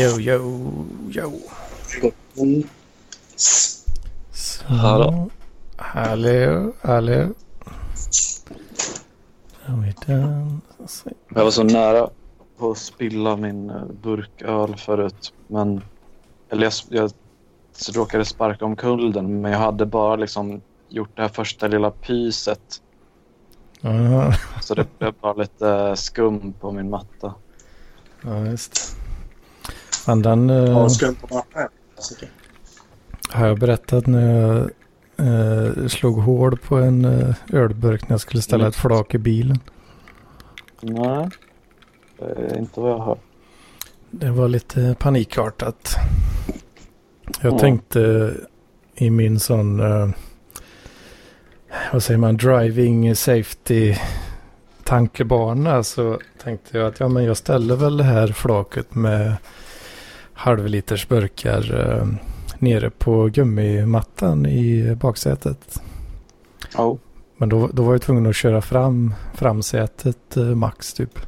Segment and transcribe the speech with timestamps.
[0.00, 1.32] Jo, jo, jo.
[3.36, 4.64] Så.
[4.64, 5.30] Hallå.
[5.76, 7.28] Hallå, hallå.
[11.34, 12.08] Jag var så nära
[12.58, 15.32] på att spilla min eh, burköl förut.
[15.46, 15.80] Men,
[16.50, 19.40] eller jag, jag råkade sparka omkull den.
[19.40, 22.82] Men jag hade bara liksom gjort det här första lilla pyset.
[23.80, 27.34] Ja, Så det blev bara lite skum på min matta.
[28.22, 28.99] ja just
[29.92, 30.88] Fan, den eh, Ja,
[33.30, 34.70] har jag berättat när jag
[35.16, 39.58] eh, slog hål på en eh, ölburk när jag skulle ställa ett flak i bilen.
[40.80, 41.28] Nej,
[42.18, 43.18] det är inte vad jag har.
[44.10, 45.94] Det var lite panikartat.
[47.40, 47.58] Jag Ja.
[47.58, 48.34] tänkte
[48.94, 50.08] i min sån, eh,
[51.92, 53.94] vad säger man, driving safety
[54.84, 59.36] tankebana så tänkte jag att ja, men jag ställer väl det här flaket med
[60.40, 62.06] halvliters burkar eh,
[62.58, 65.82] nere på gummimattan i baksätet.
[66.76, 66.96] Oh.
[67.36, 71.18] Men då, då var jag tvungen att köra fram framsätet eh, max typ.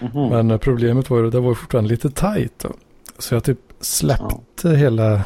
[0.00, 0.28] Mhm.
[0.28, 2.58] Men eh, problemet var ju att det var fortfarande lite tajt.
[2.58, 2.72] Då.
[3.18, 5.22] Så jag typ släppte hela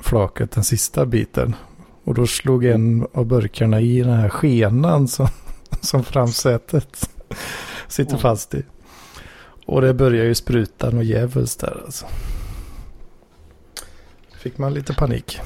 [0.00, 1.54] flaket den sista biten.
[2.04, 5.28] Och då slog en av burkarna i den här skenan som,
[5.80, 7.10] som framsätet
[7.88, 8.20] sitter Mm.
[8.22, 8.62] fast i.
[9.68, 12.06] Och det börjar ju spruta och djävulskt där alltså.
[14.38, 15.40] Fick man lite panik.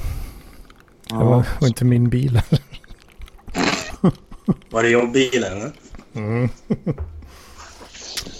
[1.09, 1.43] Det var, Ja.
[1.61, 2.41] var inte min bil.
[4.69, 5.51] Var det jobbbilen?
[5.57, 5.71] eller?
[6.13, 6.49] Mm.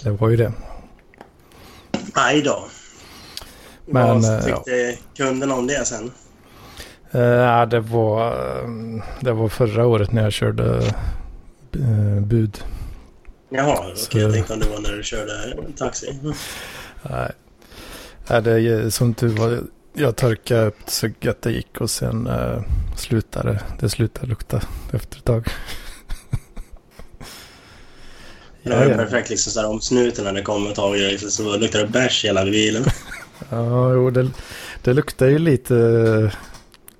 [0.02, 0.52] det var ju det.
[2.14, 2.68] Aj då.
[3.86, 6.10] Men, Vad eh, tyckte kunderna om det sen?
[7.14, 8.68] Uh, det, var, eh,
[9.20, 10.94] det var förra året när jag körde
[11.72, 12.64] eh, bud.
[13.56, 13.96] Jaha.
[13.96, 16.10] Så- Jag tänkte om det var när du körde taxi.
[16.10, 16.34] Mm.
[17.02, 17.32] Nej,
[18.30, 19.60] Nej, det är som tur var.
[19.92, 22.62] Jag torkade upp så gött det gick och sen uh,
[22.96, 24.60] slutade det slutade lukta
[24.92, 25.48] efter ett tag.
[28.62, 31.56] Det var ju perfekt liksom sådär om snuten när det kom ett tag liksom, så
[31.56, 32.84] luktar det bärs hela bilen.
[33.50, 34.30] ja jo, det,
[34.82, 36.30] det luktar ju lite uh,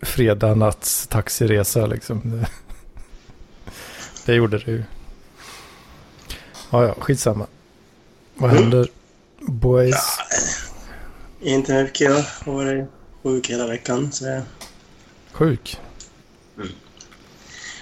[0.03, 2.21] fredag natts taxiresa liksom.
[2.31, 2.47] Det,
[4.27, 4.83] det gjorde det ju.
[6.75, 7.47] Ja, ja, skitsamma.
[8.35, 8.63] Vad Mm.
[8.63, 8.89] händer?
[9.41, 10.19] Boys.
[11.41, 12.01] Inte mycket.
[12.01, 12.85] Jag har varit
[13.23, 14.13] sjuk hela veckan.
[14.13, 14.41] Så
[15.33, 15.81] Sjuk.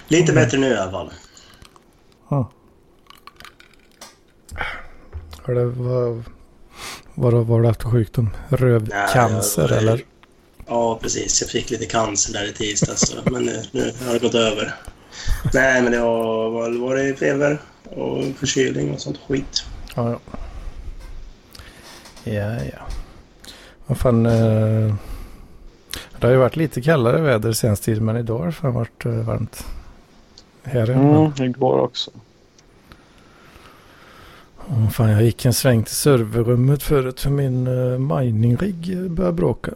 [0.09, 0.45] lite Mm.
[0.45, 1.13] bättre nu i alla fall.
[2.29, 2.51] Ja.
[5.43, 6.25] Har det, vad,
[7.15, 8.31] vad har du haft för sjukdom?
[8.49, 10.05] Rövcancer Nej, eller?
[10.67, 11.41] Ja, precis.
[11.41, 13.15] Jag fick lite cancer där i tisdags.
[13.25, 14.75] Men nu, nu har det gått över.
[15.55, 17.61] Nej, men det har var, var det feber
[17.97, 19.65] och förkylning och sånt skit.
[19.97, 20.19] Ja, ja.
[22.25, 22.79] Ja, ja.
[23.87, 24.27] Vad fan.
[24.27, 24.95] Eh,
[26.19, 29.05] det har ju varit lite kallare väder senaste tiden men idag har det fan varit
[29.05, 29.67] eh, varmt.
[30.63, 32.11] Här är Mm, igår också.
[34.69, 39.73] oh, fan, Jag gick en sväng till serverrummet förut för min uh, mining-rigg började bråka.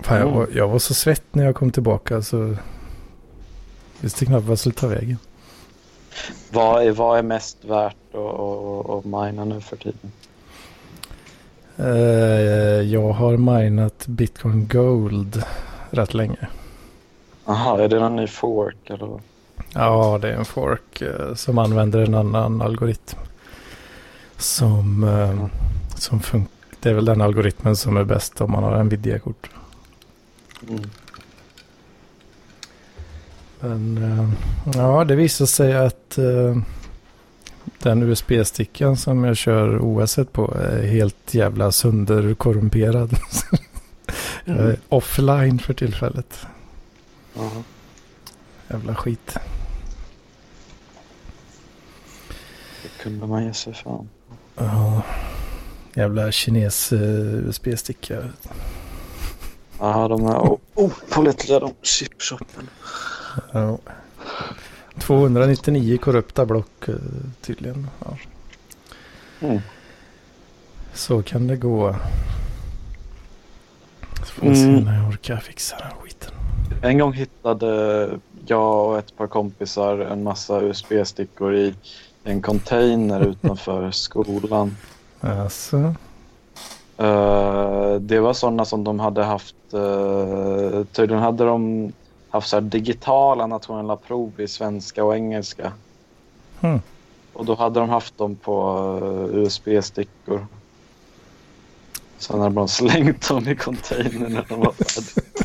[0.00, 0.38] Fan, jag, Mm.
[0.38, 2.56] var, jag var så svett när jag kom tillbaka så
[4.00, 5.18] visste knappt vad jag skulle ta vägen.
[6.52, 10.12] Vad är, vad är mest värt att, mina nu för tiden?
[11.76, 15.42] Eh, jag har minat Bitcoin Gold
[15.90, 16.48] rätt länge.
[17.44, 19.20] Aha, är det någon ny fork eller?
[19.72, 23.18] Ja, det är en fork eh, som använder en annan algoritm.
[24.36, 25.46] Som, eh,
[25.94, 26.52] som funkar.
[26.80, 29.50] Det är väl den algoritmen som är bäst om man har Nvidia-kort.
[30.68, 30.90] Mm.
[33.60, 34.30] Men eh,
[34.74, 36.56] ja, det visar sig att eh,
[37.78, 43.10] den USB-stickan som jag kör OS på är helt jävla sönderkorrumperad.
[44.44, 46.46] Jag är offline för tillfället.
[47.36, 47.62] Aha.
[48.68, 49.38] Jävla skit.
[52.82, 54.08] Det kunde man ge sig fan.
[54.56, 55.02] Ja,
[55.94, 57.00] jävla kines eh,
[57.48, 58.22] USB-sticka.
[59.78, 62.68] Ja, de är opålitliga de chipshoppen.
[63.52, 63.78] Ja.
[64.98, 66.94] 299 korrupta block eh,
[67.40, 67.86] tydligen.
[68.04, 68.16] Ja.
[69.40, 69.58] Mm.
[70.94, 71.94] Så kan det gå.
[74.18, 74.84] Så får vi se Mm.
[74.84, 76.32] när jag orkar fixa den skiten.
[76.82, 78.10] En gång hittade
[78.46, 81.74] jag och ett par kompisar en massa USB-stickor i
[82.24, 84.76] en container utanför skolan.
[85.20, 85.94] Alltså,
[87.00, 91.92] Eh, det var sådana som de hade haft, uh, tydligen hade de
[92.30, 95.72] haft så digitala nationella prov i svenska och engelska.
[96.60, 96.80] hmm.
[97.32, 100.46] Och då hade de haft dem på eh, USB-stickor.
[102.18, 105.44] Sen hade de slängt dem i containern när de var färdiga.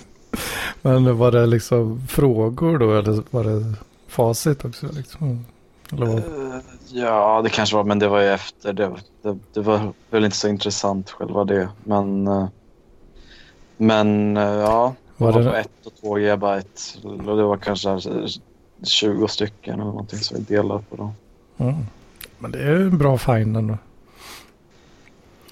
[0.82, 3.74] Men var det liksom frågor då eller var det
[4.08, 4.88] facit också?
[4.92, 5.46] Liksom?
[5.92, 6.18] Eller?
[6.18, 6.60] Eh,
[6.96, 8.74] Ja, det kanske var, men det var ju efter.
[8.74, 8.92] Det,
[9.22, 11.70] det, det var väl inte så intressant själva det.
[11.84, 12.48] Men, eh,
[13.78, 14.94] men ja,
[15.24, 16.82] Var det- på 1 och 2 gigabyte.
[17.04, 18.00] Och det var kanske
[18.84, 21.12] 20 stycken eller någonting som vi delade på dem.
[21.58, 21.76] Mm.
[22.40, 23.78] Men det är en bra find ändå.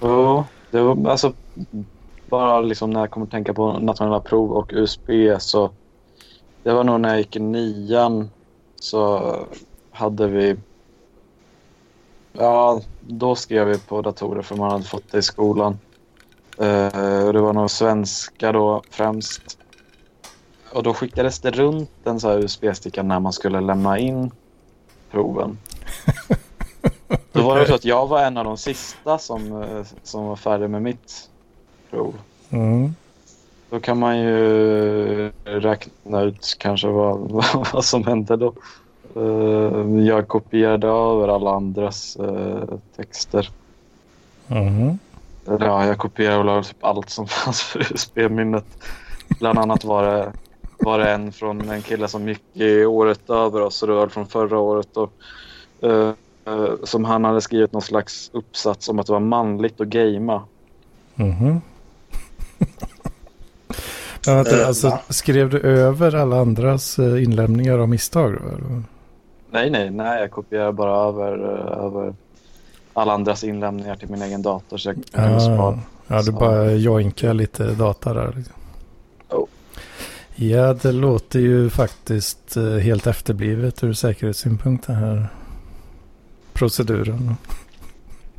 [0.00, 1.32] Ja, det var alltså
[2.28, 5.70] bara liksom när jag kommer att tänka på nationella prov och USB så
[6.62, 8.30] det var nog när jag gick i nian
[8.80, 9.36] så
[9.90, 10.56] hade vi
[12.32, 15.78] ja, då skrev vi på datorer för man hade fått det i skolan.
[17.26, 19.58] Och det var nog svenska då främst.
[20.74, 24.30] Och då skickades det runt en så USB-sticka när man skulle lämna in
[25.10, 25.58] proven.
[27.32, 30.36] Då var det så att jag var en av de sista som, eh, som var
[30.36, 31.28] färdig med mitt
[31.90, 32.14] prov.
[32.50, 32.94] Mm.
[33.70, 37.30] Då kan man ju räkna ut kanske vad,
[37.72, 38.54] vad som hände då.
[39.16, 42.64] Eh, Jag kopierade över alla andras eh,
[42.96, 43.50] texter.
[44.48, 44.98] Mm.
[45.44, 48.64] Ja, jag kopierade över typ allt som fanns för USB-minnet.
[49.28, 50.32] Bland annat var det,
[50.84, 54.08] var det en från en kille som gick i året över oss, och det var
[54.08, 54.96] från förra året.
[54.96, 55.12] Och,
[55.80, 56.10] eh,
[56.46, 60.42] eh, som han hade skrivit någon slags uppsats om att det var manligt att gamea.
[61.14, 61.60] Mhm.
[64.26, 68.82] Men vänta, Eh, alltså, skrev du över alla andras inlämningar av misstag eller?
[69.50, 70.20] Nej, nej, nej.
[70.20, 71.38] Jag kopierar bara över,
[71.86, 72.14] över
[72.92, 74.76] alla andras inlämningar till min egen dator.
[74.76, 75.78] Så jag kunde Ah, spara.
[76.06, 78.32] ja, du Så- bara joinkar lite data där.
[78.36, 78.54] Liksom.
[80.34, 85.26] Ja, det låter ju faktiskt eh, helt efterblivet ur säkerhetssynpunkt den här
[86.52, 87.36] proceduren.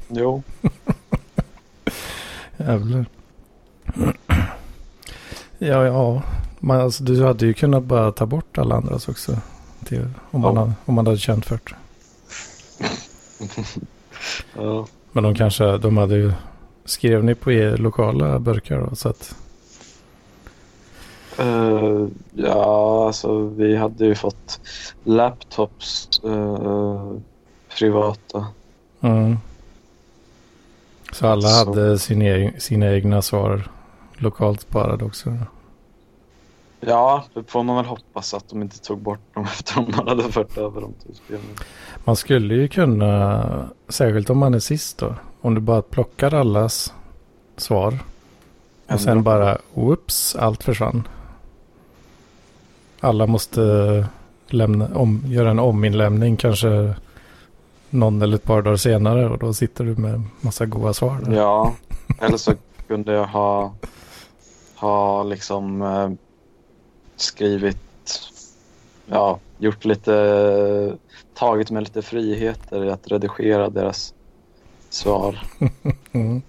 [0.07, 0.43] Jo,
[2.57, 3.05] Jävlar.
[5.57, 6.21] Ja, ja.
[6.59, 9.37] Man, alltså, du hade ju kunnat bara ta bort alla andras också.
[9.85, 10.59] Till, om, man Ja.
[10.61, 11.75] hade, om man hade känt för det.
[14.55, 14.87] ja.
[15.11, 16.33] Men de kanske, de hade ju,
[16.85, 18.95] skrev ni på er lokala burkar då?
[18.95, 19.35] Så att,
[21.39, 24.59] Eh, ja, alltså vi hade ju fått
[25.03, 27.11] laptops eh,
[27.77, 28.47] privata.
[29.01, 29.37] mm.
[31.11, 31.65] Så alla Så.
[31.65, 33.67] hade sin egen, sina egna svar
[34.17, 35.37] lokalt sparade också.
[36.79, 40.23] Ja, det får man väl hoppas att de inte tog bort dem efter de hade
[40.23, 41.55] fört över dem till spelningen.
[42.03, 46.93] Man skulle ju kunna, särskilt om man är sist då, om du bara plockar allas
[47.57, 47.99] svar
[48.87, 51.07] och sen bara, whoops, allt försvann.
[53.03, 54.05] Alla måste
[54.47, 56.93] lämna, om, göra en ominlämning kanske
[57.89, 61.19] någon eller ett par dagar senare och då sitter du med massa goda svar.
[61.25, 61.35] Där.
[61.35, 61.73] Ja,
[62.21, 62.53] eller så
[62.87, 63.73] kunde jag ha,
[64.75, 66.11] ha liksom eh,
[67.15, 68.21] skrivit,
[69.05, 70.97] ja, gjort lite,
[71.33, 74.13] tagit med lite friheter i att redigera deras
[74.89, 75.39] svar.
[76.15, 76.41] Mm.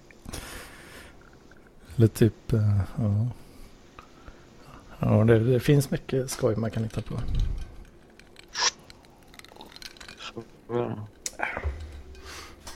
[1.95, 3.27] Eller typ, eh, ja.
[4.99, 7.15] Ja, det, det finns mycket skoj man kan hitta på.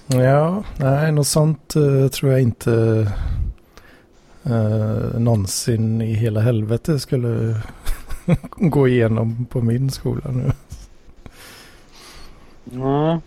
[0.08, 3.08] Ja, nej, något sånt eh, tror jag inte
[4.44, 7.62] eh, någonsin i hela helvete skulle
[8.52, 10.52] gå igenom på min skola nu.
[12.64, 13.20] Nej.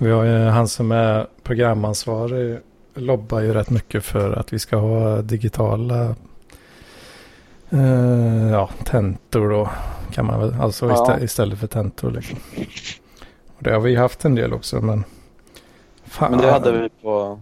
[0.00, 2.58] Vi har ju han som är programansvarig
[2.94, 6.14] lobbar ju rätt mycket för att vi ska ha digitala
[7.72, 9.68] eh, ja, tentor då.
[10.12, 10.94] Kan man väl, alltså Ja.
[10.94, 12.38] istä- istället för tentor liksom.
[13.56, 15.04] Och det har vi haft en del också men.
[16.04, 16.30] Fan.
[16.30, 17.40] Men det hade vi på,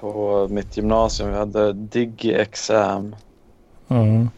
[0.00, 1.30] på mitt gymnasium.
[1.30, 3.16] Vi hade DigiExam,
[3.88, 4.30] Mm.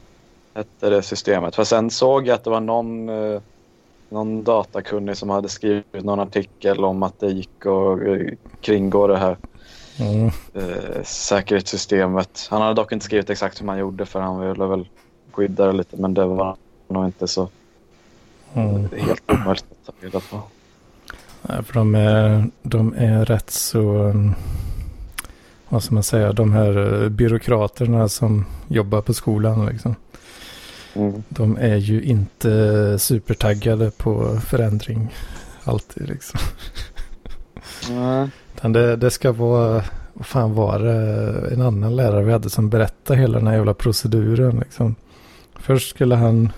[0.54, 1.54] hette det systemet.
[1.56, 3.40] För sen såg jag att det var någon, eh,
[4.08, 9.16] någon datakunnig som hade skrivit någon artikel om att det gick att eh, kringgå det
[9.18, 9.36] här
[10.00, 10.26] Mm.
[10.54, 12.46] eh, säkerhetssystemet.
[12.50, 14.88] Han hade dock inte skrivit exakt hur man gjorde för han ville väl
[15.32, 16.56] skydda det lite men det var
[16.88, 17.48] nog inte så
[18.54, 18.88] Mm.
[18.96, 20.42] helt omöjligt att ta reda på.
[21.42, 24.34] Nej, för de är, de är rätt så, um,
[25.68, 29.94] vad ska man säga, de här eh, byråkraterna som jobbar på skolan liksom.
[30.94, 31.22] Mm.
[31.28, 35.14] De är ju inte supertaggade på förändring
[35.64, 36.40] alltid liksom.
[37.90, 38.28] Nej.
[38.58, 42.68] Utan det, det ska vara, vad fan var det, en annan lärare vi hade som
[42.68, 44.94] berättade hela den här jävla proceduren liksom.
[45.54, 46.52] Först skulle han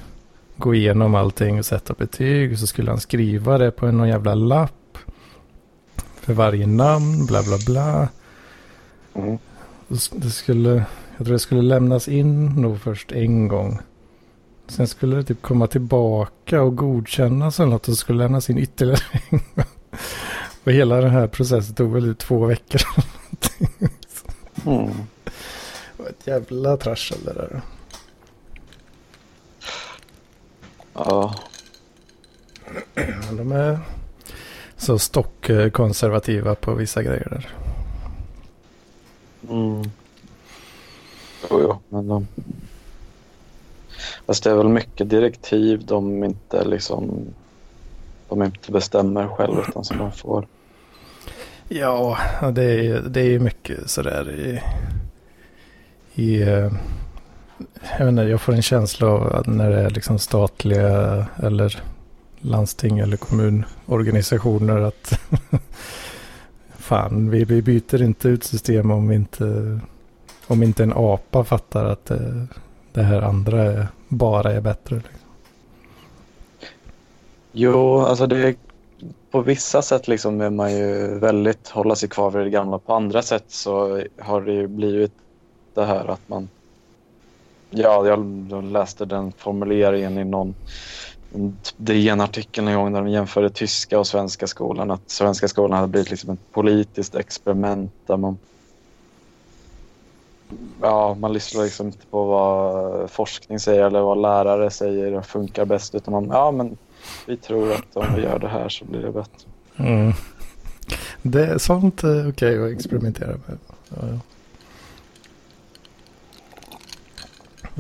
[0.57, 4.09] gå igenom allting och sätta betyg och så skulle han skriva det på en någon
[4.09, 4.99] jävla lapp.
[6.21, 8.09] För varje namn, bla bla bla.
[9.15, 9.39] Mm.
[10.13, 10.71] det skulle,
[11.17, 13.79] jag tror det skulle lämnas in nog först en gång.
[14.67, 19.01] Sen skulle det typ komma tillbaka och godkännas eller något och skulle lämnas in ytterligare
[19.31, 19.65] en gång.
[20.65, 22.81] Och hela den här processen tog väl två veckor.
[24.67, 24.91] Mm.
[25.97, 27.61] Det var ett jävla trassel det där.
[30.95, 31.35] Ja.
[33.37, 33.79] De är
[34.77, 37.49] så stockkonservativa på vissa grejer där.
[39.51, 39.83] Mm.
[41.51, 42.27] Jo, jo, men de...
[44.27, 47.35] Fast det är väl mycket direktiv de inte liksom...
[48.31, 50.47] De inte bestämmer själv utan som de får.
[51.69, 52.19] Ja,
[52.55, 54.63] det är, det är mycket sådär i...
[56.23, 56.73] i eh,
[57.99, 61.83] jag, inte, jag får en känsla av att när det är liksom statliga eller
[62.41, 65.21] landsting eller kommunorganisationer att
[66.79, 69.81] fan, vi, vi byter inte ut system om inte,
[70.47, 72.47] om inte en apa fattar att det,
[72.93, 74.97] det här andra är, bara är bättre.
[74.97, 75.20] Liksom.
[77.53, 78.57] Jo, alltså det är,
[79.31, 82.79] på vissa sätt liksom är man ju väldigt hålla sig kvar vid det gamla.
[82.79, 85.13] På andra sätt så har det ju blivit
[85.75, 86.49] det här att man...
[87.71, 90.55] Ja, jag läste den formuleringen i någon
[91.77, 94.91] DN-artikel en gång där de jämförde tyska och svenska skolan.
[94.91, 98.39] Att svenska skolan hade blivit liksom ett politiskt experiment där man
[100.81, 105.65] Ja, man lyssnar liksom inte på vad forskning säger eller vad lärare säger och funkar
[105.65, 105.95] bäst.
[105.95, 106.77] Utan man, ja men
[107.27, 109.49] vi tror att om vi gör det här så blir det bättre.
[109.77, 110.13] Mm.
[111.23, 113.59] Det är sånt är okej okay att experimentera med.
[113.89, 114.21] Ja.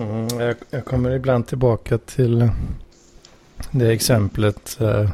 [0.02, 2.50] Mm, jag, jag, kommer ibland tillbaka till
[3.70, 4.80] det exemplet.
[4.80, 5.10] Eh,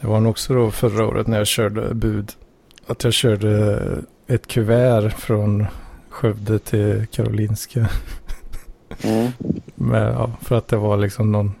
[0.00, 2.32] det var nog också då förra året när jag körde bud.
[2.86, 3.82] Att jag körde
[4.26, 5.66] ett kuvert från
[6.08, 7.88] Skövde till Karolinska.
[9.02, 9.32] Mm.
[9.74, 11.54] Med, ja, för att det var liksom någon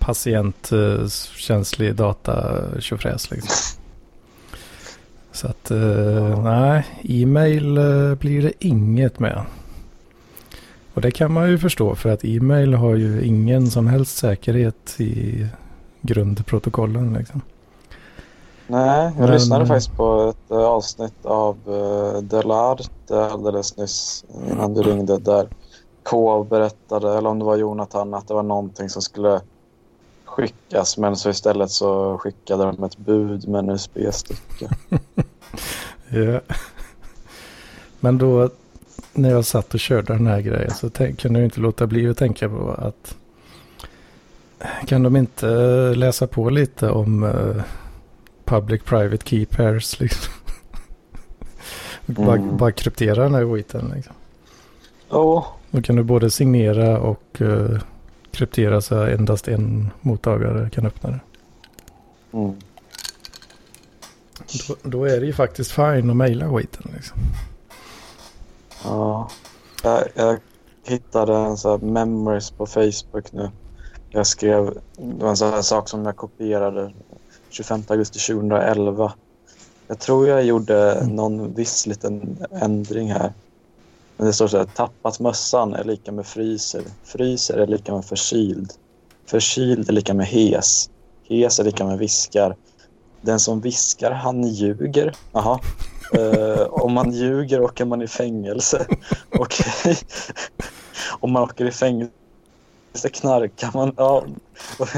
[0.00, 3.80] patientkänslig data tjofräs liksom.
[5.32, 9.42] Så att eh, nej, e-mail eh, blir det inget med.
[10.94, 15.00] Och det kan man ju förstå för att e-mail har ju ingen som helst säkerhet
[15.00, 15.46] i
[16.00, 17.12] grundprotokollen.
[17.12, 17.40] Liksom.
[18.66, 19.30] Nej, jag Men...
[19.30, 25.48] lyssnade faktiskt på ett uh, avsnitt av uh, alldeles nyss innan du ringde där
[26.02, 29.40] K berättade, eller om det var Jonathan, att det var någonting som skulle
[30.30, 34.70] skickas men så istället så skickade de ett bud med en USB-sticka.
[36.08, 36.40] ja.
[38.00, 38.50] Men då
[39.12, 42.18] när jag satt och körde den här grejen så kunde jag inte låta bli att
[42.18, 43.16] tänka på att
[44.86, 45.46] kan de inte
[45.94, 47.62] läsa på lite om uh,
[48.44, 50.32] public private key pairs liksom?
[52.06, 52.26] mm.
[52.26, 54.14] bara, bara kryptera den här skiten liksom.
[55.10, 55.46] Ja.
[55.70, 57.78] Då kan du både signera och uh,
[58.40, 61.20] kryptera så endast en mottagare kan öppna det.
[62.32, 62.56] Mm.
[64.68, 67.18] Då, då, är det ju faktiskt fine att mejla skiten liksom.
[68.84, 69.30] Ja.
[69.82, 70.38] Jag, jag
[70.84, 73.50] hittade en sån här memories på Facebook nu.
[74.10, 76.92] Jag skrev, det var en sån här sak som jag kopierade
[77.50, 79.12] 25 augusti 2011.
[79.86, 81.16] Jag tror jag gjorde mm.
[81.16, 83.32] någon viss liten ändring här.
[84.20, 86.82] Men det står så här, tappat mössan är lika med fryser.
[87.04, 88.72] Fryser är lika med förkyld.
[89.26, 90.90] Förkyld är lika med hes.
[91.28, 92.56] Hes är lika med viskar.
[93.20, 95.14] Den som viskar, han ljuger.
[95.32, 95.60] Jaha.
[96.16, 98.86] Uh, eh, om man ljuger åker man i fängelse.
[99.38, 99.66] Okej.
[99.80, 99.96] Okay.
[101.20, 103.94] om man åker i fängelse knarkar man.
[103.96, 104.24] Ja,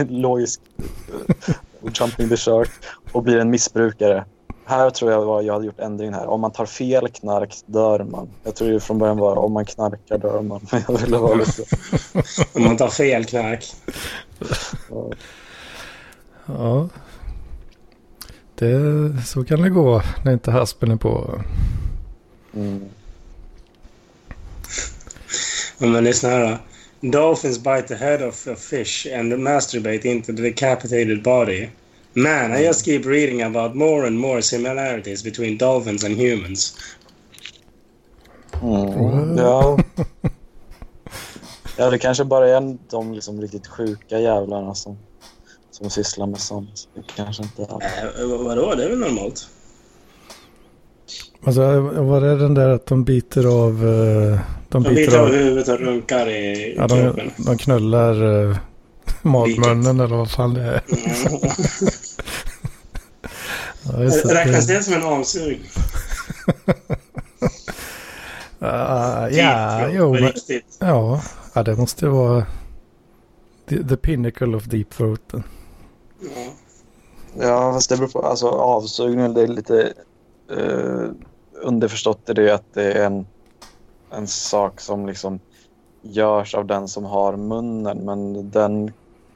[0.08, 0.60] logisk.
[0.78, 2.70] Eh, jumping the shark.
[3.12, 4.24] Och blir en missbrukare.
[4.64, 6.26] Här tror jag var, jag hade gjort ändringen här.
[6.26, 8.28] Om man tar fel knark dör man.
[8.44, 10.60] Jag tror ju från början var om man knarkar dör man.
[10.72, 11.62] Men jag ville vara lite...
[12.52, 13.72] om man tar fel knark.
[14.90, 15.10] ja.
[16.46, 16.88] ja.
[18.54, 18.78] Det,
[19.26, 21.40] så kan det gå när inte haspen är på.
[22.54, 22.88] Mm.
[25.78, 26.58] Men lyssna här då.
[27.08, 31.68] Dolphins bite the head of a fish and masturbate into the decapitated body.
[32.14, 36.76] Man, I just keep reading about more and more similarities between dolphins and humans.
[38.62, 39.78] Mm, ja.
[41.78, 44.98] ja, det kanske bara är de liksom riktigt sjuka jävlarna som
[45.82, 46.88] som sysslar med sånt.
[46.94, 48.22] Det kanske inte är...
[48.22, 48.74] Äh, vadå?
[48.74, 49.48] Det är väl normalt?
[51.44, 53.88] Alltså var det den där att de biter av...
[53.88, 57.30] Eh, de, de biter av huvudet och runkar i ja, kroppen.
[57.36, 58.56] De, de knullar uh,
[59.22, 60.82] magmunnen eller vad fan det är.
[63.84, 63.98] Ja,
[64.34, 65.60] Räknas det som en avsugning?
[68.58, 68.68] Uh,
[69.30, 70.76] ja, throat, jo, men, riktigt.
[70.78, 71.22] ja,
[71.54, 72.46] ja, det måste vara
[73.68, 75.32] the, the pinnacle of deep throat.
[75.32, 75.42] Ja.
[77.38, 78.20] Ja, fast det beror på.
[78.20, 79.92] Alltså avsugning, det är lite
[80.52, 81.10] uh,
[81.62, 83.26] underförstått i det att det är en,
[84.10, 85.40] en sak som liksom
[86.02, 87.98] görs av den som har munnen.
[87.98, 88.92] Men den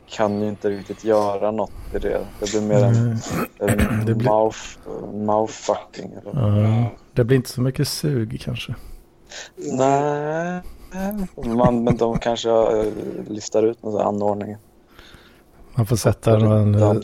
[0.09, 2.27] kan ju inte riktigt göra något i det.
[2.41, 3.19] Det blir mer en, Mm.
[3.59, 4.59] en Det blir- mouth,
[5.15, 6.13] mouth fucking.
[6.13, 6.61] Eller?
[6.63, 8.75] Ja, det blir inte så mycket sug kanske.
[9.57, 10.61] Nej,
[11.45, 12.85] man, men de kanske uh,
[13.29, 14.57] listar ut någon anordning.
[15.75, 17.01] Man får sätta en, eh,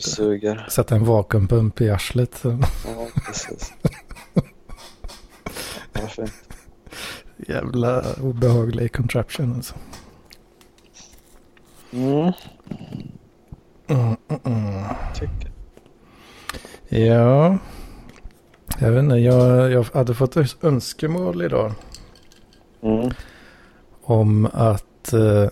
[0.69, 2.39] sätta en vakuumpump i arslet.
[2.43, 2.57] Ja,
[3.25, 3.73] precis.
[5.93, 6.33] Varför inte?
[7.51, 9.75] Jävla obehaglig contraption alltså.
[11.91, 12.31] Mm,
[13.89, 14.83] Mm, mm, mm.
[15.15, 15.51] tycker.
[17.05, 17.57] Ja,
[18.79, 19.15] jag vet inte.
[19.15, 21.71] Jag, jag hade fått öns- önskemål idag
[22.83, 23.11] Mm.
[24.03, 25.47] om att eh,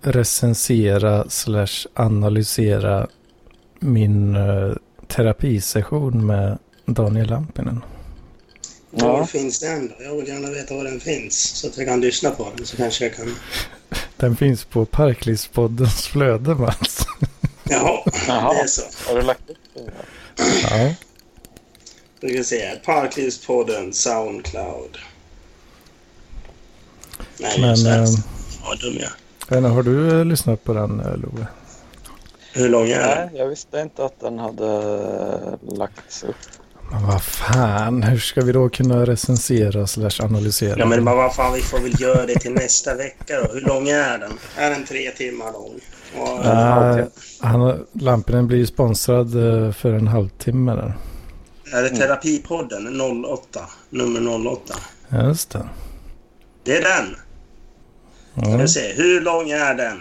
[0.00, 3.06] recensera slash analysera
[3.80, 4.72] min eh,
[5.06, 7.80] terapisession med Daniel Lampinen.
[8.90, 9.26] Var Ja.
[9.26, 10.04] finns den då?
[10.04, 11.34] Jag vill gärna veta var den finns.
[11.36, 12.66] Så att jag kan lyssna på den.
[12.66, 13.26] Så kanske jag kan...
[14.16, 17.06] Den finns på Parklivspoddens flöde Mats.
[17.64, 17.98] Jaha,
[18.28, 18.52] Jaha.
[18.54, 18.82] det är så.
[19.08, 19.92] Har du lagt upp det?
[20.62, 20.94] Ja,
[22.20, 22.70] Då ska vi se.
[22.84, 24.98] Parklivspodden Soundcloud.
[27.38, 27.90] Nej, Men, just det.
[27.94, 28.04] ehm,
[28.68, 31.46] Vad dum jag har du eh, lyssnat på den eh, Love?
[32.52, 33.28] Hur lång är den?
[33.28, 36.36] Nej, jag visste inte att den hade lagts upp.
[36.90, 40.78] Men vad fan, hur ska vi då kunna recensera slash analysera?
[40.78, 43.52] Ja, men vad fan, vi får väl göra det till nästa vecka då.
[43.52, 44.32] Hur lång är den?
[44.56, 45.80] Är den tre timmar lång?
[46.18, 47.06] Och, Nej,
[47.40, 49.26] han, Lampinen blir sponsrad
[49.66, 50.94] eh, för en halvtimme där.
[51.72, 53.60] Är det Terapipodden 08?
[53.90, 54.74] Nummer 08?
[55.08, 55.68] Ja, Just det.
[56.64, 57.16] Det är den.
[58.42, 58.92] Ska Ja, vi se.
[58.92, 59.98] Hur lång är den?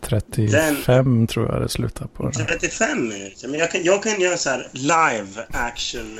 [0.00, 2.22] 35 tror jag det slutar på.
[2.22, 2.46] Den.
[2.46, 3.48] 35 minuter.
[3.48, 6.18] Men jag kan, jag kan göra så här live action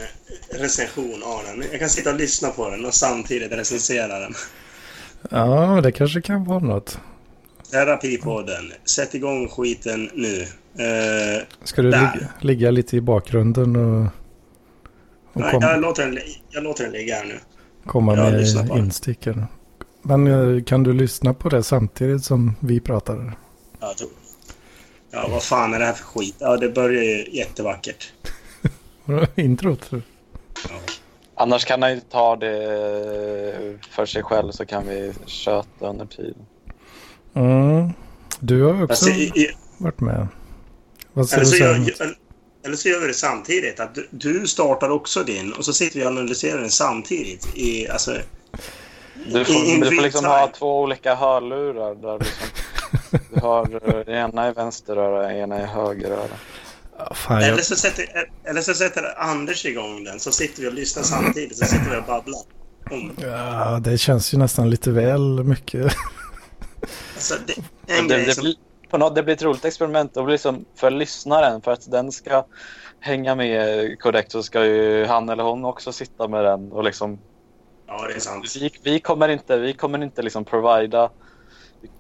[0.51, 1.65] recension av den.
[1.71, 4.35] Jag kan sitta och lyssna på den och samtidigt recensera den.
[5.31, 6.99] Ja, det kanske kan vara något.
[7.71, 8.73] Terapipodden.
[8.85, 10.41] Sätt igång skiten nu.
[10.79, 14.07] Eh, Ska du ligga, ligga lite i bakgrunden och,
[15.33, 16.19] och nej, kom, jag, låter den,
[16.51, 17.35] jag låter den ligga här nu.
[17.87, 18.79] komma jag med den.
[18.79, 19.47] instickare?
[20.03, 23.37] Men eh, kan du lyssna på det samtidigt som vi pratar?
[23.81, 24.07] Ja, då.
[25.11, 26.35] ja, vad fan är det här för skit?
[26.39, 28.13] Ja, det börjar ju jättevackert.
[29.35, 29.91] Introt?
[31.35, 36.47] Annars kan han ju ta det för sig själv så kan vi köta under tiden.
[37.35, 37.91] Mm.
[38.41, 40.27] Du har också Alltså, i, i, varit med.
[41.13, 42.15] Vad säger eller, du så gör, sen?
[42.65, 43.81] eller- så gör vi det samtidigt.
[43.81, 47.49] Att du, du startar också din och så sitter vi och analyserar den samtidigt.
[47.57, 48.17] I, alltså,
[49.33, 52.47] Du får, In du får liksom ha två olika hörlurar där liksom,
[53.35, 56.37] du har eh, ena i vänster öra, ena i höger öra.
[57.15, 58.05] Fan, jag, eller, så sätter,
[58.45, 61.59] eller så sätter Anders igång den så sitter vi och lyssnar samtidigt.
[61.59, 62.41] Så sitter vi och babblar.
[62.91, 65.93] Om, ja, det känns ju nästan lite väl mycket.
[67.15, 67.55] alltså, det,
[67.99, 68.55] en Det, grej det, som, blir,
[68.91, 72.45] på något, det blir ett roligt experiment och liksom för lyssnaren för att den ska
[73.01, 77.19] hänga med korrekt så ska ju han eller hon också sitta med den och liksom
[77.87, 78.57] Ja, det är sant.
[78.57, 81.13] vi, vi kommer inte, vi kommer inte liksom provida, vi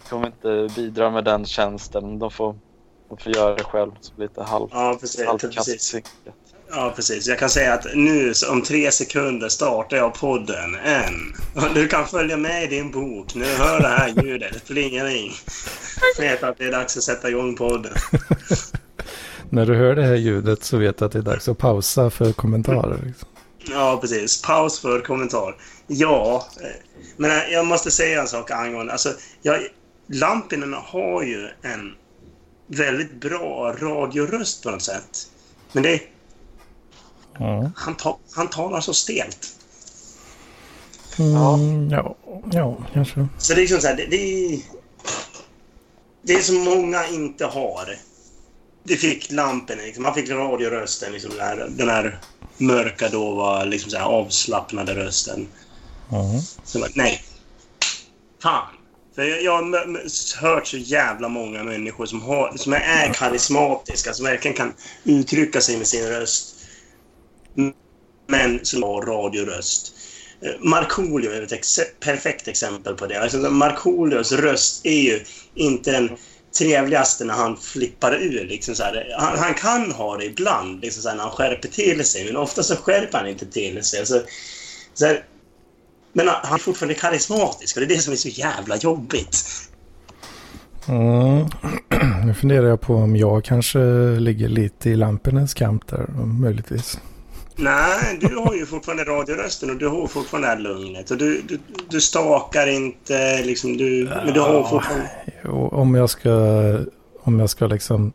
[0.08, 2.18] kommer inte bidra med den tjänsten.
[2.18, 2.56] De får,
[3.08, 3.90] de får göra det själv.
[4.00, 5.26] Så blir det lite halv, Ja, precis.
[5.54, 6.04] precis.
[6.72, 7.26] Ja, precis.
[7.26, 10.74] Jag kan säga att nu om tre sekunder startar jag podden.
[10.84, 11.14] En.
[11.74, 13.34] Du kan följa med i din bok.
[13.34, 14.66] Nu hör det här ljudet.
[14.66, 15.32] Plingering.
[16.18, 17.92] Vet att det är dags att sätta igång podden.
[19.50, 22.10] När du hör det här ljudet så vet du att det är dags att pausa
[22.10, 22.98] för kommentarer.
[23.06, 23.28] Liksom.
[23.70, 24.42] Ja, precis.
[24.42, 25.56] Paus för kommentar.
[25.86, 26.66] Ja, eh,
[27.20, 28.92] men eh, jag måste säga en sak angående...
[28.92, 29.68] Alltså, jag,
[30.06, 31.94] Lampinen har ju en
[32.66, 35.30] väldigt bra radioröst på något sätt.
[35.72, 36.00] Men det,
[37.38, 37.70] Ja.
[37.76, 39.56] han, ta, han talar så stelt.
[41.18, 42.16] Mm, ja,
[42.52, 43.28] ja, kanske.
[43.38, 44.60] Så det är liksom så här, det, det, är,
[46.22, 47.96] det är som många inte har.
[48.82, 50.02] Det fick lampen, liksom.
[50.02, 52.20] man fick radiorösten, liksom den, här, den här
[52.56, 55.46] mörka, då var liksom så här avslappnade rösten.
[56.10, 56.42] Ja.
[56.64, 57.24] Så jag bara, nej.
[58.42, 58.66] Fan.
[59.14, 64.26] För jag, jag har hört så jävla många människor som, har, som är karismatiska, som
[64.26, 64.72] verkligen kan
[65.04, 66.54] uttrycka sig med sin röst.
[68.26, 69.94] Men som har radioröst.
[70.42, 73.22] Eh, Markoolio är ett ex perfekt exempel på det.
[73.22, 76.10] Alltså, Markoolios röst är ju inte den
[76.58, 78.44] trevligaste när han flippar ur.
[78.44, 78.84] Liksom så.
[79.18, 82.62] Han, han kan ha det ibland, liksom så när han skärper till sig, men ofta
[82.62, 84.00] så skärper han inte till sig.
[84.00, 84.22] Alltså,
[84.94, 85.24] så här,
[86.12, 89.46] Men han är fortfarande karismatisk och det är det som är så jävla jobbigt.
[90.88, 91.46] Mm.
[92.26, 93.78] Nu funderar jag på om jag kanske
[94.18, 96.98] ligger lite i lampornas kamp där, möjligtvis.
[97.56, 101.10] Nej, du har ju fortfarande radiorösten och du har fortfarande det här lugnet.
[101.10, 103.76] Och du, du, du stakar inte liksom.
[103.76, 105.10] Du, men du har fortfarande...
[105.76, 106.30] Om jag ska,
[107.22, 108.12] om jag ska liksom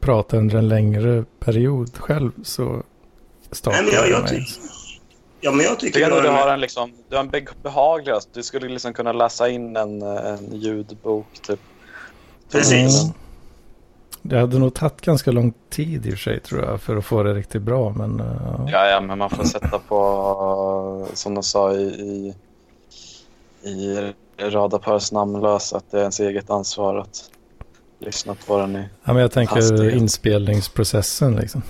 [0.00, 2.82] prata under en längre period själv så
[3.52, 4.46] stakar Nej, jag jag mig.
[5.44, 6.10] Ja, men jag tycker...
[6.10, 8.28] Du du har en- liksom, du har en be- behaglig röst.
[8.32, 11.60] Du skulle liksom kunna läsa in en, en ljudbok typ.
[12.52, 13.02] Precis.
[13.02, 13.14] Mm.
[14.22, 17.04] Det hade nog tagit ganska lång tid i och för sig tror jag för att
[17.04, 17.90] få det riktigt bra.
[17.90, 22.34] Men uh, Ja, ja, men man får sätta på, som de sa i, i,
[23.70, 23.98] i
[24.38, 27.30] Radarpars namnlös, att det är ens eget ansvar att
[27.98, 28.84] lyssna på den i...
[29.04, 29.94] ja, men jag tänker Hastighet.
[29.94, 31.62] inspelningsprocessen liksom.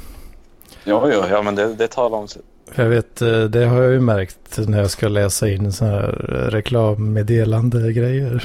[0.85, 2.43] Jo, jo, ja, men det, det talar om sig.
[2.75, 6.35] Jag vet, eh, det har jag ju märkt när jag ska läsa in sådana här
[6.35, 8.45] eh, reklammeddelande grejer.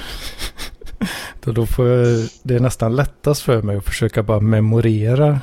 [1.43, 5.41] då, då får jag, det är nästan lättast för mig att försöka bara memorera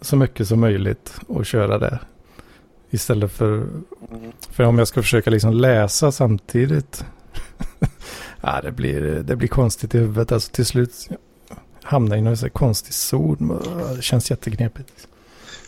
[0.00, 1.98] så mycket som möjligt och köra det.
[2.90, 3.66] Istället för,
[4.50, 7.04] för om jag ska försöka liksom läsa samtidigt.
[7.80, 7.88] ja,
[8.40, 10.32] ah, det, blir, det blir konstigt i huvudet.
[10.32, 11.08] Alltså till slut
[11.82, 13.60] hamnar jag i någon konstig zon.
[13.96, 15.08] Det känns jätteknepigt.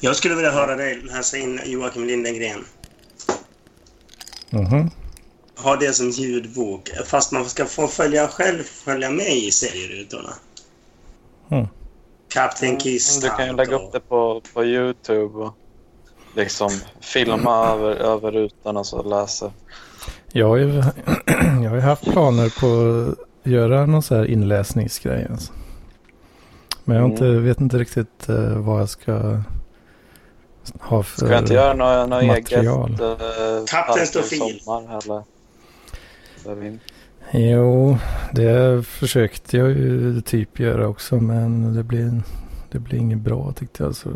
[0.05, 2.65] Jag skulle vilja höra dig läsa in Joakim Lindengren.
[4.51, 4.91] Mhm.
[5.57, 6.91] Ha det som ljudbok.
[7.07, 10.31] Fast man ska få följa själv följa med i serierutorna.
[11.49, 11.67] Mm.
[12.29, 13.21] Kapten Kiss.
[13.21, 15.55] Du kan ju lägga upp det på, på Youtube och
[16.37, 19.53] liksom filma över, över rutan och så läsa.
[20.33, 20.67] Jag har, ju,
[21.63, 22.67] jag har ju haft planer på
[23.43, 25.27] att göra någon så här inläsningsgrej.
[25.31, 25.53] Alltså.
[26.85, 27.45] Men jag inte, Mm.
[27.45, 29.43] vet inte riktigt eh, vad jag ska
[30.81, 31.17] ha för...
[31.17, 32.91] Ska jag inte göra något, något eget material.
[32.91, 33.65] uh,
[34.23, 35.23] sommar eller?
[36.45, 36.79] Där vi-
[37.33, 37.99] Jo,
[38.33, 41.17] det försökte jag ju typ göra också.
[41.17, 42.23] Men det blir,
[42.71, 43.97] det blir inget bra tyckte jag.
[43.97, 44.11] Så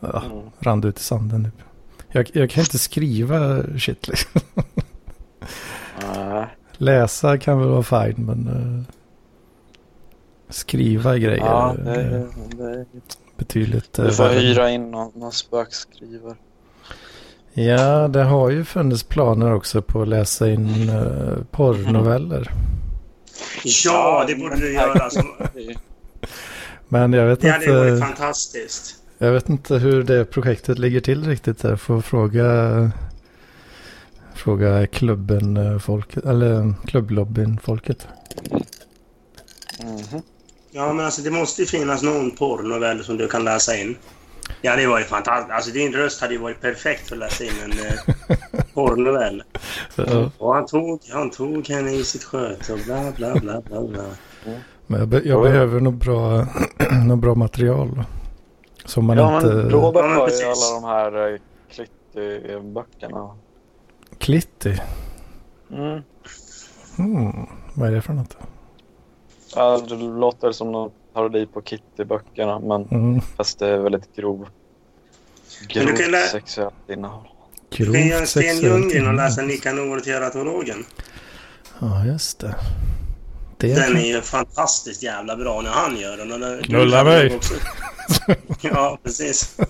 [0.00, 0.42] ja, Mm.
[0.58, 1.44] rann det ut i sanden.
[1.44, 1.64] Typ.
[2.08, 4.40] Jag, jag kan inte skriva shit liksom.
[6.76, 8.94] Läsa kan väl vara fine men eh,
[10.48, 12.84] skriva grejer Ja, är det, det,
[13.36, 14.38] betydligt eh, du får värre.
[14.38, 16.36] hyra in någon, någon spökskrivare.
[17.52, 22.52] Ja, det har ju funnits planer också på att läsa in uh, porrnoveller.
[23.64, 25.10] Ja, det borde du göra.
[25.10, 25.24] Som,
[26.88, 28.96] Men jag vet, det hade ju varit inte, fantastiskt.
[29.18, 31.64] jag vet inte hur det projektet ligger till riktigt.
[31.64, 32.90] Jag får fråga,
[34.34, 38.08] fråga klubben eh, folket, eller klubblobbyn folket.
[39.82, 40.22] Mhm.
[40.76, 43.96] Ja, men alltså det måste ju finnas någon porrnovell som du kan läsa in.
[44.62, 45.50] Ja, det hade ju fantastiskt.
[45.52, 48.36] Alltså din röst hade ju varit perfekt för att läsa in en eh,
[48.74, 49.42] porrnovell.
[49.90, 53.82] Så, Och han tog, han tog henne i sitt sköte och bla bla bla bla
[53.82, 54.02] bla.
[54.86, 55.42] Men jag, be, jag Ja.
[55.42, 56.46] behöver nog bra,
[57.06, 58.02] något bra material.
[58.84, 59.46] Som man Ja, inte...
[59.54, 60.44] men Robert Ja, har ju precis.
[60.44, 61.38] alla de här eh,
[61.70, 63.36] Clitty-böckerna.
[64.18, 64.76] Klitty.
[65.72, 66.02] Mm.
[66.96, 68.36] Hmm, vad är det för något?
[69.56, 74.38] Ja, det låter som någon parodi på Kitty-böckerna, men Mm, fast det är väldigt grov.
[74.38, 74.48] Men
[75.68, 77.28] du kan Grovt lä- sexuellt innehåll.
[77.68, 80.84] Du kan göra grovt Sten Ljunggren och läsa Nikanor teratologen.
[81.80, 82.54] Ja, just det.
[83.58, 86.40] det Den kan- är ju fantastiskt jävla bra när han gör den.
[86.40, 87.36] den- Knulla mig.
[87.36, 87.54] också.
[88.62, 89.56] Ja, precis.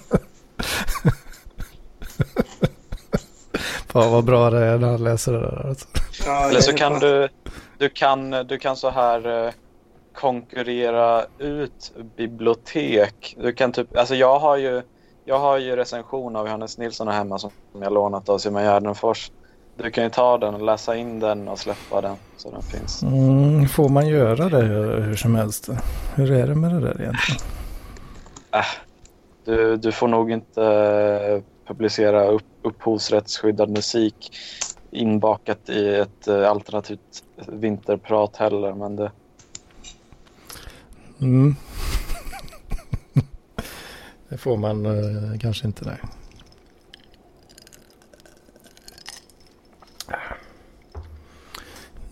[3.89, 5.67] Fan vad bra det är när han läser det där.
[5.69, 5.87] Alltså.
[6.27, 7.29] Ja, Eller så är kan du,
[7.79, 9.53] du kan, du kan så här eh,
[10.17, 13.37] konkurrera ut bibliotek.
[13.39, 14.83] Du kan typ, alltså jag har ju,
[15.25, 17.51] jag har ju recension av Johannes Nilsson här hemma som
[17.81, 19.31] jag lånat av Simon Gärdenfors.
[19.77, 23.03] Du kan ju ta den och läsa in den och släppa den så den finns.
[23.03, 25.69] Mm, får man göra det hur som helst?
[26.15, 27.41] Hur är det med det där egentligen?
[29.45, 34.37] Du, du får nog inte eh, publicera upp, upphovsrättsskyddad musik
[34.91, 38.73] inbakat i ett eh, alternativt vinterprat heller.
[38.73, 39.13] Men det,
[41.21, 41.57] Mm.
[44.29, 45.85] det får man eh, kanske inte.
[45.85, 45.99] Nej.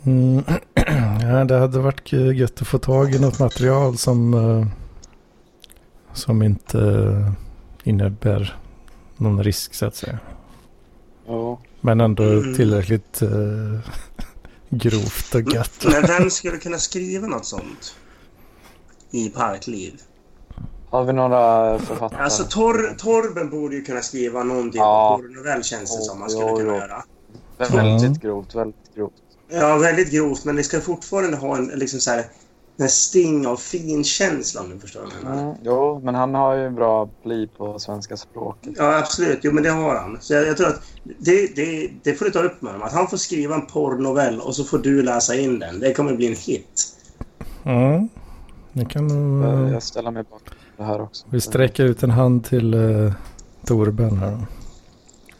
[0.06, 0.44] Mm.
[1.20, 4.66] ja, det hade varit gött att få tag i något material som, eh,
[6.12, 7.32] som inte eh,
[7.88, 8.56] innebär
[9.16, 10.18] någon risk så att säga.
[11.26, 11.58] jo.
[11.80, 12.54] Men ändå Mm.
[12.54, 13.28] tillräckligt eh,
[14.70, 15.84] grovt och gött.
[15.84, 17.96] Men vem skulle kunna skriva något sånt?
[19.14, 19.92] I Parkliv.
[20.90, 22.22] Har vi några författare?
[22.22, 25.16] Alltså Tor, Torben borde ju kunna skriva någonting Ja.
[25.16, 26.20] på porrnovell känns det som.
[26.20, 26.78] Han Jo, skulle jo, kunna jo.
[26.78, 27.04] göra.
[27.58, 29.12] Väldigt grovt, väldigt grovt.
[29.48, 32.24] Ja, väldigt grovt, men det ska fortfarande ha en liksom så här,
[32.76, 35.42] en sting av finkänsla om du förstår vad jag menar.
[35.42, 38.72] Mm, jo, men han har ju bra pli på svenska språket.
[38.76, 39.38] Ja, absolut.
[39.42, 40.18] Jo, men det har han.
[40.20, 40.82] Så jag, jag tror att
[41.18, 42.86] det, det, det får du ta upp med honom.
[42.86, 45.80] Att han får skriva en porrnovell och så får du läsa in den.
[45.80, 46.82] Det kommer bli en hit.
[47.62, 48.08] Ja,
[48.74, 49.44] det kan nog...
[49.44, 51.26] Jag- eh, Jag ställer mig bakom det här också.
[51.30, 53.12] Vi sträcker ut en hand till uh,
[53.66, 54.46] Torben här då.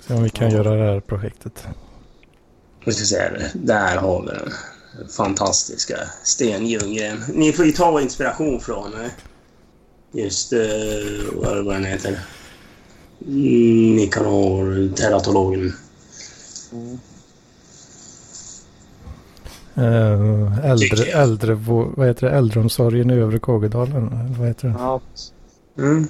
[0.00, 0.56] Se om vi kan Ja.
[0.56, 1.66] göra det här projektet.
[2.84, 3.16] Vi ska se.
[3.18, 3.50] här.
[3.54, 4.50] Där har vi den.
[5.16, 7.24] Fantastiska Sten Ljunggren.
[7.34, 9.10] Ni får ju ta inspiration från eh,
[10.12, 10.52] just
[11.32, 12.18] vad, vad den heter.
[13.26, 15.72] Mm, Nikanor, teratologen.
[16.72, 16.98] Mm.
[19.78, 22.32] Uh, äldre, äldre, vad heter det?
[22.32, 24.34] Äldreomsorgen i övre Kågedalen.
[24.38, 24.74] Vad heter det?
[24.78, 25.00] Ja,
[25.78, 26.06] Mm.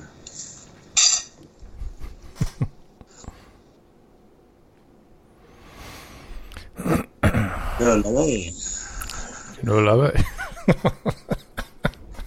[7.80, 8.52] Vad det är.
[9.60, 10.24] Knullaberg.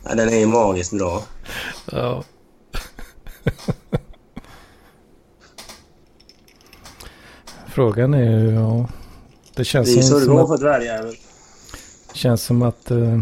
[0.04, 1.24] Ja, den är ju magiskt bra.
[1.92, 2.24] Ja.
[7.68, 8.90] Frågan är ju, ja.
[9.56, 11.16] Det känns Det är så som, det som går att, för dvärgjäveln.
[12.18, 13.20] Känns som att eh,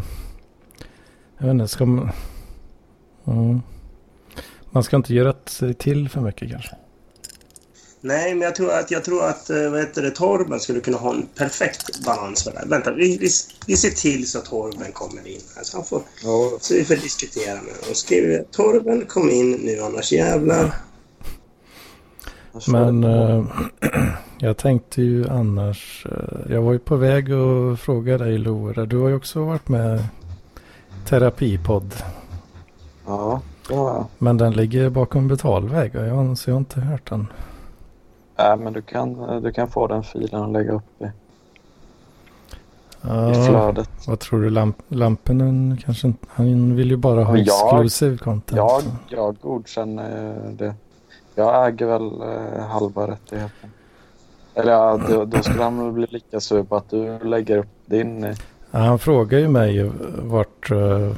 [1.37, 2.09] jag vet inte, ska man...
[3.27, 3.61] Mm.
[4.71, 6.75] Man ska inte göra sig till för mycket kanske.
[8.01, 10.97] Nej, men jag tror att, jag tror att eh, vad heter det, Torben skulle kunna
[10.97, 12.65] ha en perfekt balans för det här.
[12.65, 13.29] Vänta, vi, vi,
[13.67, 15.41] vi ser till så att Torben kommer in.
[15.57, 17.95] Alltså, han får, jo, så vi får diskutera med honom.
[17.95, 20.75] Skriver vi, Torben kom in nu annars jävlar.
[22.67, 23.47] Men på.
[24.39, 26.05] jag tänkte ju annars.
[26.11, 28.85] eh, jag var ju på väg att fråga dig Lora.
[28.85, 31.93] Du har ju också varit med i terapipodd.
[33.05, 34.05] Ja, det har jag.
[34.17, 35.95] Men den ligger bakom betalväg.
[35.95, 37.27] och Jag, så jag har inte hört den.
[38.37, 41.09] Äh, men du kan, du kan få den filen och lägga upp i, i
[43.01, 43.89] Ja, flödet.
[44.07, 44.49] vad tror du?
[44.49, 46.25] Lamp, Lampinen kanske inte.
[46.29, 48.57] Han vill ju bara ha jag- exclusive content.
[48.57, 50.73] Jag, jag godkänner det.
[51.35, 53.69] Jag äger väl eh, halva rättigheten.
[54.55, 57.67] Eller ja, då, då skulle han väl bli lika sur på att du lägger upp
[57.85, 58.23] din.
[58.23, 58.35] eh,
[58.71, 61.11] Ja, han frågade ju mig vart, eh,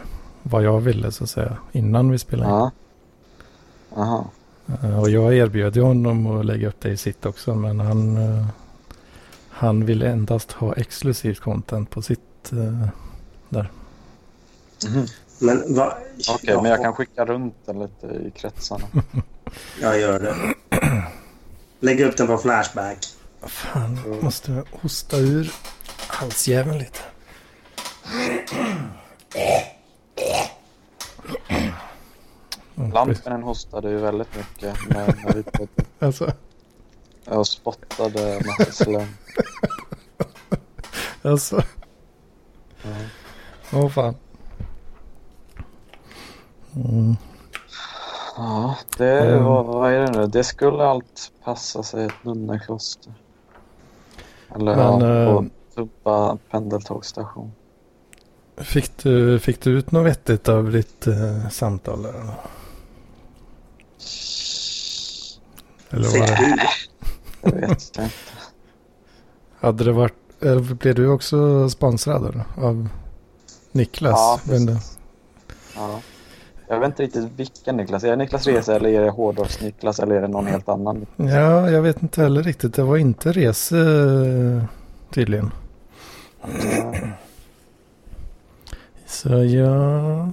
[0.44, 1.58] vad jag ville så att säga.
[1.72, 2.56] Innan vi spelade in.
[2.56, 2.72] Ja.
[3.96, 4.26] Aha.
[4.84, 7.56] Eh, Och jag erbjöd ju honom att lägga upp det i sitt också.
[7.56, 8.18] Men han,
[9.50, 12.52] han ville endast ha exklusivt content på sitt.
[12.52, 12.88] eh,
[14.88, 15.06] Mhm.
[15.40, 15.94] Men vad...
[16.34, 18.84] Okej, men jag kan skicka runt den lite i kretsarna.
[19.82, 20.36] Jag gör det.
[21.80, 22.98] Lägg upp den på Flashback.
[23.42, 25.52] Fan, måste hosta ur
[26.08, 27.00] halsjäveln lite.
[32.94, 35.70] Lampinen hostade ju väldigt mycket när, när vi poddade.
[36.00, 36.32] Alltså,
[37.26, 39.08] Jag spottade massa slem.
[41.22, 41.62] alltså.
[42.84, 42.90] Ja.
[43.74, 44.16] Åh fan.
[46.76, 47.16] Mm.
[48.38, 49.44] Ja, det Mm.
[49.44, 50.28] var, vad är det nu?
[50.28, 53.14] Det skulle allt passa sig ett nunnekloster.
[54.56, 57.52] Eller Men, ja, eh, på Tubba pendeltågsstation.
[58.58, 62.02] Fick, du, fick du ut något vettigt av ditt eh, samtal?
[62.02, 62.14] Där?
[65.90, 66.08] eller?
[66.20, 66.60] Var Fick det?
[67.42, 67.62] Det vet
[67.96, 68.12] jag inte.
[69.60, 72.22] hade det varit, eller blev du också sponsrad
[72.56, 72.90] då, av
[73.72, 74.42] Niklas?
[74.48, 74.80] Ja, inte.
[75.76, 76.02] Ja.
[76.68, 78.04] Jag vet inte riktigt vilken Niklas.
[78.04, 81.06] Är det Niklas Rese eller är det Hårdrocks-Niklas eller är det någon helt annan?
[81.16, 82.74] Ja, jag vet inte heller riktigt.
[82.74, 83.74] Det var inte Rese
[85.14, 85.52] tydligen.
[86.42, 86.94] Ja.
[89.06, 90.32] Så jag,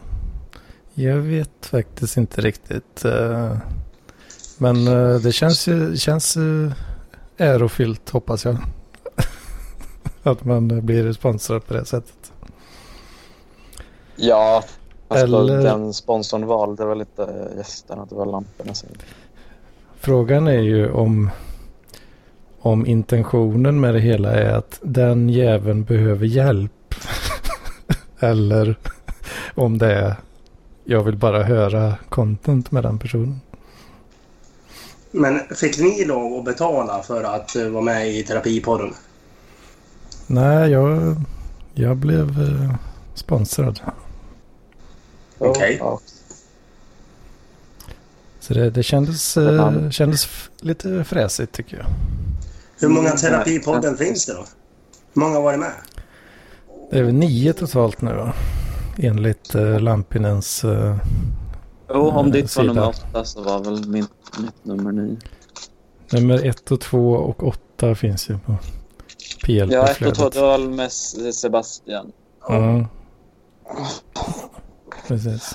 [0.94, 3.04] jag vet faktiskt inte riktigt.
[3.04, 3.56] eh,
[4.58, 6.72] Men eh, det känns ju känns eh,
[7.36, 8.56] ärofyllt hoppas jag.
[10.22, 12.32] Att man blir sponsrad på det sättet.
[14.16, 14.64] Ja,
[15.22, 18.74] Eller- den sponsorn valde väl inte gästerna att det var lamporna.
[18.74, 18.86] Så.
[19.96, 21.30] Frågan är ju om,
[22.60, 26.94] om intentionen med det hela är att den jäveln behöver hjälp.
[28.18, 28.78] Eller
[29.54, 30.16] om det är
[30.84, 33.40] jag vill bara höra content med den personen.
[35.10, 38.94] Men fick ni lov att betala för att eh, vara med i terapipodden?
[40.26, 41.16] Nej, jag,
[41.74, 42.74] jag blev eh,
[43.14, 43.80] sponsrad.
[45.50, 45.76] Okej.
[45.80, 46.00] Ja,
[48.40, 50.28] Så det, det kändes, eh, kändes
[50.60, 51.86] lite fräsigt tycker jag.
[52.80, 54.44] Hur många Mm, terapipodden finns det då?
[55.14, 55.72] Hur många har varit med?
[56.90, 58.32] Det är väl nio totalt nu va?
[58.98, 60.64] Enligt eh, Lampinens...
[60.64, 60.96] Eh,
[61.88, 62.66] Jo, om ditt sida.
[62.66, 64.06] var nummer åtta så var väl min,
[64.40, 65.16] mitt nummer nio.
[66.10, 68.56] nummer ett och två och åtta finns ju på.
[69.46, 70.16] Ja, ett och PLP-flödet.
[70.18, 72.12] total med S- Sebastian.
[72.48, 72.86] Mm.
[75.08, 75.54] Precis.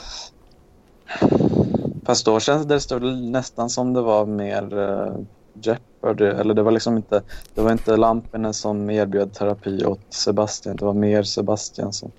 [2.05, 5.15] Fast då kändes det nästan som det var mer uh,
[5.53, 6.25] Jeopardy.
[6.25, 7.21] Eller det var liksom inte,
[7.53, 10.75] det var inte Lampinen som erbjöd terapi åt Sebastian.
[10.75, 12.11] Det var mer Sebastian som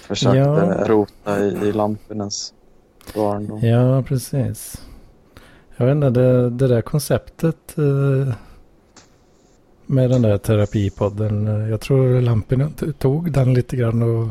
[0.00, 0.84] försökte Ja.
[0.86, 2.52] rota i, i Lampinens
[3.14, 3.60] barndom.
[3.60, 4.82] Ja, precis.
[5.76, 8.34] Jag vet inte, det, det där konceptet eh,
[9.86, 11.46] med den där terapipodden.
[11.70, 14.30] Jag tror Lampinen tog den lite grann och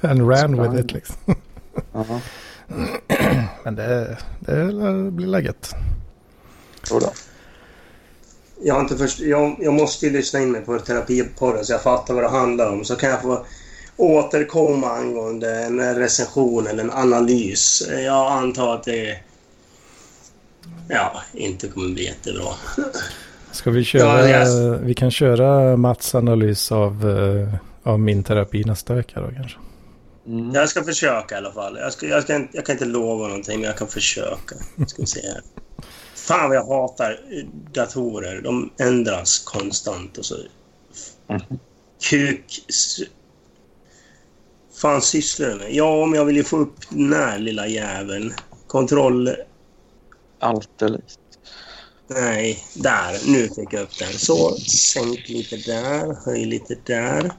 [0.00, 1.16] and ran with it liksom.
[1.92, 2.20] Ja,
[3.64, 4.64] Men det, det
[5.10, 5.74] blir läget.
[8.62, 11.82] Jag, har inte först, jag, jag måste ju lyssna in mig på terapipodden så jag
[11.82, 12.84] fattar vad det handlar om.
[12.84, 13.46] Så kan jag få
[13.96, 17.88] återkomma angående en recension eller en analys.
[17.90, 19.18] Jag antar att det
[20.88, 22.54] ja, inte kommer bli jättebra.
[23.54, 24.80] Ska vi köra, Ja, yes.
[24.82, 29.58] vi kan köra Mats analys av, eh, av min terapi nästa vecka då kanske.
[30.26, 30.54] Mm.
[30.54, 31.76] Jag ska försöka i alla fall.
[31.78, 34.56] Jag, ska, jag, ska, jag kan inte lova någonting, men jag kan försöka.
[34.86, 35.40] Ska vi se här.
[36.14, 37.20] Fan vad jag hatar
[37.72, 38.40] datorer.
[38.42, 40.34] De ändras konstant och så...
[42.10, 42.64] Kuk...
[42.68, 42.98] s-
[44.80, 45.74] fan sysslar du med?
[45.74, 48.32] Ja, men jag vill ju få upp den här lilla jäveln.
[48.66, 49.30] Kontroll...
[50.40, 51.18] Allt likt.
[52.06, 53.32] Nej, där.
[53.32, 54.12] Nu fick jag upp den.
[54.12, 56.16] Så, sänk lite där.
[56.24, 57.32] Höj lite där.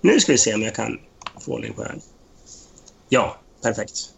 [0.00, 0.98] Nu ska vi se om jag kan
[1.40, 2.00] få ordning på den.
[3.08, 4.12] Ja, perfekt.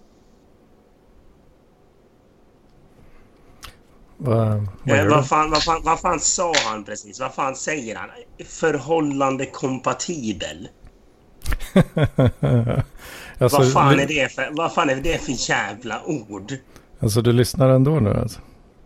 [4.16, 7.20] Vad, vad Eh, vad, fan, vad, fan, vad fan sa han precis?
[7.20, 8.08] Vad fan säger han?
[8.46, 10.68] Förhållande kompatibel.
[13.38, 16.52] alltså, vad, fan är det för, vad fan är det för jävla ord?
[17.00, 18.40] alltså du lyssnar ändå nu alltså?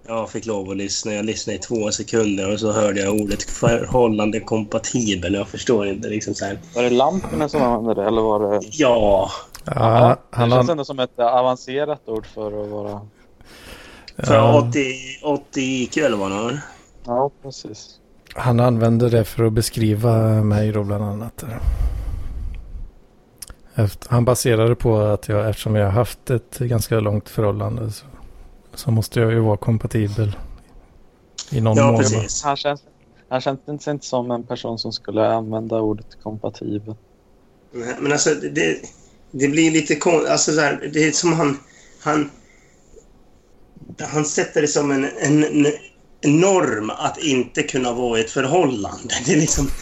[0.06, 1.12] Jag fick lov att lyssna.
[1.12, 5.34] Jag lyssnade i två sekunder och så hörde jag ordet förhållande kompatibel.
[5.34, 6.58] Jag förstår inte liksom så här.
[6.74, 8.60] Var det Lampinen som använde det eller var det...
[8.70, 9.30] Ja,
[9.64, 13.00] Ja, det han, känns an, ändå som ett avancerat ord för att vara...
[14.16, 14.80] för ja, 80,
[15.22, 16.60] 80 IQ eller vad han har.
[17.04, 18.00] Ja, precis.
[18.34, 21.44] han använde det för att beskriva mig då bland annat.
[23.74, 28.06] Efter, han baserade på att jag, eftersom jag har haft ett ganska långt förhållande så,
[28.74, 30.37] så måste jag ju vara kompatibel
[31.50, 32.00] i någon Ja, mån.
[32.00, 32.42] precis.
[32.42, 32.82] Han känns,
[33.28, 36.94] han känns inte inte som en person som skulle använda ordet kompatibel.
[37.72, 38.76] Nej, Men alltså det,
[39.30, 40.30] det blir lite konstigt.
[40.30, 41.58] Alltså så här, det är som han...
[42.00, 42.30] Han,
[44.00, 45.44] han sätter det som en, en,
[46.20, 49.14] en norm att inte kunna vara i ett förhållande.
[49.26, 49.68] Det är liksom...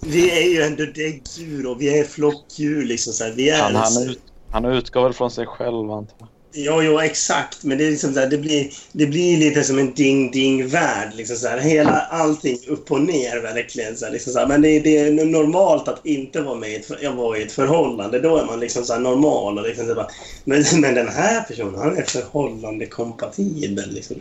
[0.00, 2.84] Vi är ju ändå däggdjur och vi är flockdjur.
[2.84, 3.32] Liksom så här.
[3.32, 3.62] Vi är...
[3.62, 6.28] Han, han, ut, han utgår väl från sig själv antar jag.
[6.52, 7.64] Ja, ja, exakt.
[7.64, 11.14] Men det, är liksom så här, det, blir, det blir lite som en ding-ding-värld.
[11.14, 11.58] Liksom så här.
[11.58, 13.96] Hela, allting upp och ner verkligen.
[13.96, 14.46] Så här, liksom så här.
[14.46, 17.52] Men det, det är normalt att inte vara med i ett, jag var i ett
[17.52, 18.20] förhållande.
[18.20, 19.58] Då är man liksom så normal.
[19.58, 20.08] Och liksom så bara,
[20.44, 23.90] men, men den här personen, han är förhållande kompatibel.
[23.90, 24.16] Liksom.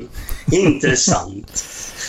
[0.52, 1.48] Intressant.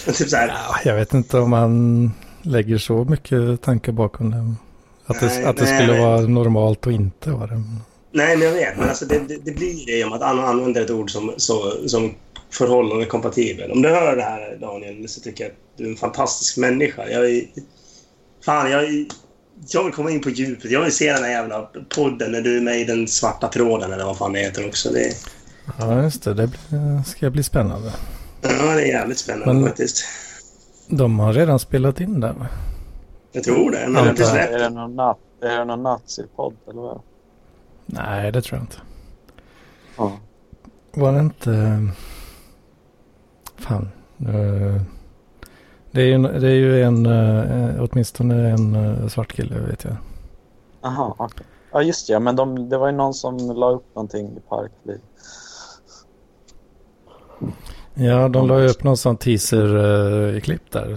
[0.19, 4.55] typ så Ja, jag vet inte om man lägger så mycket tankar bakom det.
[5.07, 7.63] Att det, Nej, att det nej, skulle vara normalt och inte vara det.
[8.13, 8.79] Nej, men jag vet.
[8.79, 11.89] Men alltså, det, det, det blir det om att han använder ett ord som, så,
[11.89, 12.15] som
[12.51, 13.71] förhållande kompatibel.
[13.73, 17.09] Om du hör det här, Daniel, så tycker jag att du är en fantastisk människa.
[17.09, 17.43] Jag är...
[18.45, 19.07] Fan, jag, är-
[19.71, 20.71] jag vill komma in på djupet.
[20.71, 23.93] Jag vill se den här jävla podden när du är med i den svarta tråden
[23.93, 24.91] eller vad fan det heter också.
[24.91, 25.13] Det,
[25.79, 26.35] Ja, just det.
[26.35, 26.51] Det
[27.07, 27.93] ska bli spännande.
[28.43, 30.05] ja, det är jävligt spännande Men- faktiskt.
[30.89, 32.39] De har redan spelat in den.
[32.39, 32.47] va?
[33.33, 33.79] Jag tror det.
[33.79, 34.31] Men Antar jag inte jag.
[34.31, 34.99] släppt Är det någon,
[35.43, 37.01] är det någon nazipodd eller vad?
[37.89, 38.03] Det?
[38.03, 38.77] Nej, det tror jag inte.
[39.97, 40.13] Ja.
[40.95, 41.83] Var det inte...
[43.57, 43.89] Fan.
[44.21, 44.83] eh,
[45.91, 49.85] Det är ju, en- det är ju en, eh, åtminstone en eh, svart kille vet
[49.85, 49.97] jag.
[50.83, 51.47] Jaha, okej.
[51.73, 54.41] Ja just det, ja, men de, det var ju någon som la upp någonting i
[54.49, 55.01] Parkliv.
[57.95, 60.89] Ja, de la ju upp någon sån teaser-klipp där.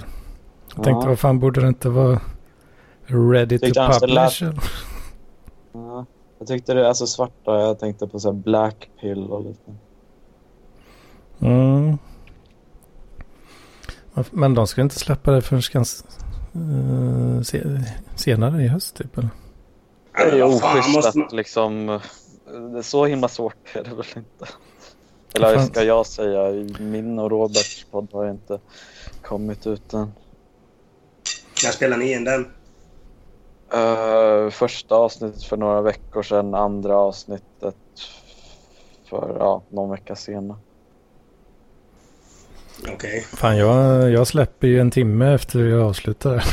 [0.75, 1.09] Jag tänkte, Ja.
[1.09, 2.21] vad fan borde det inte vara
[3.07, 4.43] ready to så lät- publish?
[5.73, 6.05] Ja,
[6.41, 9.71] jag tyckte det, alltså svarta, jag tänkte på så här black pill och lite.
[11.39, 11.97] Mm.
[14.31, 16.07] Men de ska inte släppa det förrän ganska
[16.53, 17.63] eh, se,
[18.15, 19.29] senare i höst typ eller?
[20.13, 21.99] Det är oschysst måste att liksom...
[22.45, 24.45] Det är så himla svårt är det väl inte.
[25.33, 25.67] Eller Fan.
[25.67, 28.59] ska jag säga, min och Roberts podd har inte
[29.21, 30.11] kommit ut än.
[31.63, 32.47] När spelar ni in den?
[33.73, 37.75] Uh, första avsnittet för några veckor sedan, andra avsnittet
[39.09, 40.57] för ja, någon vecka senare.
[42.93, 43.21] Okej.
[43.21, 46.43] Fan, jag, jag släpper ju en timme efter jag avslutar.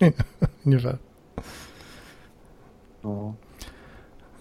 [0.62, 0.98] Ungefär.
[3.02, 3.34] Ja.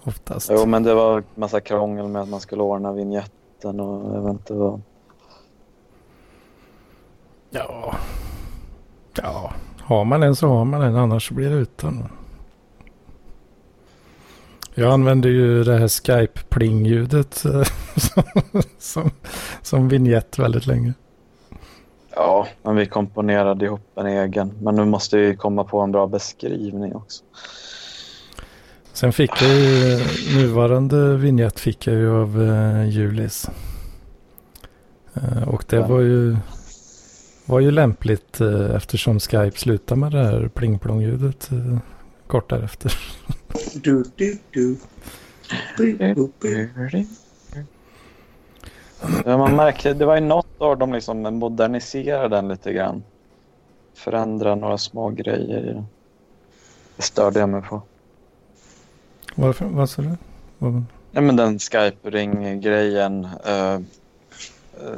[0.03, 0.49] Oftast.
[0.53, 4.31] Jo, men det var massa krångel med att man skulle ordna vignetten och jag vet
[4.31, 4.81] inte vad.
[7.49, 7.95] Ja.
[9.21, 9.53] Ja.
[9.85, 10.95] Har man en så har man en.
[10.95, 12.07] Annars blir det utan.
[14.73, 17.63] Jag använder ju det här Skype-pling-ljudet eh,
[17.95, 18.23] som,
[18.79, 19.11] som,
[19.61, 20.93] som vignett väldigt länge.
[22.15, 24.53] Ja, men vi komponerade ihop en egen.
[24.61, 27.23] Men nu måste vi komma på en bra beskrivning också.
[28.93, 29.99] Sen fick jag ju
[30.35, 33.49] nuvarande vignett fick jag ju av uh, Julis.
[35.17, 36.37] Uh, och det var ju
[37.45, 41.77] var ju lämpligt uh, eftersom Skype slutar med det här pling-plong-ljudet uh,
[42.27, 42.93] kort därefter.
[43.83, 44.77] Du, du, du.
[49.25, 53.03] Ja, man märkte, det var ju något av dem liksom moderniserade den lite grann.
[53.93, 55.85] Förändra några små grejer i den.
[56.95, 57.81] Det störde jag mig på.
[59.35, 59.65] Varför?
[59.65, 60.15] Vad sa du?
[60.57, 63.27] Vad- Ja, men den Skype-ring-grejen.
[63.45, 63.79] eh, eh,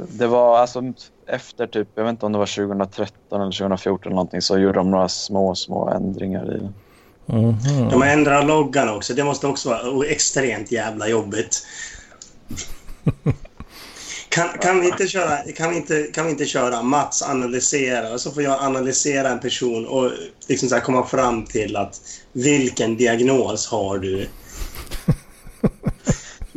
[0.08, 0.82] det var alltså
[1.26, 4.78] efter typ, jag vet inte om det var 2013 eller 2014 eller någonting, så gjorde
[4.78, 6.74] de några små, små ändringar i den.
[7.26, 7.88] Mhm.
[7.90, 9.14] De ändrar loggan också.
[9.14, 11.66] Det måste också vara extremt jävla jobbigt.
[14.30, 18.20] Kan, kan, vi inte köra, kan, vi inte, kan vi inte köra Mats analysera och
[18.20, 20.10] så får jag analysera en person och
[20.48, 22.00] liksom så här komma fram till att
[22.32, 24.28] vilken diagnos har du?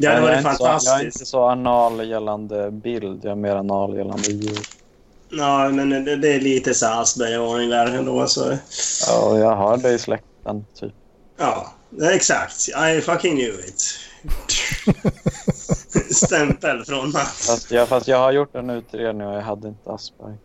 [0.01, 1.15] Det hade jag, är varit inte så, jag är fantastiskt.
[1.15, 4.65] inte så anal gällande bild, jag är mer anal gällande ljud.
[5.29, 8.27] Ja, men det, det är lite så här Asperger-varning där ändå.
[8.27, 8.57] Så.
[9.07, 10.93] Ja, jag har det i släkten, typ.
[11.37, 12.69] Ja, exakt.
[12.97, 13.81] I fucking knew it.
[16.15, 17.47] Stämpel från Mats.
[17.47, 20.37] Fast jag, fast jag har gjort en utredning och jag hade inte Asperger.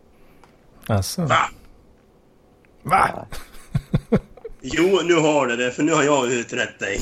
[0.86, 1.22] Alltså.
[1.22, 1.48] Va?
[2.82, 3.26] Va?
[4.72, 7.00] Jo, nu har du det, för nu har jag utrett dig.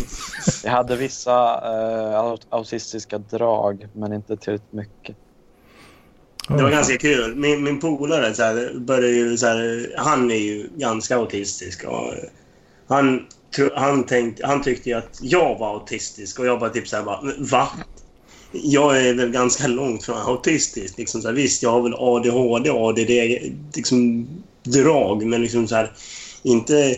[0.64, 5.16] Jag hade vissa eh, aut- autistiska drag, men inte tillräckligt mycket.
[6.48, 7.34] Det var ganska kul.
[7.36, 11.84] Min, min polare så här, började ju så här, han är ju ganska autistisk.
[11.84, 12.14] Och
[12.88, 16.88] han, tro- han, tänkte, han tyckte ju att jag var autistisk och jag bara typ
[16.88, 17.68] så här bara, "Men va?
[18.52, 20.98] Jag är väl ganska långt från autistisk.
[20.98, 23.10] Liksom så här, visst, jag har väl ADHD och ADD
[23.74, 24.26] liksom,
[24.62, 25.92] drag, men liksom så här,
[26.42, 26.96] inte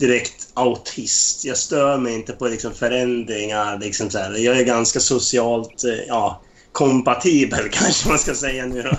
[0.00, 1.44] direkt autist.
[1.44, 3.78] Jag stör mig inte på liksom, förändringar.
[3.78, 4.36] Liksom så här.
[4.38, 6.42] Jag är ganska socialt eh, ja,
[6.72, 8.90] kompatibel, kanske man ska säga nu då.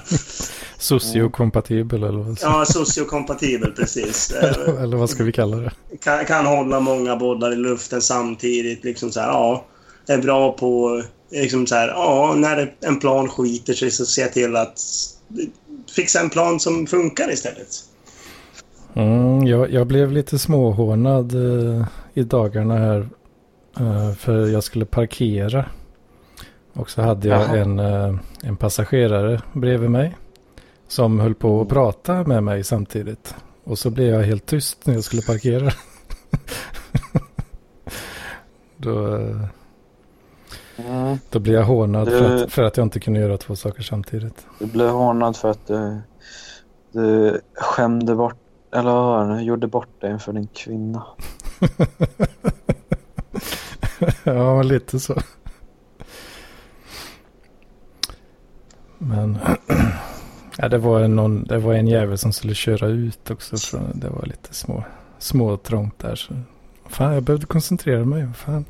[0.77, 4.31] Sociokompatibel eller vad, Ja, sociokompatibel, precis.
[4.41, 5.71] Eh, eller vad ska vi kalla det?
[5.99, 8.83] kan, kan hålla många bollar i luften samtidigt.
[8.83, 9.65] Liksom så här, ja,
[10.07, 11.03] är bra på...
[11.31, 14.79] Liksom så här, ja, när en plan skiter sig så se till att
[15.95, 17.67] fixa en plan som funkar istället.
[18.93, 23.09] Mm, jag, jag blev lite småhånad eh, i dagarna här.
[23.79, 25.65] eh, för jag skulle parkera.
[26.73, 30.17] Och så hade jag en, eh, en passagerare bredvid mig.
[30.87, 33.35] Som höll på att prata med mig samtidigt.
[33.63, 35.71] Och så blev jag helt tyst när jag skulle parkera.
[38.77, 39.19] då,
[40.77, 41.17] Mm.
[41.29, 43.83] då blev jag hånad Du- för, att, för att jag inte kunde göra två saker
[43.83, 44.45] samtidigt.
[44.59, 46.01] Du blev hånad för att du,
[46.91, 48.40] du skämde bort,
[48.73, 51.05] eller vad var det, gjorde bort dig inför din kvinna.
[54.23, 55.21] ja, lite så.
[58.97, 59.39] Men
[60.57, 63.57] ja, det, var en, någon, det var en jävel som skulle köra ut också.
[63.57, 64.83] Så det var lite små,
[65.19, 66.15] små trångt där.
[66.15, 66.33] Så.
[66.89, 68.27] Fan, jag behövde koncentrera mig.
[68.35, 68.65] Fan.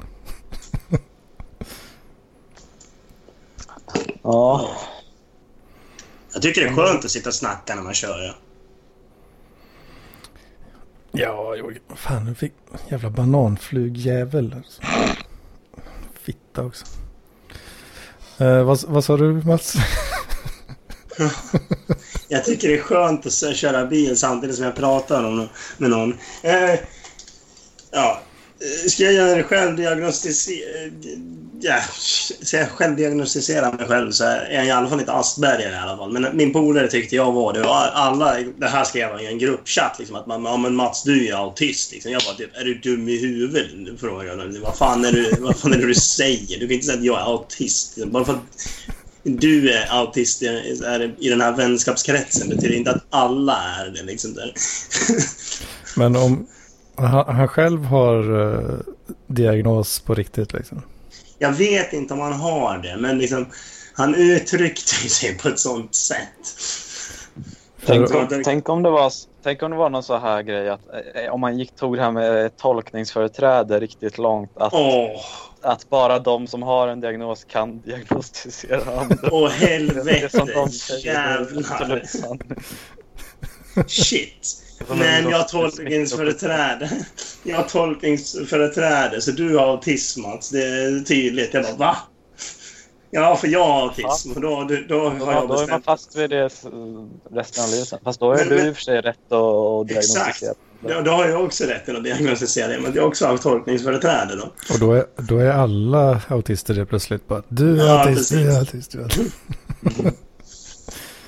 [4.23, 4.69] Ja.
[6.33, 8.23] Jag tycker det är skönt att sitta och snacka när man kör.
[8.23, 8.33] Ja.
[11.11, 12.53] Ja, jo, fan, jag fick
[12.89, 14.55] jävla bananflugjävel.
[14.57, 14.81] Alltså.
[16.21, 16.85] Fitta också.
[18.37, 19.75] Eh, vad, vad sa du Mats?
[22.27, 25.47] Jag tycker det är skönt att köra bil samtidigt som jag pratar om,
[25.77, 26.17] med någon.
[26.43, 26.79] Eh,
[27.91, 28.21] ja,
[28.61, 30.85] Eh, ska jag göra självdiagnostisera...
[30.85, 30.91] Eh,
[31.61, 31.79] ja,
[32.51, 36.11] jag självdiagnostisera mig själv så är jag i alla fall inte Asperger i alla fall.
[36.11, 37.65] Men min polare tyckte jag var det.
[37.69, 39.95] Alla, det här skrev han i en gruppchatt.
[39.99, 41.91] Liksom, att man, ja, men Mats, du är autist.
[41.91, 42.11] Liksom.
[42.11, 43.99] Jag bara typ, är du dum i huvudet?
[43.99, 44.59] Frågade.
[44.59, 46.59] Vad fan, är du, vad fan är det du säger?
[46.59, 48.05] Du kan inte säga att jag är autist.
[48.05, 48.67] Bara för att
[49.23, 50.47] du är autist i,
[50.85, 54.03] är i den här vänskapskretsen betyder inte att alla är det.
[54.03, 54.53] Liksom där.
[55.95, 56.47] Men om
[57.01, 58.79] han, han själv har eh,
[59.27, 60.81] diagnos på riktigt liksom.
[61.39, 63.45] Jag vet inte om han har det, men liksom...
[63.93, 66.57] han uttryckte sig på ett sånt sätt.
[67.85, 69.11] Tänk om, tänk, om det var,
[69.43, 70.81] tänk om det var någon så här grej att
[71.15, 74.51] eh, om man gick, tog det här med tolkningsföreträde riktigt långt.
[74.55, 75.21] Att, Åh,
[75.61, 79.29] att bara de som har en diagnos kan diagnostisera andra.
[79.31, 80.45] åh är helvete.
[81.03, 82.01] Jävlar.
[83.87, 84.60] Shit.
[84.89, 86.89] Men en jag har tolkningsföreträde.
[87.43, 90.49] Jag har tolkningsföreträde, så du har autism Mats.
[90.49, 91.53] Det är tydligt.
[91.53, 91.97] Jag bara, va?
[93.13, 95.81] Ja, för jag har autism och då, då, då har Ja, jag då är man
[95.81, 96.43] fast vid det
[97.31, 97.93] resten av livet.
[98.03, 100.39] Fast då är Men- du men- i och för sig rätt att att Exakt.
[100.39, 100.53] diagnostisera.
[100.87, 104.35] Ja, då har jag också rätten att diagnostisera det, men jag har också haft tolkningsföreträde
[104.35, 104.43] då.
[104.73, 108.51] Och då är, då är alla autister det plötsligt bara du är Ja, autist, du
[108.51, 109.35] är autist, du är autist.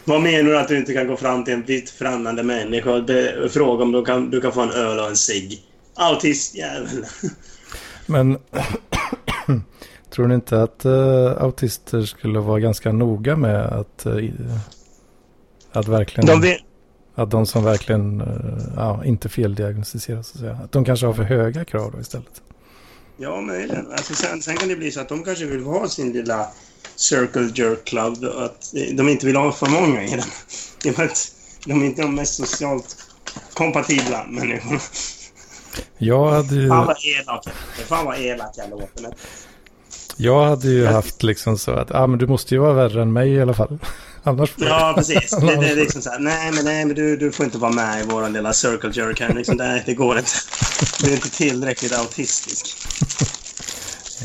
[0.06, 3.06] Vad menar du att du inte kan gå fram till en vitt främmande människa och
[3.06, 5.62] be, fråga om du kan, du kan få en öl och en cigg?
[5.96, 7.06] Autistjävel.
[8.06, 8.38] Men
[10.10, 14.32] tror ni inte att eh, autister skulle vara ganska noga med att, uh,
[15.72, 16.28] att verkligen...
[16.28, 16.60] De vet,
[17.16, 18.28] Att de som verkligen eh,
[18.76, 20.60] ja, inte feldiagnostiseras, så att säga.
[20.64, 22.42] Att de kanske har för höga krav då istället.
[23.18, 23.92] ja, möjligen.
[23.92, 26.48] Alltså, sen, sen kan det bli så att de kanske vill ha sin lilla
[26.96, 30.20] Circle Jerk Club att de inte vill ha för många i den.
[30.84, 31.32] I och med att
[31.66, 32.98] de är inte de mest socialt
[33.54, 34.80] kompatibla människorna.
[35.98, 37.46] Jag hade ju, Fan vad elak
[37.88, 39.14] Fan vad elak jag låter.
[40.18, 43.14] Jag hade ju haft liksom så att ah, men du måste ju vara värre än
[43.14, 43.80] mig i alla fall.
[44.24, 45.32] Annars Ja, precis.
[45.42, 47.72] Det, det är liksom så här, nej men, nej, men du, du får inte vara
[47.72, 49.34] med i vår lilla circle jerk här.
[49.34, 50.32] Liksom, nej, det går inte.
[51.00, 52.78] Du är inte tillräckligt autistisk.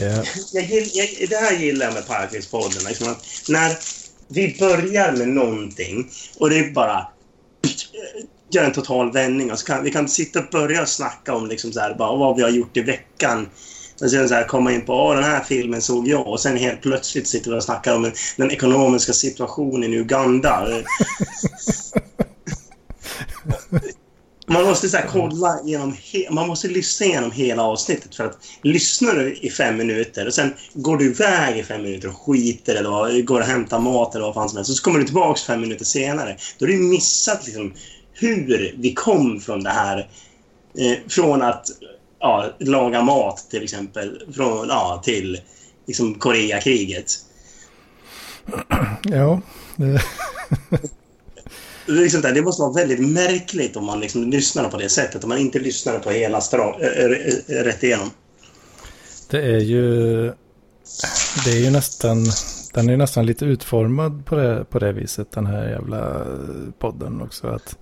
[0.00, 0.24] Ja.
[0.52, 2.84] Jag, jag, det här gillar jag med Parklivspodden.
[2.88, 3.14] Liksom,
[3.48, 3.78] när
[4.28, 7.06] vi börjar med någonting och det bara
[8.50, 9.52] gör en total vändning.
[9.52, 12.36] Och så kan, vi kan sitta och börja snacka om liksom så här, bara, vad
[12.36, 13.48] vi har gjort i veckan.
[14.00, 16.56] Och sen så här, komma in på Åh, den här filmen såg jag och sen
[16.56, 20.68] helt plötsligt sitter vi och snackar om den ekonomiska situationen i Uganda.
[24.48, 25.96] Man måste så här, kolla genom
[26.30, 30.54] man måste lyssna igenom hela avsnittet för att lyssnar du i fem minuter och sen
[30.74, 34.24] går du iväg i fem minuter och skiter eller vad, går och hämtar mat eller
[34.24, 36.36] vad fan som helst så kommer du tillbaks fem minuter senare.
[36.58, 37.74] Då har du missat liksom
[38.12, 39.98] hur vi kom från det här
[40.78, 41.66] eh, från att
[42.20, 45.40] ja, laga mat till exempel från, ja, till
[45.86, 47.12] liksom Koreakriget.
[49.02, 49.40] ja,
[51.88, 55.24] liksom det måste vara väldigt märkligt om man liksom lyssnar på det sättet.
[55.24, 58.10] Om man inte lyssnar på hela stra- äh, äh, rätt igenom.
[59.30, 60.22] det är ju...
[61.44, 62.24] Det är ju nästan...
[62.74, 66.26] Den är ju nästan lite utformad på det, på det viset, den här jävla
[66.78, 67.46] podden också.
[67.46, 67.76] Att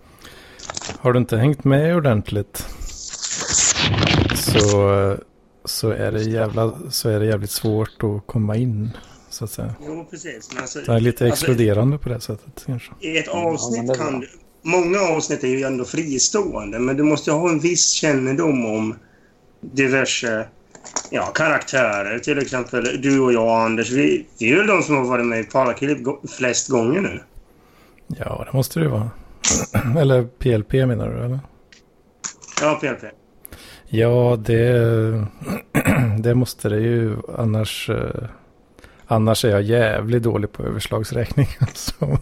[0.98, 2.66] har du inte hängt med ordentligt
[4.34, 5.16] så,
[5.64, 8.90] så, är det jävla, så är det jävligt svårt att komma in,
[9.36, 9.74] så att säga.
[9.86, 10.50] Jo, precis.
[10.52, 12.92] Men alltså, Det är lite alltså, exkluderande på det sättet kanske.
[13.00, 14.28] I ett avsnitt kan du...
[14.62, 18.94] Många avsnitt är ju ändå fristående, men du måste ju ha en viss kännedom om
[19.60, 20.46] diverse
[21.10, 22.18] ja, karaktärer.
[22.18, 23.90] Till exempel du och jag, Anders.
[23.90, 27.20] Vi, vi är väl de som har varit med i Paraclip go- flest gånger nu.
[28.06, 29.10] Ja, det måste det ju vara.
[30.00, 31.40] eller PLP menar du, eller?
[32.60, 33.04] Ja, PLP.
[33.88, 35.26] Ja, det,
[36.18, 37.16] det måste det ju.
[37.38, 38.28] Annars, eh,
[39.06, 41.48] annars är jag jävligt dålig på överslagsräkning.
[41.60, 42.18] Alltså.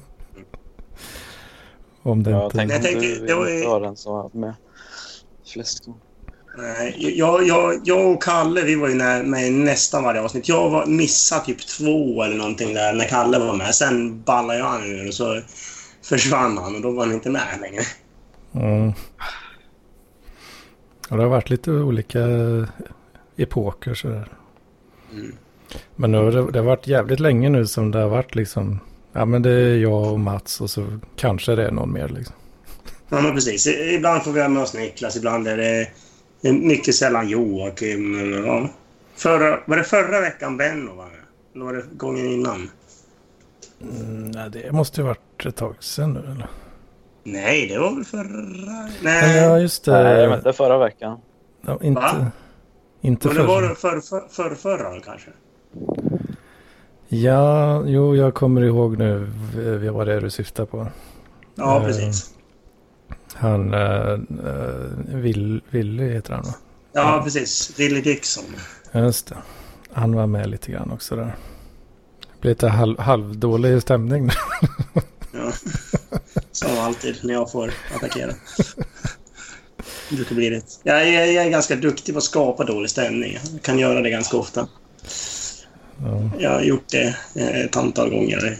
[2.03, 2.59] Om det Jag inte...
[2.59, 3.35] Jag du tänkte, det
[3.67, 4.55] var den som var med
[5.53, 6.01] flest gånger.
[6.57, 10.49] Nej, jag, jag, jag och Kalle vi var ju med i nästan varje avsnitt.
[10.49, 13.75] Jag var, missade typ två eller någonting där när Kalle var med.
[13.75, 15.41] Sen ballade jag ur och så
[16.03, 17.83] försvann han och då var han inte med längre.
[18.55, 18.93] Mm.
[21.09, 22.21] Det har varit lite olika
[23.37, 24.29] epoker sådär.
[25.13, 25.37] Mm.
[25.97, 28.81] Men nu har det, det har varit jävligt länge nu som det har varit liksom.
[29.13, 32.35] Ja men det är jag och Mats och så kanske det är någon mer liksom.
[33.09, 33.67] Ja, men precis.
[33.67, 35.89] Ibland får vi ha med oss Niklas, ibland är det
[36.45, 38.21] det mycket sällan Joakim.
[38.21, 38.69] Eller, ja.
[39.17, 41.15] förra, var det förra veckan Benno var med?
[41.55, 42.71] Eller var det gången innan?
[43.83, 46.49] Mm, nej, det måste ju varit ett tag sedan nu eller?
[47.25, 48.23] Nej, det var väl förra...
[48.23, 48.93] Nej.
[49.03, 50.03] Nej, Ja just det.
[50.03, 51.19] Nej, men det förra veckan.
[51.67, 52.31] Ja, inte Va?
[53.01, 53.69] inte men det var förr.
[53.69, 55.31] det för, för, för, förra kanske.
[57.09, 59.31] Ja, jo jag kommer ihåg nu
[59.91, 60.87] vad det är du syftar på.
[61.55, 62.31] Ja, Eh, precis.
[63.35, 64.19] Han, uh,
[65.07, 66.55] Will, Willy heter han va?
[66.93, 67.75] Ja, precis.
[67.79, 68.45] Willie Dixon.
[68.93, 69.37] Just det.
[69.93, 71.37] Han var med lite grann också där.
[72.21, 74.31] Det blev lite halv, halvdålig stämning.
[75.33, 75.53] Ja.
[76.53, 78.33] Som alltid när jag får attackera.
[80.11, 80.63] Det brukar bli det.
[80.83, 83.39] Jag är, jag är ganska duktig på att skapa dålig stämning.
[83.53, 84.69] Jag kan göra det ganska ofta.
[86.03, 86.31] Ja.
[86.39, 88.59] Jag har gjort det eh, ett antal gånger.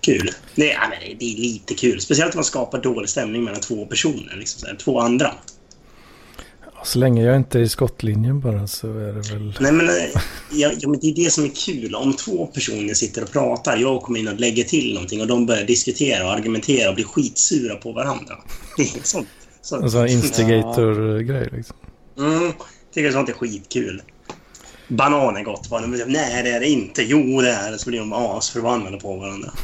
[0.00, 0.30] Kul.
[0.54, 2.00] Det, ja, men det är lite kul.
[2.00, 4.36] Speciellt om man skapar dålig stämning mellan två personer.
[4.36, 5.34] Liksom här, två andra.
[6.84, 9.54] Så länge jag inte är i skottlinjen bara så är det väl...
[9.60, 9.94] Nej, men, eh,
[10.52, 11.94] ja, ja, men det är det som är kul.
[11.94, 15.46] Om två personer sitter och pratar, jag kommer in och lägger till någonting och de
[15.46, 18.34] börjar diskutera och argumentera och blir skitsura på varandra.
[18.76, 19.28] Det är sånt.
[19.62, 19.92] sånt.
[19.92, 21.76] Sån instigator-grej liksom.
[22.18, 22.52] Mm,
[22.94, 24.02] tycker sånt är skitkul.
[24.90, 25.66] Banan är gott.
[25.66, 27.02] säger, Nej, det är det inte.
[27.02, 27.78] Jo, det är det.
[27.78, 29.48] Så blir de asförbannade på varandra.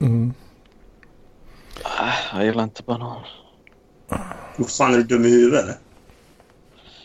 [0.00, 0.32] Mm.
[1.84, 3.20] Äh, Jag gillar inte banan.
[4.56, 5.74] Vad fan, är du dum i huvudet eller?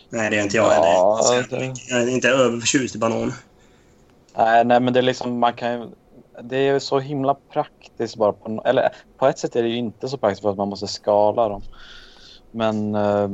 [0.10, 1.48] Nej, det är inte jag Ja, heller.
[1.60, 3.34] det- Jag är inte överförtjust i banan.
[4.38, 5.88] Nej, nej, men det är liksom, man kan ju,
[6.44, 8.34] Det är ju så himla praktiskt bara.
[8.34, 10.88] På, eller på ett sätt är det ju inte så praktiskt för att man måste
[10.88, 11.62] skala dem.
[12.52, 13.30] Men eh,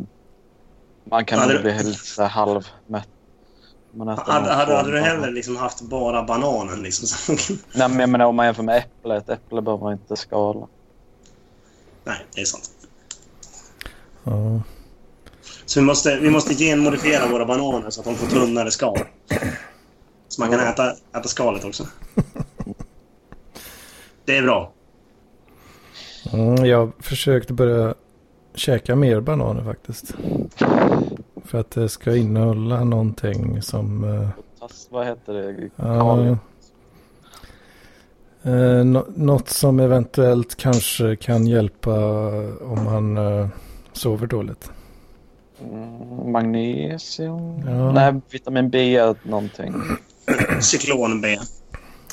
[1.11, 3.07] man kan Hade du- bli lite halvmätt.
[3.93, 6.81] Man äter Hade, hade, hade du hellre liksom haft bara bananen?
[6.83, 7.35] Liksom,
[7.73, 9.17] Nej, men jag menar om man jämför med äpple.
[9.17, 10.67] Ett äpple behöver man inte skala.
[12.03, 12.71] Nej, det är sant.
[14.23, 14.61] Ja.
[15.65, 18.97] Så vi måste, vi måste genmodifiera våra bananer så att de får tunnare skal.
[20.27, 21.87] Så man kan äta, äta skalet också.
[24.25, 24.71] Det är bra.
[26.33, 27.95] Mm, jag försökte börja
[28.59, 30.13] käka mer bananer faktiskt.
[31.45, 34.03] För att det ska innehålla någonting som...
[34.03, 34.29] eh,
[34.59, 35.69] Fast, vad heter det?
[35.75, 36.37] Ja.
[38.43, 41.95] Eh, nå- något som eventuellt kanske kan hjälpa
[42.61, 43.47] om man eh,
[43.93, 44.71] sover dåligt.
[45.63, 47.59] Mm, magnesium?
[47.67, 47.91] Ja.
[47.91, 49.73] Nej, vitamin B någonting.
[50.61, 51.37] Cyklon B.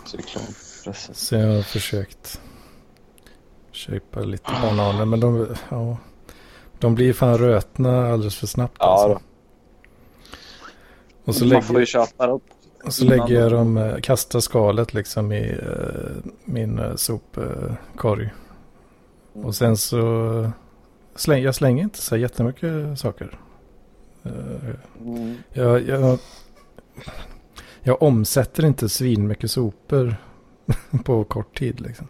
[0.06, 0.42] Cyklon.
[0.84, 1.18] Precis.
[1.18, 2.40] Så jag har försökt
[3.72, 5.04] köpa lite bananer.
[5.04, 5.96] Men de, ja,
[6.78, 8.76] de blir fan rötna alldeles för snabbt.
[8.78, 9.20] Ja, alltså.
[11.24, 12.40] Och så man får ju lägger, köpa dem.
[12.84, 18.30] och så lägger jag dem, eh, kastar skalet liksom i eh, min eh, sopkorg.
[19.32, 20.50] Och sen så
[21.14, 23.38] släng, jag slänger inte så jättemycket saker.
[25.00, 25.34] Mm.
[25.52, 26.18] Jag, jag,
[27.80, 30.16] jag omsätter inte svin mycket sopor
[31.04, 31.80] på kort tid.
[31.80, 32.08] Liksom.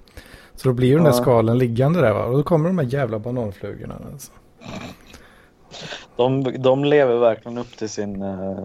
[0.54, 2.24] Så då blir ju den där skalen liggande där va?
[2.24, 4.00] och då kommer de här jävla bananflugorna.
[4.12, 4.32] Alltså.
[6.16, 8.58] De, de lever verkligen upp till sin uh,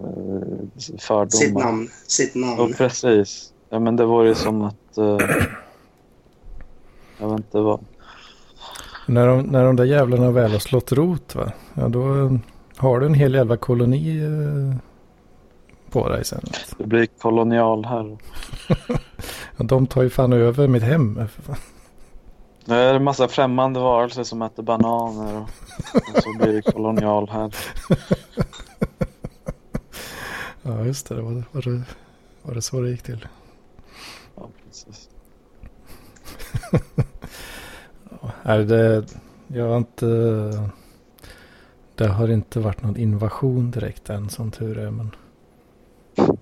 [0.76, 1.64] Sitt fördomar.
[1.64, 1.88] namn.
[2.06, 2.74] Sitt Ja, namn.
[2.78, 3.52] precis.
[3.70, 4.98] Ja, men det vore ju som att...
[4.98, 5.18] eh,
[7.18, 7.84] jag vet inte vad.
[9.06, 11.52] När, de, när de där jävlarna väl har slått rot va?
[11.74, 12.32] Ja, då eh,
[12.76, 14.76] har du en hel jävla koloni eh,
[15.90, 16.40] på dig sen.
[16.78, 18.16] Det blir kolonial här.
[19.56, 21.14] Ja, de tar ju fan över mitt hem.
[21.28, 21.56] för fan.
[22.64, 25.48] Nu är det en massa främmande varelser som äter bananer och,
[25.94, 27.54] och så blir det kolonial här.
[30.62, 31.82] Ja just det, det var, var, det,
[32.42, 33.28] var det så det gick till.
[34.36, 35.08] Ja, precis.
[38.42, 39.04] Nej, det,
[39.46, 40.06] jag har inte...
[41.94, 44.90] Det har inte varit någon invasion direkt än som tur är.
[44.90, 45.10] Men,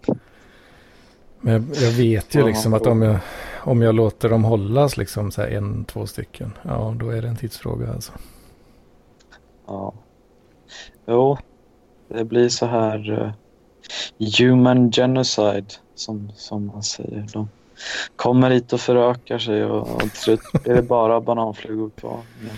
[1.41, 3.19] men jag, jag vet ju Ja, liksom att om jag,
[3.65, 6.53] om jag låter dem hållas liksom så här en, två stycken.
[6.63, 8.13] Ja, då är det en tidsfråga alltså.
[9.67, 9.95] Ja.
[11.07, 11.39] Jo,
[12.09, 13.33] det blir så här eh,
[14.39, 17.27] human genocide som, som man säger.
[17.33, 17.49] De
[18.17, 22.21] kommer hit och förökar sig och, och slut är det bara bananflugor kvar.
[22.43, 22.55] Ja.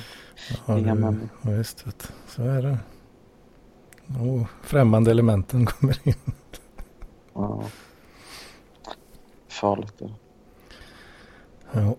[0.66, 1.28] Ja, Inga människor.
[1.42, 2.12] Ja, det.
[2.28, 2.78] Så är det.
[4.20, 6.14] Oh, främmande elementen kommer in.
[7.34, 7.62] Ja.
[9.48, 10.00] Farligt.
[10.00, 10.14] är det.
[11.72, 11.96] Ja.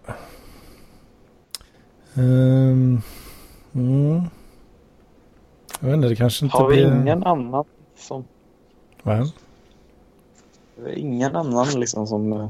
[2.15, 3.01] Ehm,
[3.74, 4.21] mm.
[5.80, 6.95] Jag vet inte, det kanske inte Har vi blir...
[7.01, 7.65] ingen annan
[7.97, 8.24] som...
[9.03, 9.32] Är
[10.95, 12.49] ingen annan liksom som eh,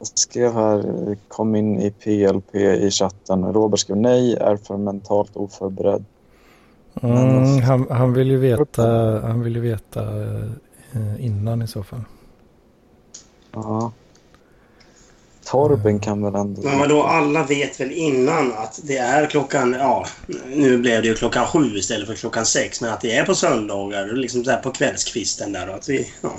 [0.00, 3.52] skrev här, eh, kom in i PLP i chatten.
[3.52, 6.04] Robert skrev nej, är för mentalt oförberedd.
[7.02, 10.02] Mm, han, han vill ju veta, han vill ju veta
[10.92, 12.04] eh, innan i så fall.
[13.52, 13.92] Ja.
[15.46, 16.62] Torben kan väl ändå...
[16.62, 19.72] Men vadå, alla vet väl innan att det är klockan...
[19.72, 20.06] Ja,
[20.46, 22.80] nu blev det ju klockan sju istället för klockan sex.
[22.80, 25.68] Men att det är på söndagar, liksom så här på kvällskvisten där.
[25.68, 26.30] Och att vi, ja.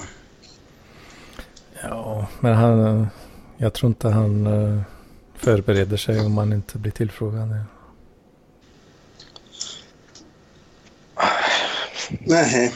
[1.83, 3.07] Ja, men han,
[3.57, 4.81] jag tror inte han eh,
[5.35, 7.49] förbereder sig om han inte blir tillfrågad.
[12.19, 12.73] Nej.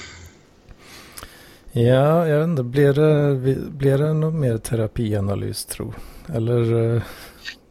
[1.71, 3.35] Ja, jag vet inte, blir det,
[3.71, 5.93] blir det någon mer terapianalys tro?
[6.33, 7.01] Eller, eh,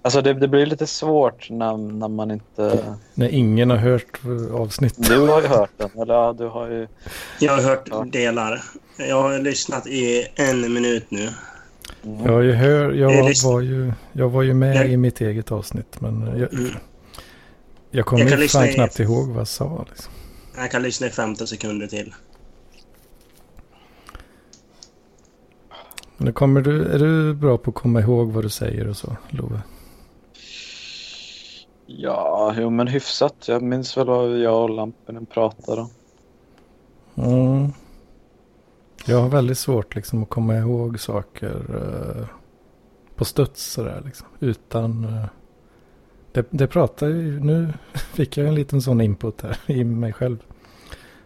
[0.02, 2.84] Alltså det, det blir lite svårt när, när man inte...
[3.14, 4.20] När ingen har hört
[4.52, 5.08] avsnittet.
[5.08, 6.88] Du har ju hört den, eller ja, du har ju...
[7.40, 8.62] Jag har hört delar.
[9.08, 11.28] Jag har lyssnat i en minut nu.
[12.04, 12.24] Mm.
[12.26, 15.52] Jag, har ju hör, jag, var ju, jag var ju med Jag- i mitt eget
[15.52, 16.70] avsnitt men jag, Mm.
[17.90, 19.84] jag kommer fan i- knappt ihåg vad jag sa.
[19.90, 20.12] Liksom.
[20.56, 22.14] Jag kan lyssna i 15 sekunder till.
[26.22, 29.16] Men kommer du, är du bra på att komma ihåg vad du säger och så,
[29.28, 29.60] Love?
[31.86, 33.48] Ja, jo, men hyfsat.
[33.48, 35.90] Jag minns väl vad jag och Lampinen pratade om.
[37.14, 37.72] Mm.
[39.06, 42.26] Jag har väldigt svårt liksom att komma ihåg saker eh,
[43.16, 44.26] på studs sådär liksom.
[44.40, 45.04] Utan...
[45.04, 45.24] eh,
[46.32, 47.40] det, det pratar ju...
[47.40, 50.38] Nu fick jag en liten sån input här i mig själv.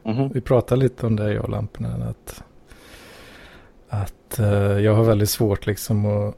[0.02, 0.28] Mhm.
[0.28, 2.02] Vi pratade lite om det jag och Lampinen.
[2.02, 2.44] Att,
[4.02, 6.34] att eh, jag har väldigt svårt liksom att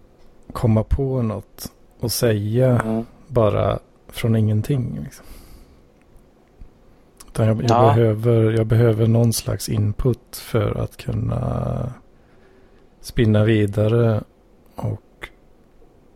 [0.52, 3.04] komma på något och säga Mm.
[3.26, 3.78] bara
[4.08, 5.00] från ingenting.
[5.04, 5.26] Liksom.
[7.28, 7.94] Utan jag, jag, Ja.
[7.94, 11.92] behöver, jag behöver någon slags input för att kunna
[13.00, 14.22] spinna vidare
[14.74, 15.28] och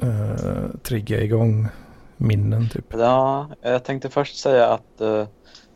[0.03, 1.69] eh, trigga igång
[2.17, 2.85] minnen typ.
[2.89, 5.27] Ja, jag tänkte först säga att, eh,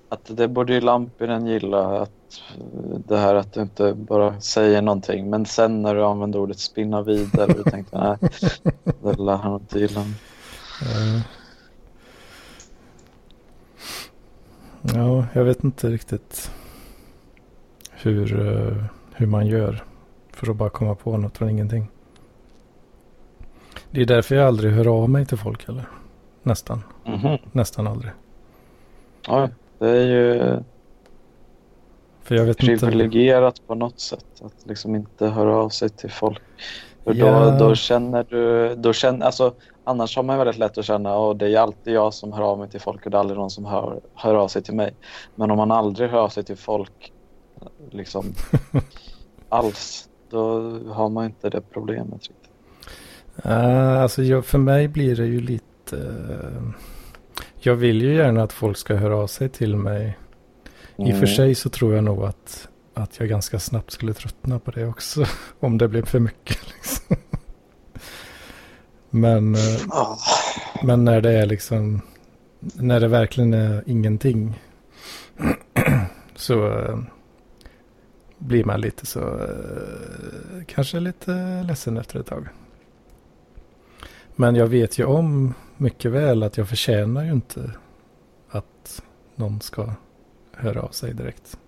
[0.08, 2.00] att det borde ju Lampinen gilla.
[2.02, 2.10] Att,
[3.06, 5.30] det här att du inte bara säger någonting.
[5.30, 8.16] Men sen när du använder ordet spinna vidare, då tänkte nej,
[9.02, 10.00] det lär han inte gilla.
[10.00, 11.20] Eh,
[14.94, 16.50] ja, jag vet inte riktigt
[17.90, 19.84] hur, eh, hur man gör
[20.32, 21.90] för att bara komma på något från ingenting.
[23.90, 25.88] Det är därför jag aldrig hör av mig till folk heller.
[26.42, 26.82] Nästan.
[27.04, 27.38] Mhm.
[27.52, 28.12] Nästan aldrig.
[29.26, 30.58] Ja, det är ju
[32.24, 32.86] För jag vet inte.
[32.86, 36.42] privilegierat på något sätt att liksom inte höra av sig till folk.
[37.04, 37.56] För då, Ja.
[37.58, 39.54] då känner du, då känner, alltså,
[39.84, 42.58] annars har man väldigt lätt att känna att det är alltid jag som hör av
[42.58, 44.94] mig till folk och det är aldrig någon som hör, hör av sig till mig.
[45.34, 47.12] Men om man aldrig hör av sig till folk
[47.90, 48.34] liksom
[49.48, 52.12] alls, då har man inte det problemet.
[52.14, 52.50] Riktigt.
[53.46, 55.96] Uh, alltså jag, för mig blir det ju lite...
[55.96, 56.62] eh,
[57.58, 60.18] jag vill ju gärna att folk ska höra av sig till mig.
[60.96, 61.26] I och för Mm.
[61.26, 65.24] sig så tror jag nog att, att jag ganska snabbt skulle tröttna på det också.
[65.60, 66.58] Om det blev för mycket.
[66.74, 67.16] Liksom.
[69.10, 70.16] Men, eh, Ah,
[70.82, 72.00] men när det är liksom...
[72.60, 74.60] När det verkligen är ingenting.
[76.36, 76.98] så eh,
[78.38, 79.20] blir man lite så...
[79.20, 82.48] eh, kanske lite ledsen efter ett tag.
[84.36, 87.70] Men jag vet ju om mycket väl att jag förtjänar ju inte
[88.50, 89.02] att
[89.34, 89.92] någon ska
[90.56, 91.58] höra av sig direkt.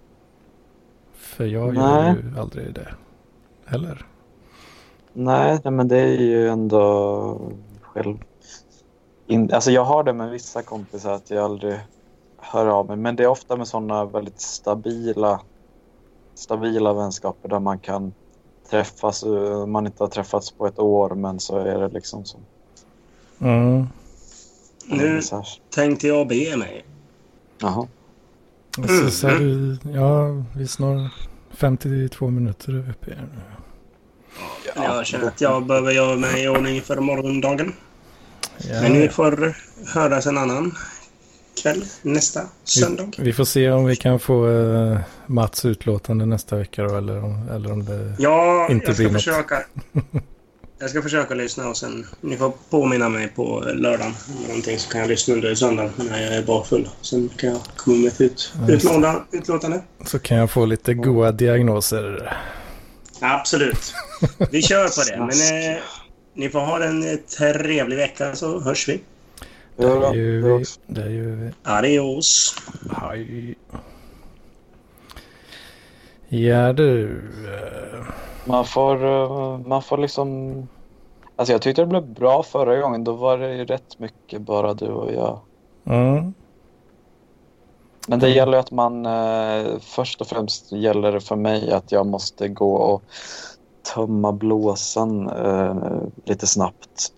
[1.14, 2.14] För jag gör Nej.
[2.34, 2.94] ju aldrig det.
[3.64, 4.06] Heller.
[5.12, 7.40] Nej, men det är ju ändå
[7.80, 8.16] själv...
[9.26, 11.78] In, alltså jag har det med vissa kompisar att jag aldrig
[12.38, 12.96] hör av mig.
[12.96, 15.40] Men det är ofta med sådana väldigt stabila,
[16.34, 18.12] stabila vänskaper där man kan
[18.70, 19.22] träffas.
[19.22, 22.38] eh, Man inte har träffats på ett år men så är det liksom så.
[23.38, 23.86] Mm.
[24.88, 25.20] Nu
[25.70, 26.84] tänkte jag be mig.
[27.58, 27.86] Jaha.
[28.76, 31.12] Så, så är du, ja, vi är snart
[31.56, 33.40] 52 minuter uppe här nu.
[34.74, 37.72] Jag känner att jag behöver göra mig i ordning för morgondagen.
[38.58, 39.54] Ja, Men vi får
[39.94, 40.74] höras en annan
[41.62, 43.12] kväll nästa söndag.
[43.18, 47.24] vi, vi får se om vi kan få uh, Mats utlåtande nästa vecka då, eller
[47.24, 48.14] om, eller om det...
[48.18, 49.22] Ja, Inte jag ska blir något.
[49.22, 49.62] försöka.
[50.78, 52.06] Jag ska försöka lyssna och sen...
[52.20, 54.12] Ni får påminna mig på lördagen.
[54.48, 56.88] Någonting så kan jag lyssna under söndagen när jag är bakfull.
[57.00, 59.82] Sen kan jag komma med ett ut, utlåda, utlåtande.
[60.04, 62.36] Så kan jag få lite goda diagnoser.
[63.20, 63.94] Absolut.
[64.50, 65.18] Vi kör på det.
[65.50, 65.82] Men eh,
[66.34, 69.00] ni får ha en eh, trevlig vecka så hörs vi.
[69.76, 70.64] Det Ja, gör det vi.
[70.86, 71.50] Det gör vi.
[71.62, 72.56] Adios.
[73.00, 73.54] Hej.
[76.28, 77.10] Ja du.
[77.46, 78.04] eh,
[78.48, 80.52] Man får, eh, man får liksom...
[81.36, 83.04] Alltså jag tyckte det blev bra förra gången.
[83.04, 85.40] Då var det ju rätt mycket bara du och jag.
[85.86, 86.34] Mm.
[88.08, 88.36] Men det Mm.
[88.36, 92.74] gäller att man, eh, först och främst gäller det för mig att jag måste gå
[92.74, 93.04] och
[93.94, 95.30] tömma blåsan
[96.24, 97.12] lite snabbt.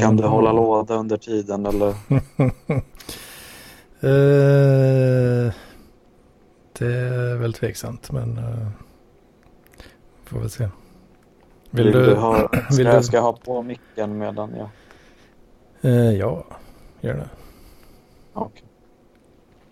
[0.00, 0.30] Kan du Mm.
[0.32, 1.94] hålla låda under tiden eller?
[4.02, 5.52] Eh,
[6.80, 8.68] det är väl tveksamt men uh,
[10.24, 10.68] får väl se.
[11.70, 12.14] Vill, du?
[12.14, 14.68] ha, ska, vill jag, du- ska ha på micken medan jag...
[15.80, 16.44] Eh, ja,
[17.00, 17.28] gör det.
[18.32, 18.64] Okej.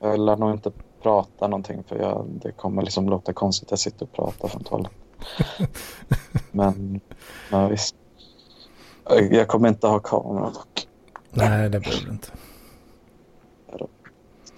[0.00, 3.78] Jag lär nog inte prata någonting för jag, det kommer liksom låta konstigt att jag
[3.78, 4.98] sitter och pratar från toaletten.
[6.50, 7.00] men,
[7.50, 7.94] men visst.
[9.30, 10.88] Jag kommer inte ha kamera dock.
[11.30, 12.28] Nej, det behöver du inte.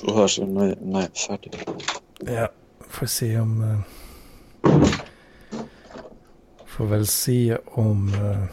[0.00, 1.68] Då hörs vi när jag är färdig.
[2.26, 2.48] Ja,
[2.80, 3.62] får se om...
[3.62, 3.80] eh,
[6.66, 8.14] Får väl se om...
[8.14, 8.44] eh,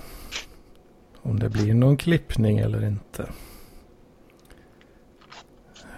[1.21, 3.29] Om det blir någon klippning eller inte.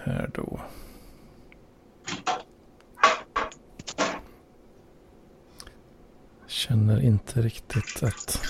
[0.03, 0.59] Här då.
[6.47, 8.41] Känner inte riktigt att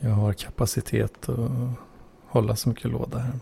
[0.00, 1.38] jag har kapacitet att
[2.26, 3.32] hålla så mycket låda här.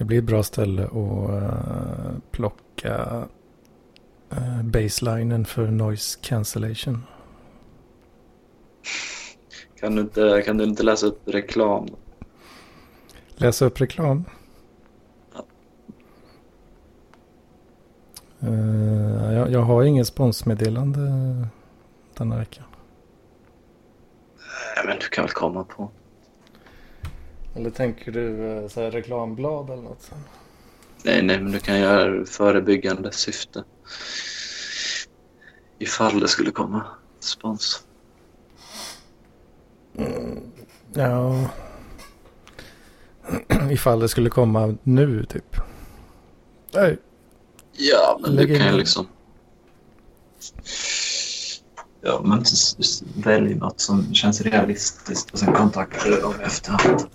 [0.00, 3.24] Det blir ett bra ställe att eh, plocka
[4.32, 7.04] uh, baselinen för noise cancellation.
[9.80, 11.88] Kan du inte, kan du inte läsa upp reklam?
[13.28, 14.24] Läsa upp reklam.
[15.34, 15.46] Ja.
[18.40, 21.00] Eh, jag, jag har ingen sponsmeddelande
[22.14, 22.62] denna vecka.
[24.76, 25.90] Nej, men du kan väl komma på.
[27.54, 30.10] Eller tänker du eh, så här reklamblad eller något?
[31.04, 33.64] Nej, nej, men du kan göra förebyggande syfte.
[35.78, 36.86] Ifall det skulle komma
[37.20, 37.84] spons.
[40.92, 41.50] Ja.
[43.70, 45.56] Ifall det skulle komma nu typ.
[46.74, 46.98] Nej.
[47.72, 49.06] Ja, men Lägg du kan ju liksom...
[52.00, 52.44] Ja, men
[53.24, 57.06] välj något som känns realistiskt och sen kontaktar du dem efterhand.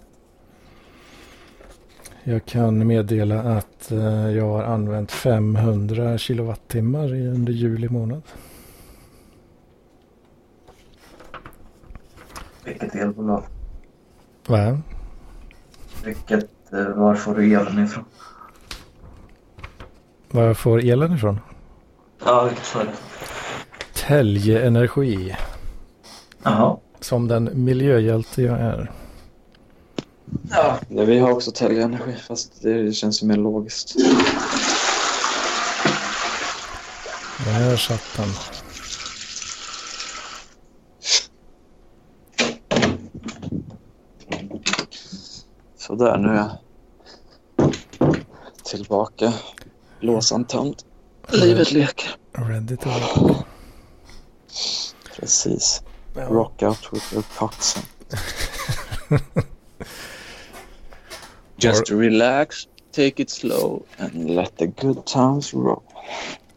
[2.28, 8.22] Jag kan meddela att eh, jag har använt 500 kilowattimmar under juli månad.
[12.64, 13.44] Vilket elbolag?
[14.48, 14.80] Va?
[16.06, 18.06] Vilket, eh, var får du elen ifrån?
[20.32, 21.40] Var jag får elen ifrån?
[22.26, 22.96] Ja, vilket företag?
[24.08, 25.36] Tälje Energi.
[26.44, 26.78] Jaha.
[27.00, 28.92] Som den miljöhjälte jag är.
[30.56, 30.80] Ja.
[30.90, 33.96] Ja, vi har också Telge-energi, fast det känns ju mer logiskt.
[37.46, 38.30] Där satt den.
[45.78, 46.52] Sådär, nu är jag
[48.64, 49.34] tillbaka.
[50.00, 50.76] Låsan tömd.
[51.32, 52.16] Livet leker.
[52.32, 53.46] Ready to rock.
[55.16, 55.82] Precis.
[56.14, 56.22] Ja.
[56.22, 57.84] Rock out with your coxen.
[61.58, 65.84] Just relax, take it slow and let the good times roll.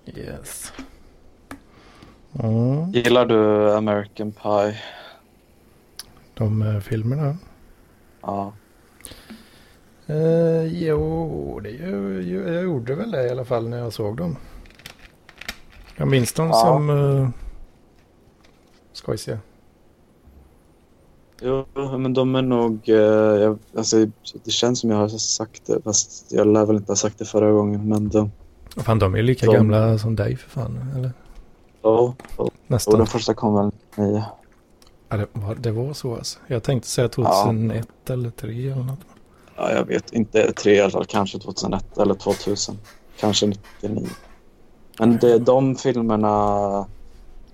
[0.05, 0.73] Yes.
[2.33, 2.93] Mm.
[2.93, 4.77] Gillar du American Pie?
[6.35, 7.37] De eh, filmerna.
[8.23, 8.53] Ja.
[10.07, 14.17] Eh, jo, det ju, ju, jag gjorde väl det i alla fall när jag såg
[14.17, 14.37] dem.
[15.97, 16.55] Jag minns dem Ja.
[16.55, 17.29] som uh,
[18.93, 19.39] skojsiga.
[21.41, 21.67] Jo,
[21.99, 22.89] men de är nog...
[22.89, 24.07] Eh, jag, alltså,
[24.45, 27.25] det känns som jag har sagt det, fast jag lär väl inte ha sagt det
[27.25, 27.89] förra gången.
[27.89, 28.31] Men de...
[28.77, 30.93] Fan, de är lika De- gamla som dig för fan.
[30.97, 31.13] Eller
[31.83, 32.99] Ja, och nästan.
[32.99, 34.25] den första kom väl nio.
[35.09, 36.39] Ja, det, var, det var så alltså.
[36.47, 38.99] Jag tänkte säga 2001 eller 2003 eller något.
[39.57, 40.53] Ja, jag vet inte.
[40.53, 41.05] Tre i alla fall.
[41.05, 42.79] Kanske 2001 eller 2000.
[43.21, 44.07] Kanske 99.
[44.99, 46.87] Men det, de filmerna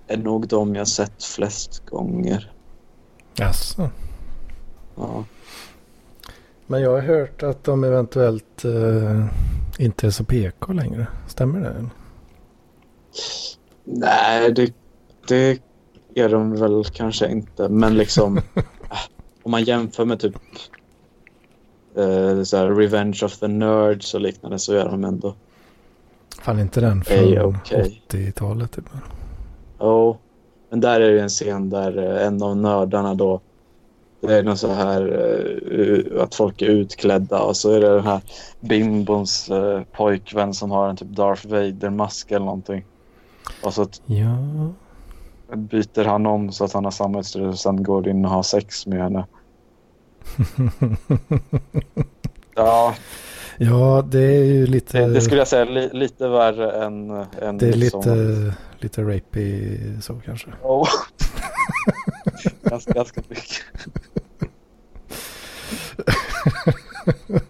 [0.07, 2.51] är nog de jag sett flest gånger.
[3.35, 3.89] Jaså.
[4.95, 5.23] Ja.
[6.67, 9.25] Men jag har hört att de eventuellt eh,
[9.77, 11.07] inte är så PK längre.
[11.27, 11.69] Stämmer det?
[11.69, 11.89] eller?
[13.83, 14.73] Nej, det,
[15.27, 15.59] det
[16.13, 17.69] är de väl kanske inte.
[17.69, 18.41] Men liksom
[19.43, 20.35] om man jämför med typ
[21.95, 25.35] eh, så här, Revenge of the Nerds och liknande så är de ändå...
[26.41, 28.01] Fan inte den från okej.
[28.09, 28.85] 80-talet typ.
[29.79, 30.17] Ja,
[30.69, 33.41] men där är det en scen där eh, en av nördarna då
[34.21, 35.01] det är något så här
[35.71, 38.21] eh, att folk är utklädda och så är det den här
[38.59, 42.85] bimbons eh, pojkvän som har en typ Darth Vader-mask eller någonting.
[43.63, 44.37] Och så Ja.
[45.55, 48.43] byter han om så att han har samma utstyr och sen går in och har
[48.43, 49.25] sex med henne.
[52.55, 52.95] Ja,
[53.57, 54.99] ja, det är ju lite...
[54.99, 57.09] det, det skulle jag säga li, lite värre än...
[57.41, 60.47] än Det är liksom- lite, lite rapey så kanske.
[60.63, 60.89] Oh.
[62.63, 63.63] ganska, ganska mycket.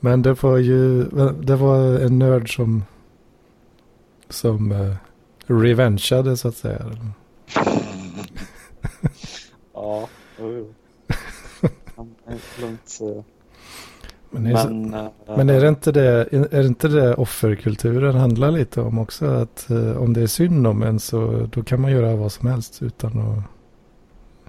[0.00, 2.84] Men det var ju, det var en nörd som,
[4.28, 4.94] som uh,
[5.46, 6.86] revengeade så att säga.
[9.74, 10.74] Ja, jo, jo.
[11.96, 12.98] Han är lugnt.
[14.38, 18.50] Men, är, Men, eh, men är, det inte det, är det inte det offerkulturen handlar
[18.50, 19.26] lite om också?
[19.26, 22.48] Att eh, om det är synd om en så då kan man göra vad som
[22.48, 23.44] helst utan att,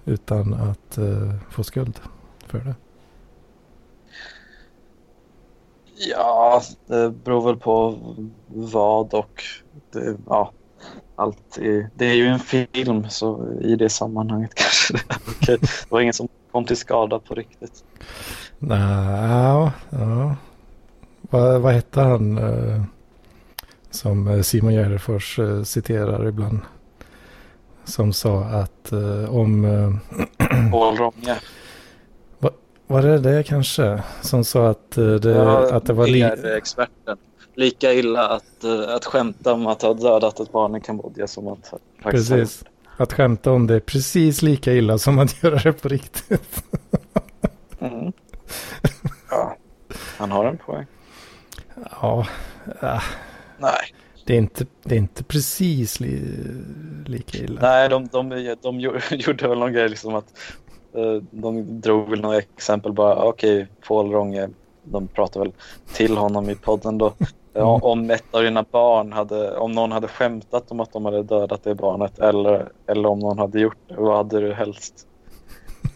[0.05, 1.99] utan att eh, få skuld
[2.47, 2.75] för det.
[6.09, 7.97] Ja, det beror väl på
[8.47, 9.43] vad och
[9.91, 10.51] det, ja,
[11.15, 11.57] allt.
[11.57, 15.57] I, det är ju en film så i det sammanhanget kanske det är okej.
[15.61, 17.83] Det var ingen som kom till skada på riktigt.
[18.59, 20.35] Nej, ja.
[21.21, 22.81] Vad, vad hette han eh,
[23.89, 26.59] som eh, Simon Gärdenfors eh, citerar ibland?
[27.85, 29.65] Som sa att eh, om...
[29.65, 31.35] Eh, Paul Ronge.
[32.87, 34.03] var det det kanske?
[34.21, 36.07] Som sa att, eh, det, Ja, att det var...
[36.07, 37.17] Li- experten.
[37.55, 41.73] Lika illa att, att skämta om att ha dödat ett barn i Kambodja som att
[42.03, 42.63] faktiskt Precis.
[42.97, 46.63] Att skämta om det är precis lika illa som att göra det på riktigt.
[47.79, 48.11] Mm.
[49.29, 49.57] Ja,
[50.17, 50.85] han har en poäng.
[52.01, 52.25] ja,
[52.81, 53.01] ah,
[53.57, 53.93] Nej,
[54.25, 56.21] det är inte, det är inte precis li,
[57.05, 57.61] lika illa.
[57.61, 58.79] Nej de, de, de
[59.09, 60.33] gjorde väl någon grej liksom att
[60.93, 63.23] eh, de drog väl några exempel bara.
[63.23, 64.49] Okej, Paul Ronge,
[64.83, 65.53] de pratade väl
[65.93, 67.13] till honom i podden då.
[67.53, 71.23] Ja, om ett av dina barn hade, om någon hade skämtat om att de hade
[71.23, 75.06] dödat det barnet eller, eller om någon hade gjort det, vad hade du helst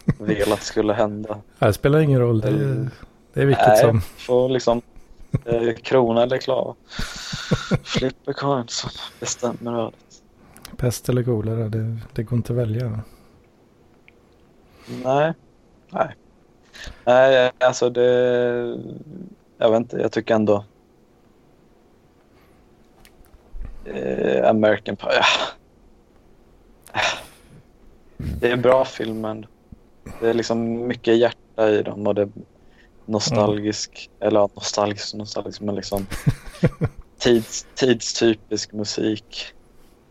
[0.18, 1.38] velat skulle hända?
[1.58, 2.40] Det spelar ingen roll.
[2.40, 2.90] Det är,
[3.32, 4.00] det är vilket Nej, som.
[4.00, 4.82] får liksom
[5.44, 6.76] eh, krona eller klav.
[7.82, 8.90] Flip a coin som
[9.20, 9.94] bestämmer ödet.
[10.76, 13.00] Pest eller kolera, det, det går inte att välja.
[15.04, 15.32] Nej.
[15.90, 16.16] Nej.
[17.04, 18.78] Nej, alltså det...
[19.58, 20.64] Jag vet inte, jag tycker ändå...
[23.84, 25.24] Eh, American Pie, ja.
[28.18, 29.46] Det är en bra film men
[30.20, 32.28] det är liksom mycket hjärta i dem och det är
[33.06, 36.06] nostalgisk, eller ja, nostalgisk nostalgisk men liksom
[37.18, 39.54] tids, tidstypisk musik.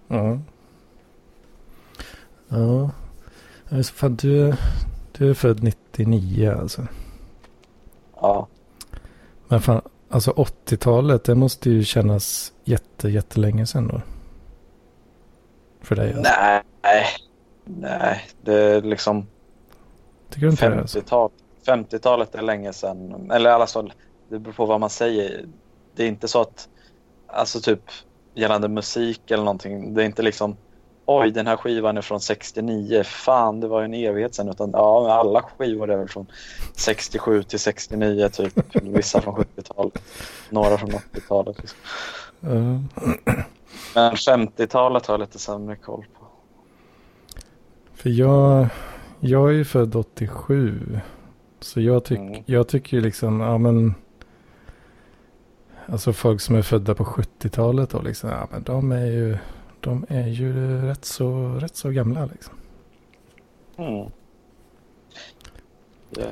[0.08, 0.40] Ja.
[2.48, 2.92] Ja.
[3.70, 4.54] Alltså, fan, du,
[5.12, 6.88] du är född 99 alltså.
[8.22, 8.48] Ja.
[9.48, 14.02] Men fan, alltså 80-talet, det måste ju kännas jätte, jättelänge sedan då.
[15.82, 16.32] För dig alltså.
[16.84, 17.06] Nej,
[17.66, 19.28] nej, det är liksom
[20.32, 20.80] Tycker du inte det?
[20.80, 21.00] Alltså?
[21.00, 21.30] 50-tal,
[21.66, 23.32] 50-talet är länge sedan.
[23.32, 23.94] Eller i alla fall,
[24.30, 25.46] det beror på vad man säger.
[25.96, 26.70] Det är inte så att,
[27.28, 27.82] alltså typ
[28.34, 29.94] gällande musik eller någonting.
[29.94, 30.58] Det är inte liksom,
[31.06, 34.50] oj den här skivan är från 69, fan det var ju en evighet sedan.
[34.50, 36.26] Utan ja, alla skivor är väl från
[36.76, 38.76] 67 till 69 typ.
[38.82, 40.02] Vissa från 70-talet,
[40.50, 41.58] några från 80-talet.
[41.60, 41.80] Liksom.
[42.40, 42.50] Ja.
[43.96, 46.26] Men 50-talet har jag lite sämre koll på.
[47.94, 48.68] För jag,
[49.22, 51.00] jag är ju född 87.
[51.60, 52.44] Så jag, tyck, Mm.
[52.46, 53.96] jag tycker ju liksom, ja men.
[55.86, 59.38] Alltså folk som är födda på 70-talet då liksom, ja men de är ju,
[59.80, 62.54] de är ju rätt så, rätt så gamla liksom.
[63.78, 64.10] Mm.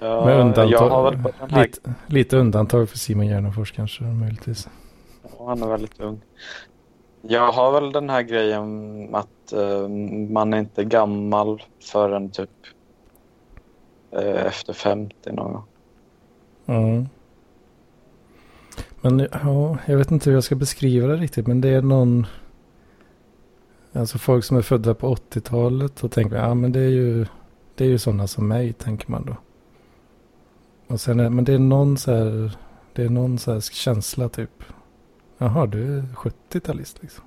[0.01, 1.15] Ja, Med undantag,
[1.49, 4.69] här lite, lite undantag för Simon Gärdenfors kanske möjligtvis.
[5.23, 6.21] Ja, han är väldigt ung.
[7.21, 9.87] Jag har väl den här grejen att eh,
[10.29, 12.49] man är inte gammal förrän typ
[14.11, 15.63] efter 50 någon gång.
[16.65, 17.05] Ja.
[19.01, 21.47] Men ja, jag vet inte hur jag ska beskriva det riktigt.
[21.47, 22.27] Men det är någon...
[23.93, 26.03] Alltså folk som är födda på 80-talet.
[26.03, 27.25] Och tänker ja men det är ju,
[27.75, 29.35] det är ju sådana som mig, tänker man då.
[30.87, 32.57] Och sen är, men det är någon så här,
[32.93, 34.63] det är någon så här känsla typ.
[35.37, 37.23] Jaha, du är 70-talist liksom.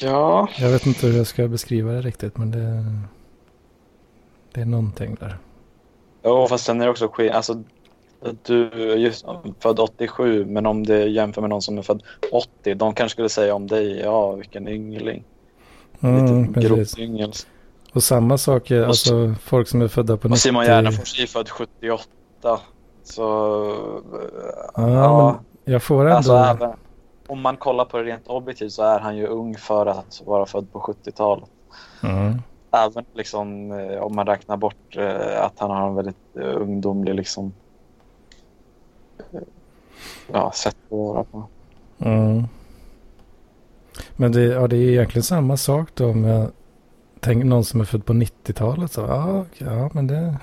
[0.00, 2.84] Ja, Jag vet inte hur jag ska beskriva det riktigt, men det,
[4.54, 5.36] det är någonting där.
[6.24, 7.36] jo, fast sen är det också skillnad.
[7.36, 7.62] Alltså,
[8.42, 9.24] du är just
[9.60, 13.28] född 87, men om det jämför med någon som är född 80, de kanske skulle
[13.28, 15.24] säga om dig, ja vilken yngling.
[16.00, 16.94] Mm, Lite precis.
[16.94, 17.32] grovyngel.
[17.92, 21.26] Och samma sak är alltså folk som är födda på Och Simon 90 Gärdenfors är
[21.26, 22.06] född 78.
[23.04, 23.22] Så,
[24.74, 25.40] Ja, ja.
[25.64, 26.16] men jag får ändå...
[26.16, 26.70] Alltså, även,
[27.26, 30.46] om man kollar på det rent objektivt så är han ju ung för att vara
[30.46, 31.48] född på 70-talet.
[32.02, 32.42] Mm.
[32.72, 37.14] Även liksom, eh, om man räknar bort eh, att han har en väldigt eh, ungdomlig
[37.14, 37.52] liksom,
[40.32, 41.44] ja, sätt att vara på.
[41.98, 42.44] Mm.
[44.16, 46.50] Men det, ja, det är egentligen samma sak då om jag
[47.20, 48.92] tänker någon som är född på 90-talet.
[48.92, 50.36] Så, ja, ja, men det...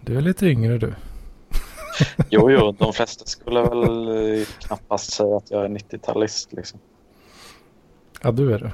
[0.00, 0.94] Du är lite yngre du.
[2.30, 6.48] Jo, jo, de flesta skulle väl knappast säga att jag är 90-talist.
[6.50, 6.80] Liksom.
[8.22, 8.72] Ja, du är det.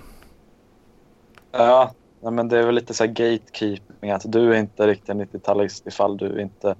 [1.53, 5.15] Ja, Nej, men det är väl lite så här gatekeeping att du är inte riktigt
[5.15, 6.75] 90-talist ifall du inte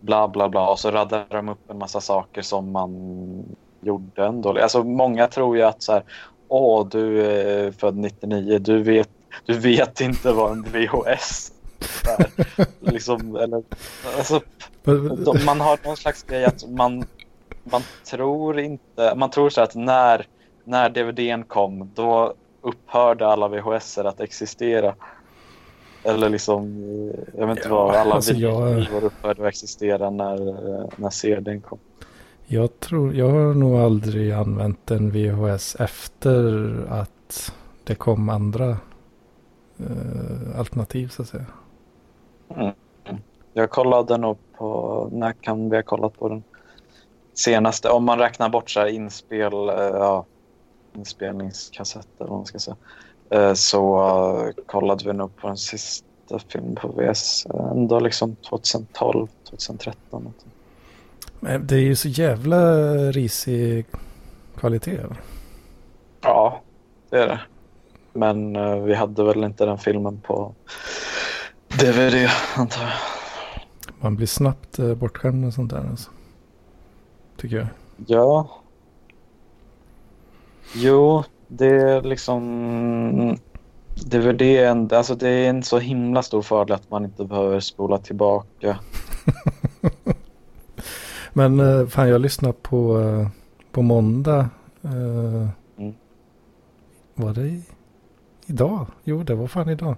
[0.00, 3.44] bla bla bla och så raddar de upp en massa saker som man
[3.80, 4.58] gjorde ändå.
[4.58, 6.02] Alltså många tror ju att så här,
[6.48, 9.10] åh du är född 99, du vet,
[9.46, 11.52] du vet inte vad en VHS
[12.18, 12.26] är.
[12.92, 13.62] liksom, eller,
[14.16, 14.40] alltså,
[15.46, 17.04] man har någon slags grej att man,
[17.64, 20.26] man tror inte, man tror så att när,
[20.64, 24.94] när DVDn kom då upphörde alla VHS att existera.
[26.04, 26.82] Eller liksom,
[27.36, 28.78] jag vet inte ja, vad, alla alltså jag...
[29.02, 30.36] upphörde att existera när,
[31.00, 31.78] när CDn kom.
[32.46, 37.52] Jag tror, jag har nog aldrig använt en VHS efter att
[37.84, 38.68] det kom andra
[39.78, 41.46] eh, alternativ så att säga.
[42.56, 42.74] Mm.
[43.52, 46.42] Jag kollade nog på, när kan vi ha kollat på den
[47.34, 50.24] senaste, om man räknar bort så här inspel, eh, ja,
[50.98, 52.76] inspelningskassetter eller vad man ska säga,
[53.30, 54.00] eh, så
[54.46, 59.98] uh, kollade vi nog på den sista filmen på VS ändå liksom 2012, 2013.
[60.10, 60.50] Någonting.
[61.40, 62.60] Men det är ju så jävla
[63.12, 63.86] risig
[64.56, 65.00] kvalitet.
[66.20, 66.62] Ja,
[67.10, 67.40] det är det.
[68.12, 68.52] Men
[68.84, 70.54] vi hade väl inte den filmen på
[71.68, 72.92] DVD antar jag.
[74.00, 76.10] Man blir snabbt bortskämd och sånt där alltså.
[77.36, 77.66] Tycker jag.
[78.06, 78.48] Ja.
[80.74, 83.38] Jo, det är liksom...
[84.06, 87.60] DVD är en, alltså det är en så himla stor fördel att man inte behöver
[87.60, 88.78] spola tillbaka.
[91.32, 93.28] Men uh, fan jag lyssnade på, uh,
[93.72, 94.50] på måndag.
[94.84, 95.48] Uh,
[95.78, 95.94] mm.
[97.14, 97.62] Var det i,
[98.46, 98.86] idag?
[99.04, 99.96] Jo, det var fan idag.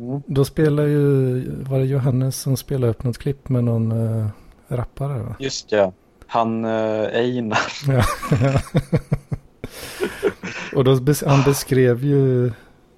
[0.00, 0.22] Mm.
[0.26, 4.28] Då spelar ju, var det Johannes som spelade upp något klipp med någon uh,
[4.68, 5.22] rappare?
[5.22, 5.36] Va?
[5.38, 5.92] Just ja,
[6.26, 7.58] han uh, Einar.
[7.86, 8.04] Ja.
[10.74, 12.52] Och då bes han beskrev ju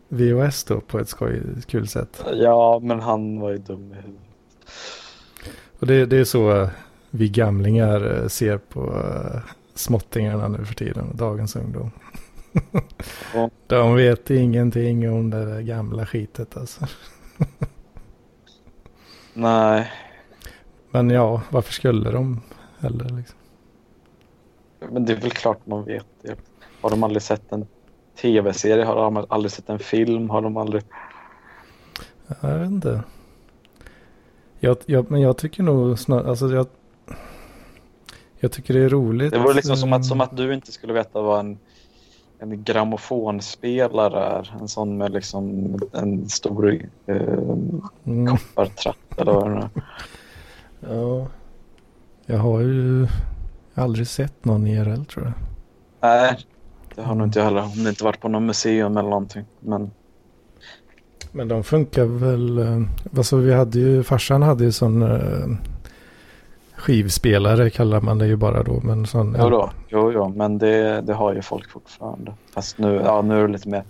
[0.08, 2.24] VOS då på ett skoj, kul sätt.
[2.32, 4.20] Ja, men han var ju dum i huvudet.
[5.78, 6.68] Och det, det är så
[7.10, 9.40] vi gamlingar eh, ser på uh,
[9.74, 11.90] småttingarna nu för tiden, dagens ungdom.
[13.34, 13.50] Ja.
[13.66, 16.86] De vet ingenting om det där gamla skitet alltså.
[19.34, 19.90] Nej.
[20.90, 22.40] Men ja, varför skulle de
[22.78, 23.38] heller liksom?
[24.90, 26.36] Men det är väl klart man vet det.
[26.86, 27.66] Har de aldrig sett en
[28.20, 28.84] tv-serie?
[28.84, 30.30] Har de aldrig sett en film?
[30.30, 30.82] Har de aldrig...
[32.40, 33.02] Jag vet inte.
[34.58, 36.66] Jag, jag, men jag tycker nog snarare, alltså jag,
[38.38, 39.32] jag tycker det är roligt.
[39.32, 41.58] Det var liksom som att, som att du inte skulle veta vad en,
[42.38, 44.54] en grammofonspelare är.
[44.60, 47.16] En sån med liksom en stor eh,
[48.04, 48.26] mm.
[48.26, 49.70] koppartratt eller vad det är.
[50.80, 51.26] Ja.
[52.26, 53.06] Jag har ju
[53.74, 55.34] aldrig sett någon IRL tror jag.
[56.00, 56.38] Nej,
[56.96, 57.62] det har nog inte jag heller.
[57.62, 59.44] Om det inte varit på något museum eller någonting.
[59.60, 59.90] Men,
[61.32, 62.58] men de funkar väl.
[62.58, 62.82] Eh,
[63.16, 65.56] alltså vi hade ju, farsan hade ju sån eh,
[66.76, 68.80] skivspelare kallar man det ju bara då.
[68.80, 72.34] Men sån, jo, då, jo, jo, men det, det har ju folk fortfarande.
[72.54, 73.84] Fast nu, ja, nu är det lite mer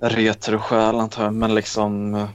[0.00, 1.34] retro-själ antar jag.
[1.34, 2.14] Men liksom...
[2.14, 2.28] Eh,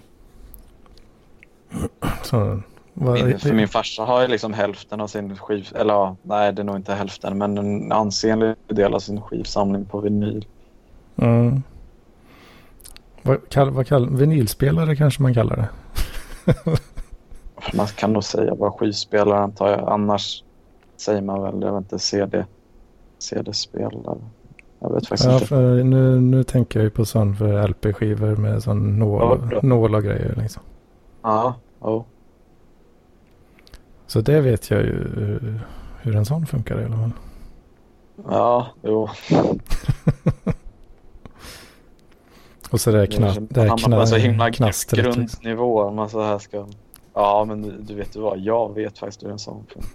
[2.24, 2.62] så,
[3.00, 5.68] min, för min farsa har ju liksom hälften av sin skiv...
[5.76, 7.38] Eller ja, nej det är nog inte hälften.
[7.38, 10.46] Men en ansenlig del av sin skivsamling på vinyl.
[11.16, 11.64] Mm.
[13.22, 15.70] Vad, kall, vad kall, vinylspelare kanske man kallar det.
[17.78, 19.90] man kan nog säga bara skivspelare antar jag.
[19.90, 20.44] Annars
[20.98, 22.46] säger man väl, jag vet inte, CD,
[23.20, 24.18] CD-spelare.
[24.80, 25.56] Jag vet faktiskt ja, inte.
[25.84, 30.04] Nu, nu tänker jag ju på sån för LP-skivor med sån nål, ja, nål och
[30.04, 30.64] grejer liksom.
[31.22, 32.04] Ja, oh.
[34.10, 35.08] Så det vet jag ju
[36.02, 37.12] hur en sån funkar i alla fall.
[38.30, 39.10] Ja, jo.
[42.70, 45.06] och så det är kna, det är kna, så himla knastret.
[45.06, 45.92] Grundnivå.
[45.92, 46.68] Man så här ska...
[47.14, 48.40] Ja, men du, du vet du vad?
[48.40, 49.92] Jag vet faktiskt hur en sån funkar.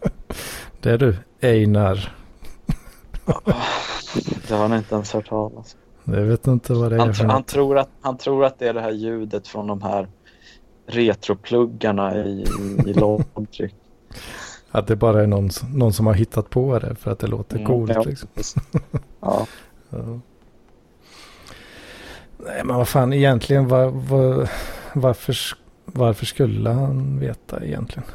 [0.80, 2.16] det är du, Einar.
[4.48, 7.42] det har ni inte ens hört talas Jag vet inte vad det är han, han
[7.42, 10.08] tror, att, han tror att det är det här ljudet från de här
[10.90, 12.44] retropluggarna i,
[12.86, 13.72] i Logic.
[14.70, 17.56] Att det bara är någon, någon som har hittat på det för att det låter
[17.56, 17.92] mm, coolt.
[17.94, 18.02] Ja.
[18.02, 18.28] Liksom.
[19.20, 19.46] ja.
[19.90, 20.20] ja.
[22.46, 24.50] Nej men vad fan egentligen var, var,
[24.94, 25.36] varför,
[25.84, 28.08] varför skulle han veta egentligen?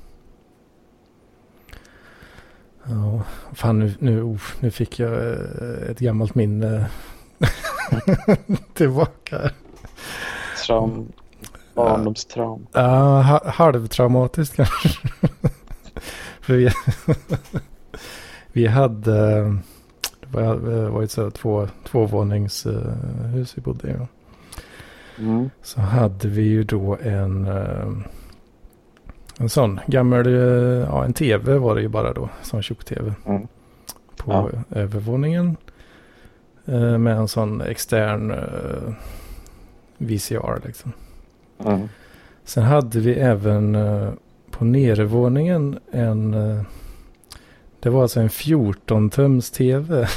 [2.89, 3.21] Ja,
[3.53, 6.85] fan nu, nu, oh, nu fick jag eh, ett gammalt minne
[8.73, 9.49] tillbaka.
[10.67, 11.11] Traum,
[11.75, 12.67] barndomstraum.
[12.73, 14.89] Ja, ha, halvtraumatiskt kanske.
[16.41, 16.69] För vi,
[18.51, 19.41] vi hade,
[20.31, 23.93] det var, ett så två, tvåvåningshus vi bodde i.
[25.21, 25.49] Mm.
[25.61, 27.87] Så hade vi ju då en, eh,
[29.37, 30.33] en sån gammal, eh,
[30.89, 33.13] ja en tv var det ju bara då, sån tjock-tv.
[33.25, 33.47] Mm.
[34.17, 34.49] På Ja.
[34.79, 35.57] övervåningen.
[36.65, 38.93] eh, Med en sån extern eh,
[39.97, 40.91] VCR liksom.
[41.65, 41.87] Mm.
[42.43, 44.09] Sen hade vi även eh,
[44.51, 46.61] på nedervåningen en, eh,
[47.79, 50.07] det var alltså en 14-tums tv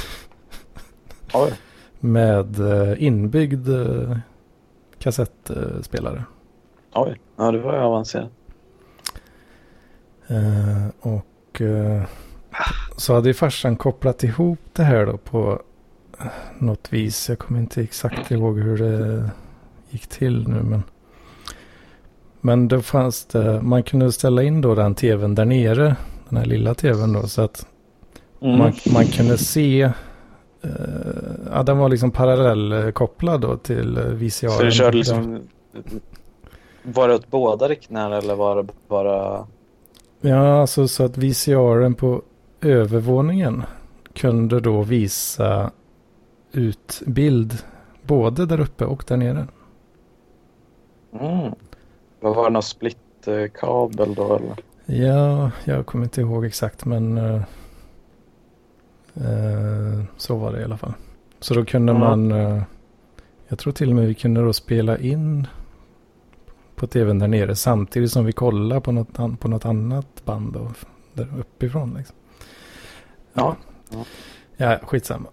[1.33, 1.53] Oj.
[1.99, 3.69] med eh, inbyggd
[4.99, 6.23] kassettspelare.
[6.93, 7.19] Oj.
[7.37, 8.31] Ja, det var ju avancerat.
[10.99, 11.61] Och
[12.97, 15.61] så hade ju farsan kopplat ihop det här då på
[16.59, 17.29] något vis.
[17.29, 19.29] Jag kommer inte exakt ihåg hur det
[19.89, 20.63] gick till nu.
[20.63, 20.83] Men,
[22.45, 25.95] men då fanns det, man kunde ställa in då den tvn där nere.
[26.29, 27.27] Den här lilla tvn då.
[27.27, 27.67] Så att
[28.41, 28.57] Mm.
[28.57, 29.81] man, man kunde se.
[30.61, 30.71] eh,
[31.51, 34.47] ja, den var liksom parallellkopplad då till eh, VCR.
[34.47, 35.39] Så du körde liksom...
[36.83, 39.47] Var det åt båda riktningarna eller var det bara...
[40.21, 42.21] Ja, alltså så att VCRen på
[42.61, 43.63] övervåningen
[44.13, 45.71] kunde då visa
[46.51, 47.53] ut bild
[48.01, 49.47] både där uppe och där nere.
[51.21, 51.51] Mm.
[52.25, 54.55] Vad var det någon split-kabel då eller?
[55.05, 57.41] Ja, jag kommer inte ihåg exakt men eh,
[59.15, 60.93] eh, så var det i alla fall.
[61.39, 62.01] Så då kunde Mm.
[62.03, 62.63] man, eh,
[63.47, 65.47] jag tror till och med vi kunde då spela in
[66.75, 70.71] på tvn där nere samtidigt som vi kollade på något, på något annat band då,
[71.13, 71.93] där uppifrån.
[71.97, 72.15] Liksom.
[73.33, 73.55] Ja.
[74.57, 75.27] Ja, skitsamma.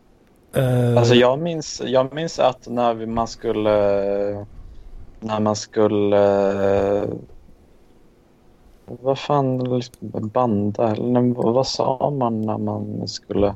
[0.55, 4.47] Eh, Alltså jag minns, jag minns att när man skulle...
[5.23, 7.07] När man skulle...
[8.87, 9.81] Vad fan,
[10.11, 13.55] banda eller vad sa man när man skulle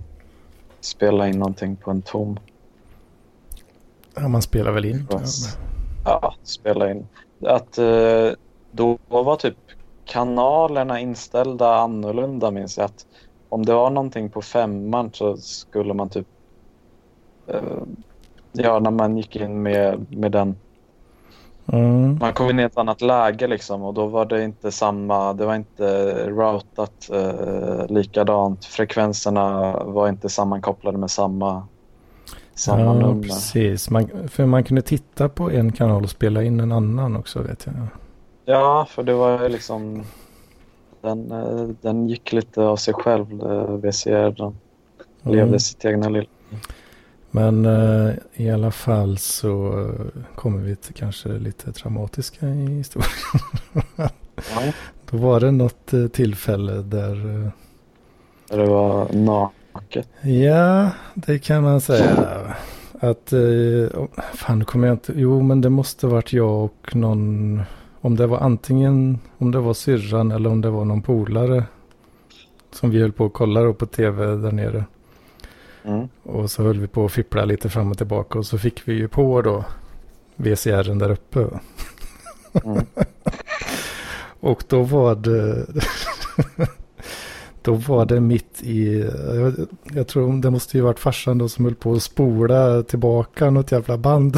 [0.81, 2.39] spela in någonting på en tom?
[4.15, 5.09] Ja, man spelar väl in.
[6.05, 7.07] Ja, spela in.
[7.43, 8.31] Att eh,
[8.71, 9.57] då var typ
[10.05, 12.85] kanalerna inställda annorlunda minns jag.
[12.85, 13.07] Att
[13.49, 16.27] om det var någonting på femman så skulle man typ...
[17.47, 17.83] Eh,
[18.53, 20.57] ja, när man gick in med, med den.
[21.73, 22.19] Mm.
[22.21, 25.33] Man kom in i ett annat läge liksom och då var det inte samma.
[25.33, 28.65] Det var inte routat eh, likadant.
[28.65, 31.67] Frekvenserna var inte sammankopplade med samma,
[32.55, 33.23] samma Ja, nummer.
[33.23, 33.91] precis.
[33.91, 37.67] Man, för man kunde titta på en kanal och spela in en annan också vet
[37.67, 37.75] jag.
[38.45, 40.03] Ja, för det var liksom...
[41.01, 44.31] Den, eh, den gick lite av sig själv, eh, VCR.
[44.31, 44.55] Den
[45.25, 45.39] Mm.
[45.39, 46.27] levde sitt egna lilla...
[47.37, 49.89] Men eh, i alla fall så
[50.35, 53.11] kommer vi till kanske lite traumatiska i historien.
[53.97, 54.73] Ja,
[55.11, 57.51] Då var det något eh, tillfälle där, eh,
[58.57, 60.09] det var naket.
[60.23, 62.55] ja det kan man säga.
[63.01, 67.63] Att, eh, fan nu kommer jag inte, jo men det måste varit jag och någon,
[68.01, 71.65] om det var antingen om det var syrran eller om det var någon polare.
[72.73, 74.85] Som vi höll på att kolla då på tv där nere.
[75.87, 76.09] Mm.
[76.23, 78.95] Och så höll vi på att fippla lite fram och tillbaka och så fick vi
[78.95, 79.65] ju på då
[80.37, 81.47] VCRen där uppe.
[82.65, 82.87] Mm.
[84.41, 85.67] Och då var det...
[87.63, 89.11] då var det mitt i...
[89.35, 89.55] Jag,
[89.93, 93.73] jag tror det måste ju varit farsan då som höll på att spola tillbaka något
[93.73, 94.37] jävla band.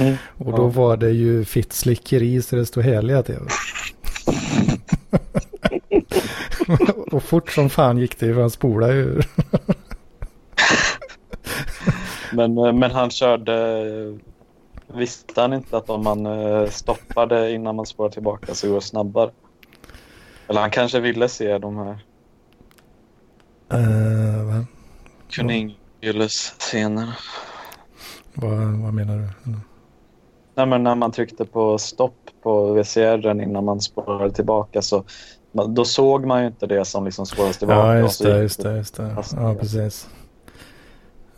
[0.00, 0.16] Mm.
[0.36, 0.68] Och då Ja.
[0.68, 3.40] var det ju fitt slickeri så det stod heliga tv.
[7.12, 9.20] och fort som fan gick det ju för han spolade ju.
[12.34, 14.18] Men, eh, men han körde...
[14.86, 18.80] Visste han inte att om man eh, stoppade innan man spårar tillbaka så går det
[18.80, 19.30] snabbare?
[20.48, 21.98] Eller han kanske ville se de här
[23.72, 24.66] Uh, vad,
[25.28, 27.14] Kuningules-scenerna.
[28.34, 28.52] vad,
[28.82, 29.52] vad menar du?
[30.54, 35.04] Nej, men när man tryckte på stopp på VCR innan man spårade tillbaka så
[35.52, 37.80] då såg man ju inte det som liksom spårades tillbaka.
[37.80, 39.16] Ja, just det, just det, just det.
[39.36, 40.08] Ja, precis.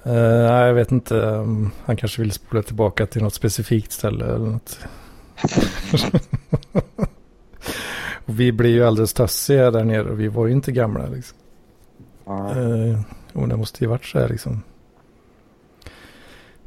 [0.07, 1.15] Uh, nej, jag vet inte.
[1.15, 4.79] um, han kanske vill spola tillbaka till något specifikt ställe eller något.
[8.25, 11.39] vi blir ju alldeles tassiga där nere och vi var ju inte gamla liksom.
[12.25, 12.55] Ja.
[12.57, 13.01] Uh,
[13.33, 14.63] och det måste ju varit så här liksom.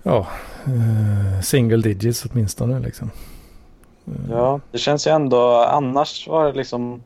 [0.04, 0.28] Ja,
[0.68, 3.12] uh, single digits åtminstone liksom.
[4.08, 7.04] Eh, Ja, det känns ju ändå, annars var det liksom,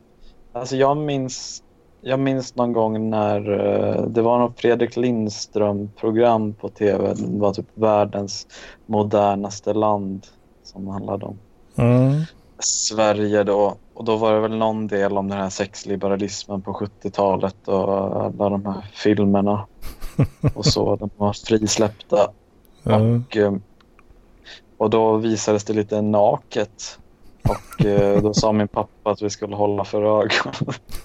[0.54, 1.63] alltså jag minns,
[2.04, 7.54] jag minns någon gång när eh, det var något Fredrik Lindström-program på tv, det var
[7.54, 8.48] typ världens
[8.86, 10.28] modernaste land
[10.64, 11.38] som handlade om
[11.76, 12.22] Mm.
[12.60, 13.76] Sverige då.
[13.94, 18.50] Och då var det väl någon del om den här sexliberalismen på 70-talet och alla
[18.50, 19.66] de här filmerna
[20.56, 22.32] och så, de var frisläppta.
[22.84, 22.96] Ja.
[22.96, 23.54] Och, eh,
[24.78, 27.00] och då visades det lite naket.
[27.44, 30.54] Och eh, då sa min pappa att vi skulle hålla för ögonen.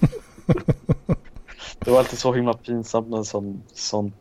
[1.78, 4.14] Det var alltid så himla pinsamt när sånt, sånt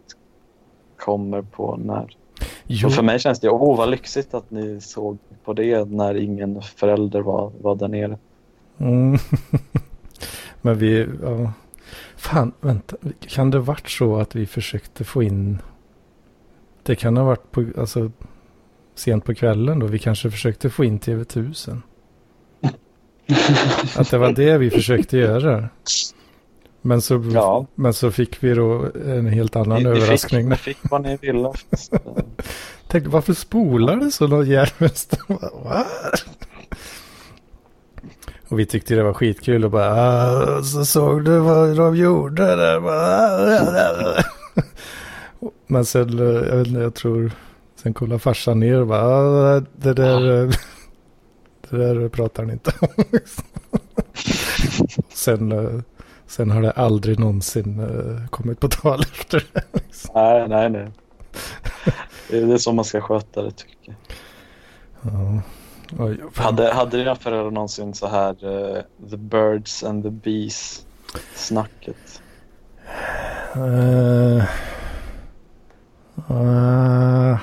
[0.98, 2.16] kommer på när.
[2.68, 6.16] Jo, Och för mig känns det, åh vad lyxigt att ni såg på det när
[6.16, 8.18] ingen förälder var, var där nere.
[8.78, 9.18] Mm.
[10.62, 11.52] Men vi, ja.
[12.16, 12.98] Fan, vänta.
[13.20, 15.62] Kan det varit så att vi försökte få in.
[16.84, 18.12] Det kan ha varit på, alltså,
[18.96, 19.88] sent på kvällen då.
[19.88, 21.82] Vi kanske försökte få in TV1000.
[23.98, 25.70] Att det var det vi försökte göra.
[26.88, 27.66] Men så, Ja.
[27.76, 30.50] men så fick vi då en helt annan Ni, ni, fick, överraskning.
[30.50, 31.54] ni fick vad ni ville.
[32.88, 34.48] Tänkte, varför spolar det så något?
[38.50, 42.56] Och vi tyckte det var skitkul och bara, "Ah, så såg du vad de gjorde
[42.56, 42.80] där?
[45.68, 47.32] Men sen, eh, jag vet inte, jag tror,
[47.84, 50.20] sen kollade farsan ner och bara, "Ah, det där,
[51.70, 52.88] det där pratar han inte om.
[55.14, 55.80] sen, eh,
[56.28, 59.62] sen har det aldrig någonsin eh, kommit på tal efter det.
[60.14, 60.92] nej, nej, nej.
[62.30, 63.96] Det är som man ska sköta det tycker jag.
[65.02, 65.42] Ja.
[66.00, 66.20] Oj.
[66.36, 70.86] Hade, hade dina föräldrar någonsin så här eh, the birds and the bees
[71.36, 72.22] snacket?
[73.56, 74.46] Eh,
[76.30, 77.40] eh,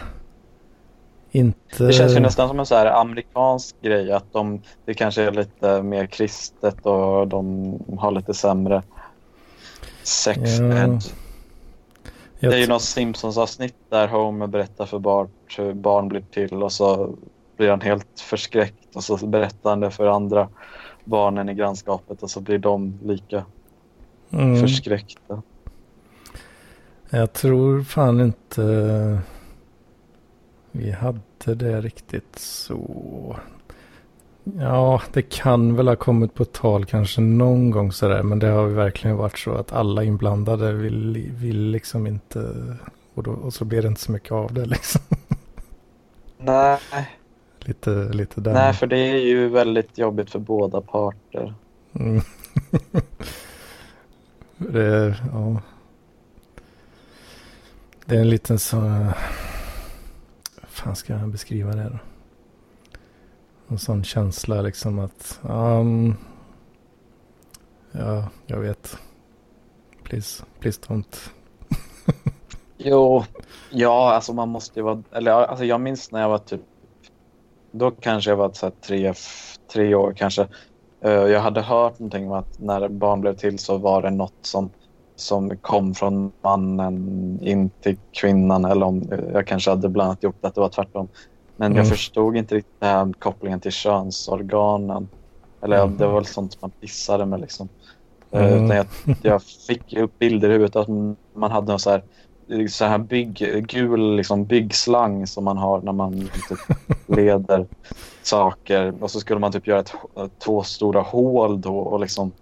[1.35, 1.87] inte...
[1.87, 5.31] Det känns ju nästan som en så här amerikansk grej att de, det kanske är
[5.31, 8.83] lite mer kristet och de har lite sämre
[10.03, 10.41] sex
[12.45, 12.51] Ja.
[12.51, 16.73] Det är ju något Simpsons-avsnitt där Homer berättar för Bart hur barn blir till och
[16.73, 17.15] så
[17.57, 20.49] blir han helt förskräckt och så berättar han det för andra
[21.05, 23.45] barnen i grannskapet och så blir de lika
[24.31, 25.43] mm, förskräckta.
[27.11, 29.19] Jag tror fan inte
[30.77, 33.37] vi hade det riktigt så.
[34.45, 38.23] Ja, det kan väl ha kommit på tal kanske någon gång sådär.
[38.23, 42.55] Men det har verkligen varit så att alla inblandade vill, vill liksom inte.
[43.15, 45.01] Och, då, och så blir det inte så mycket av det liksom.
[46.39, 46.79] Nej,
[47.59, 48.53] Lite, lite där.
[48.53, 51.55] nej, för det är ju väldigt jobbigt för båda parter.
[51.93, 52.23] Mm.
[54.57, 55.61] det, är, ja.
[58.05, 59.07] det är en liten så...
[60.85, 61.99] Fan ska jag beskriva det då?
[63.69, 65.41] En sån känsla liksom att...
[65.43, 66.17] Um,
[67.93, 68.99] ja, jag vet.
[70.03, 71.31] Please, please don't.
[72.77, 73.25] Jo,
[73.71, 75.03] ja, alltså man måste ju vara...
[75.13, 76.61] Eller alltså jag minns när jag var typ...
[77.71, 79.15] Då kanske jag var så här tre,
[79.73, 80.49] tre år kanske.
[81.01, 84.39] Eh, jag hade hört någonting om att när barn blev till så var det något
[84.43, 84.71] som,
[85.17, 88.65] som kom från mannen in till kvinnan.
[88.65, 91.09] Eller om jag kanske hade bland annat gjort att det var tvärtom.
[91.57, 91.79] Men Mm.
[91.79, 95.09] jag förstod inte riktigt den här kopplingen till könsorganen.
[95.63, 95.97] Eller Mm.
[95.97, 97.69] det var väl sånt man pissade med liksom.
[98.31, 98.65] Eh, Mm.
[98.65, 98.87] Utan jag,
[99.23, 100.89] jag fick upp bilder i huvudet att
[101.35, 102.03] man hade någon så här,
[102.69, 106.13] så här bygg, gul liksom byggslang som man har när man
[106.49, 106.77] typ
[107.07, 107.67] leder
[108.23, 108.95] saker.
[109.01, 109.93] Och så skulle man typ göra ett,
[110.45, 112.33] två stora hål då och liksom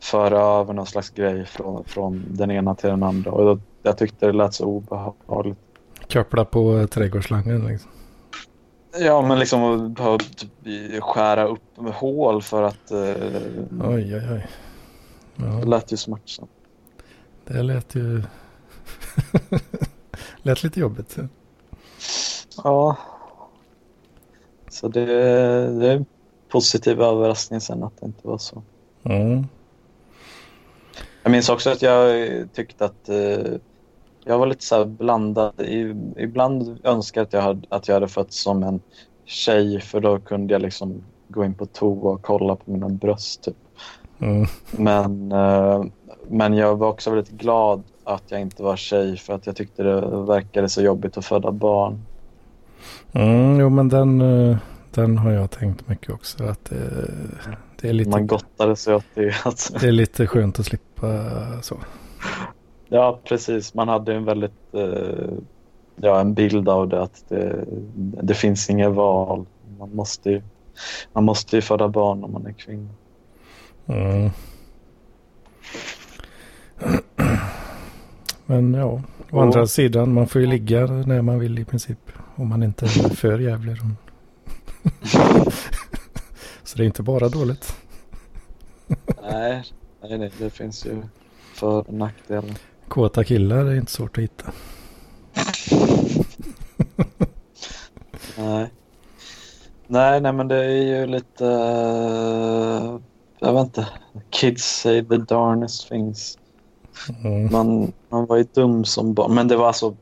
[0.00, 3.30] föra över någon slags grej från, från den ena till den andra.
[3.30, 5.58] Och då, jag tyckte det lät så obehagligt.
[6.12, 7.90] Koppla på eh, trädgårdsslangen liksom.
[9.00, 11.62] Ja, men liksom att behöva typ skära upp
[11.94, 12.98] hål för att eh,
[13.84, 14.46] Oj, oj, oj.
[15.36, 16.50] det Ja, lät ju smärtsamt.
[17.44, 18.22] det lät ju...
[20.42, 21.16] lät lite jobbigt.
[22.64, 22.96] Ja.
[24.68, 25.04] Så det,
[25.80, 26.06] det är en
[26.48, 28.62] positiv överraskning sen att det inte var så.
[29.02, 29.46] Mm.
[31.26, 32.08] Jag minns också att jag
[32.52, 33.52] tyckte att eh,
[34.24, 35.60] jag var lite så här blandad.
[35.60, 38.80] I, ibland önskar jag att jag, hade, att jag hade fötts som en
[39.24, 43.42] tjej för då kunde jag liksom gå in på toa och kolla på mina bröst.
[43.42, 43.56] Typ.
[44.18, 44.46] Mm.
[44.70, 45.84] Men, eh,
[46.28, 49.82] men jag var också väldigt glad att jag inte var tjej för att jag tyckte
[49.82, 52.02] det verkade så jobbigt att föda barn.
[53.12, 54.56] Mm, jo, men den, eh,
[54.90, 56.44] den har jag tänkt mycket också.
[56.44, 57.10] Att det,
[57.80, 59.34] det, är lite, Man gottade sig åt det.
[59.44, 61.06] Att, det är lite skönt att slippa
[61.62, 61.76] så.
[62.88, 63.74] ja, precis.
[63.74, 65.38] Man hade en väldigt eh,
[65.96, 67.64] ja, en bild av det att det,
[68.22, 69.46] det finns inget val.
[69.78, 70.42] Man måste, ju,
[71.12, 72.90] man måste ju föda barn om man är kvinna.
[73.86, 74.30] Mm.
[78.46, 81.98] Men ja, å andra sidan, man får ju ligga när man vill i princip.
[82.34, 83.76] Om man inte är för jävlig.
[86.76, 87.76] så det är inte bara dåligt.
[89.22, 89.64] Nej,
[90.02, 91.02] nej, nej, det finns ju
[91.54, 92.54] för och nackdelar.
[92.88, 94.52] Kåta killar är inte svårt att hitta.
[98.38, 98.70] Nej.
[99.86, 101.46] nej, nej, men det är ju lite...
[101.46, 102.98] eh,
[103.38, 103.88] jag vet inte.
[104.30, 106.38] Kids say the darnest things.
[107.24, 107.52] Mm.
[107.52, 109.34] Man, man var ju dum som barn.
[109.34, 109.96] Men det var alltså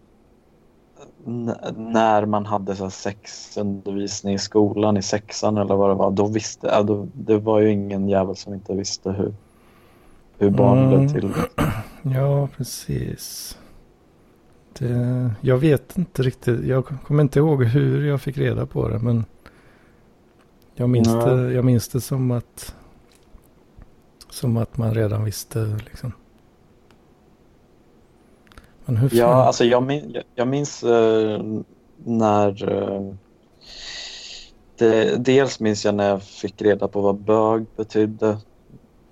[1.76, 6.10] när man hade så sexundervisning i skolan i sexan eller vad det var.
[6.10, 9.34] Då visste, ja, då, det var ju ingen jävel som inte visste hur,
[10.38, 10.88] hur barn Mm.
[11.06, 11.32] blev till.
[12.14, 13.58] Ja, precis.
[14.78, 16.64] Det, jag vet inte riktigt.
[16.64, 18.98] Jag kommer inte ihåg hur jag fick reda på det.
[18.98, 19.24] Men
[20.74, 21.26] jag minns, Nej.
[21.26, 22.74] det, jag minns det som att
[24.30, 26.12] som att man redan visste liksom.
[28.84, 29.18] Men hur fan?
[29.18, 31.42] Ja, alltså jag, min, jag, minns eh,
[32.04, 32.72] när...
[32.72, 33.14] eh,
[34.78, 38.38] det, dels minns jag när jag fick reda på vad bög betydde.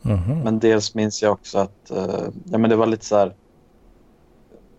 [0.03, 0.41] Mhm.
[0.45, 3.35] Men dels minns jag också att eh, ja, men det var lite så här.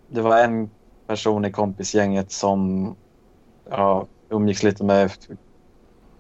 [0.09, 0.69] Det var en
[1.07, 2.95] person i kompisgänget som
[3.69, 5.11] ja, umgicks lite med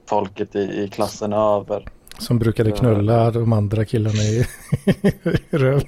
[0.05, 1.85] folket i, i klassen över.
[2.17, 4.45] Som brukade knulla de andra killarna i,
[5.51, 5.83] i röv.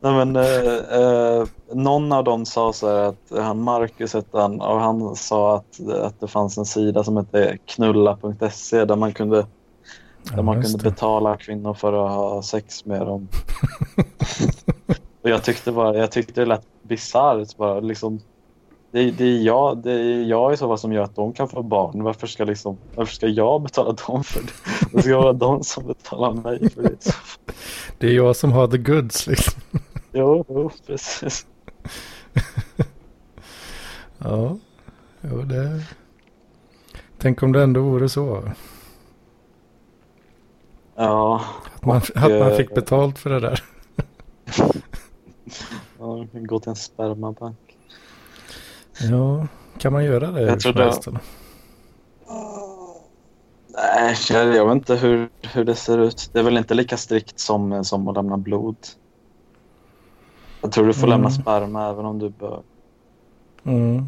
[0.00, 4.80] Nej, men, eh, eh, någon av dem sa så här att han Marcus han och
[4.80, 9.46] han sa att, att det fanns en sida som hette knulla.se där man kunde, där
[10.36, 10.90] Ja, man kunde det.
[10.90, 13.28] betala kvinnor för att ha sex med dem.
[15.22, 18.20] och jag tyckte, bara, jag tyckte det lät bisarrt bara liksom.
[18.92, 21.48] Det, det, är jag, det är jag i så fall som gör att de kan
[21.48, 22.02] få barn.
[22.02, 24.79] Varför ska, liksom, varför ska jag betala dem för det?
[24.92, 27.14] Det ska vara de som betalar mig för det.
[27.98, 29.60] Det är jag som har the goods liksom.
[30.12, 31.46] Jo, jo precis.
[34.18, 34.58] Ja,
[35.20, 35.84] jo, det...
[37.18, 38.52] Tänk om det ändå vore så.
[40.96, 41.44] Ja,
[41.74, 43.64] Att man, Och, att man eh, fick betalt för det där.
[45.98, 47.76] Ja, gå till en spermabank.
[49.10, 49.46] Ja,
[49.78, 50.40] kan man göra det?
[50.42, 51.20] Jag hur tror som det- helst, eller?
[53.82, 56.30] Nej, jag, jag vet inte hur, hur det ser ut.
[56.32, 58.76] Det är väl inte lika strikt som, som att lämna blod.
[60.60, 61.42] Jag tror du får lämna Mm.
[61.42, 62.62] sperma även om du bör.
[63.64, 64.04] Mm.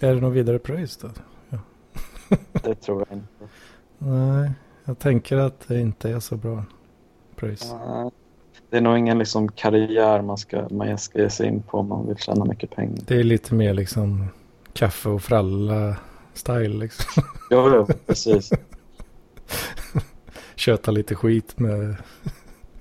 [0.00, 1.08] Är det någon vidare pröjs då?
[2.62, 3.28] Det tror jag inte.
[3.98, 4.50] Nej,
[4.84, 6.64] jag tänker att det inte är så bra
[7.36, 7.74] pröjs.
[8.70, 11.88] Det är nog ingen liksom, karriär man ska, man ska ge sig in på om
[11.88, 12.98] man vill tjäna mycket pengar.
[13.06, 14.26] Det är lite mer liksom
[14.72, 15.96] kaffe och fralla
[16.34, 17.22] style liksom.
[17.50, 18.50] Jo, jo, precis.
[20.56, 21.96] Köta lite skit med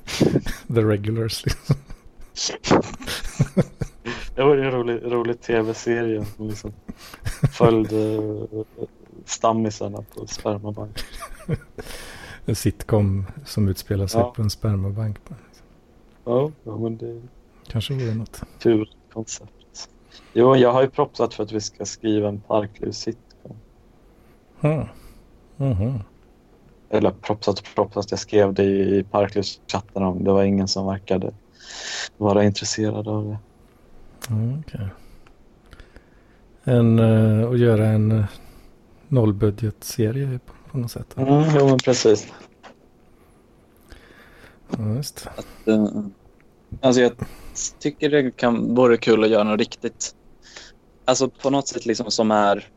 [0.75, 1.75] the regulars liksom.
[4.35, 6.73] Det var en rolig, rolig tv-serie som liksom
[7.51, 8.45] följde uh,
[9.25, 10.99] stammisarna på spermabank.
[12.45, 14.34] En sitcom som utspelar sig Ja.
[14.35, 15.17] på en spermabank.
[16.25, 17.21] Ja, ja, men det
[17.67, 18.41] Kanske vore något.
[18.59, 19.89] kul koncept.
[20.34, 23.32] Jo, jag har ju propsat för att vi ska skriva en Parkliv-sitcom.
[24.64, 24.85] Hmm.
[25.57, 25.99] Mhm.
[26.90, 31.34] Eller propsat och propsat, jag skrev det i Parklivs-chatten om det var ingen som verkade
[32.18, 33.38] vara intresserad av det.
[34.34, 34.88] Mm, okej.
[36.64, 38.26] En, uh, att göra en uh,
[39.07, 41.18] nollbudgetserie på, på något sätt.
[41.18, 42.34] Mm, jo, men precis.
[44.77, 45.27] Ja, just.
[45.38, 45.88] Att, eh,
[46.81, 47.11] alltså jag
[47.80, 50.15] tycker det kan vore kul att göra något riktigt.
[51.06, 52.69] Alltså på något sätt liksom som är.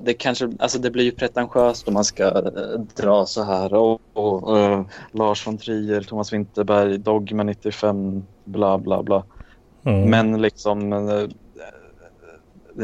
[0.00, 3.74] Det kanske, alltså det blir ju pretentiöst om man ska eh, dra så här.
[3.74, 4.82] Och, och Uh,
[5.12, 9.24] Lars von Trier, Thomas Winterberg, Dogma 95, bla bla bla.
[9.84, 10.10] Mm.
[10.10, 11.28] Men liksom, eh,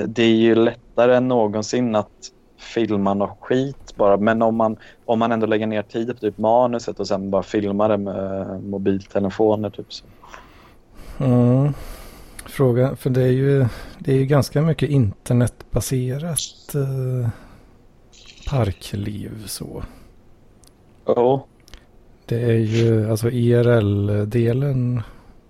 [0.07, 4.17] det är ju lättare än någonsin att filma något skit bara.
[4.17, 7.43] Men om man, om man ändå lägger ner tid på typ manuset och sen bara
[7.43, 10.05] filmar det med mobiltelefoner typ så.
[11.19, 11.73] Mm.
[12.47, 13.67] Fråga, för det är ju,
[13.99, 17.29] det är ju ganska mycket internetbaserat eh,
[18.51, 19.83] parkliv så.
[21.07, 21.47] Jo,
[22.27, 25.03] Det är ju, alltså IRL-delen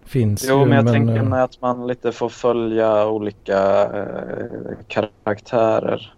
[0.05, 0.67] finns jo ju.
[0.67, 6.15] men jag tänker eh, mig att man lite får följa olika eh, karaktärer.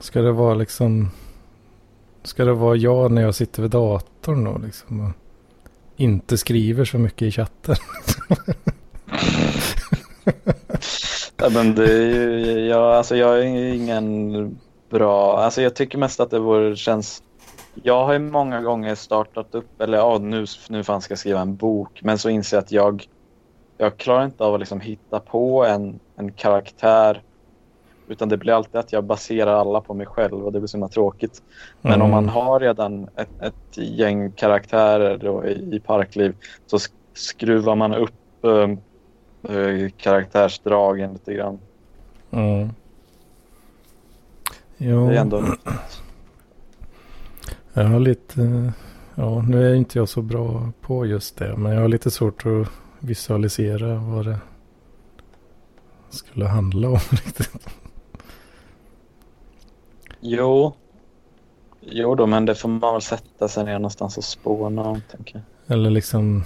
[0.00, 1.10] Ska det vara liksom,
[2.22, 5.00] ska det vara jag när jag sitter vid datorn då liksom?
[5.00, 5.12] Och
[5.96, 7.76] inte skriver så mycket i chatten.
[11.36, 14.58] Ja, men det är ju, jag, alltså jag är ingen
[14.90, 17.22] bra, alltså jag tycker mest att det vore, känns
[17.82, 21.40] jag har ju många gånger startat upp, eller ja, nu, nu fan ska jag skriva
[21.40, 23.04] en bok, men så inser jag att jag,
[23.78, 27.22] jag klarar inte av att liksom hitta på en, en karaktär.
[28.08, 30.76] Utan det blir alltid att jag baserar alla på mig själv och det blir så
[30.76, 31.42] himla tråkigt.
[31.80, 32.04] Men Mm.
[32.04, 37.94] om man har redan ett, ett gäng karaktärer i, i Parkliv så sk- skruvar man
[37.94, 38.68] upp eh,
[39.96, 41.58] karaktärsdragen lite grann.
[42.30, 42.70] Mm.
[44.76, 45.44] Jo, Det är ändå
[47.76, 48.70] jag har lite, eh,
[49.14, 51.56] ja nu är inte jag så bra på just det.
[51.56, 52.68] Men jag har lite svårt att
[52.98, 54.38] visualisera vad det
[56.10, 57.68] skulle handla om riktigt.
[60.20, 60.74] Jo.
[61.80, 65.34] Jo då, men det får man väl sätta sig ner någonstans och spåna om, tänker
[65.66, 65.76] jag.
[65.76, 66.44] Eller liksom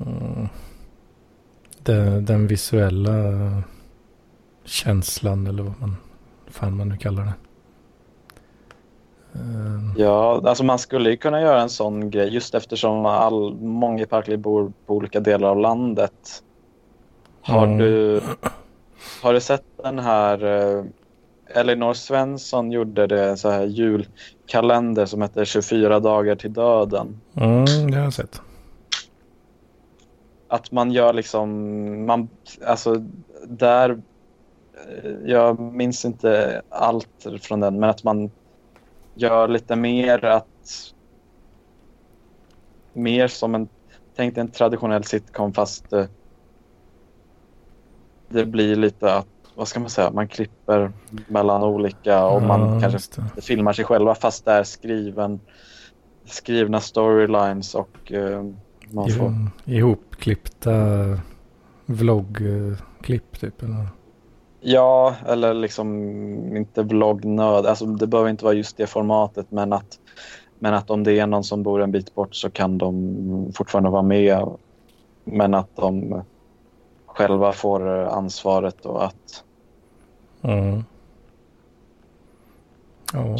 [0.00, 0.48] mm,
[1.86, 3.12] den, den visuella
[4.64, 5.96] känslan eller vad man
[6.50, 7.32] fan man nu kallar det.
[9.34, 14.02] Eh, Ja, alltså man skulle ju kunna göra en sån grej just eftersom all, många
[14.02, 16.42] i Parkliv bor på olika delar av landet.
[17.42, 17.78] Har, Mm.
[17.78, 18.20] du,
[19.22, 20.44] har du sett den här...
[20.44, 20.84] Eh,
[21.48, 27.20] Elinor Svensson gjorde det så här julkalender som heter 24 dagar till döden.
[27.34, 28.40] Mm, det har jag sett.
[30.48, 31.50] Att man gör liksom,
[32.06, 32.28] man,
[32.66, 33.02] alltså
[33.46, 33.90] där,
[34.88, 38.30] eh, jag minns inte allt från den, men att man
[39.14, 40.92] gör lite mer att,
[42.92, 43.68] mer som en,
[44.16, 46.04] tänk dig en traditionell sitcom fast eh,
[48.28, 50.92] det blir lite att, vad ska man säga, man klipper
[51.28, 53.40] mellan olika och man Ja, kanske just det.
[53.42, 55.40] filmar sig själva fast det är skriven,
[56.24, 58.44] skrivna storylines och eh,
[58.90, 59.34] man får
[59.64, 60.72] ihopklippta
[61.86, 63.62] vloggklipp typ.
[63.62, 63.88] Eller?
[64.60, 65.86] Ja, eller liksom
[66.56, 67.66] inte vloggnöd.
[67.66, 69.98] Alltså, det behöver inte vara just det formatet, men att,
[70.58, 73.90] men att om det är någon som bor en bit bort så kan de fortfarande
[73.90, 74.48] vara med.
[75.24, 76.22] Men att de
[77.06, 79.44] själva får ansvaret och att
[80.42, 80.84] Mm.
[83.12, 83.36] Ja,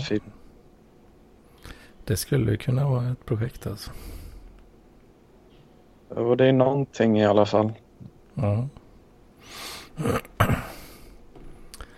[2.04, 3.90] det skulle kunna vara ett projekt alltså.
[6.08, 7.72] Och det är någonting i alla fall.
[8.34, 8.68] Ja.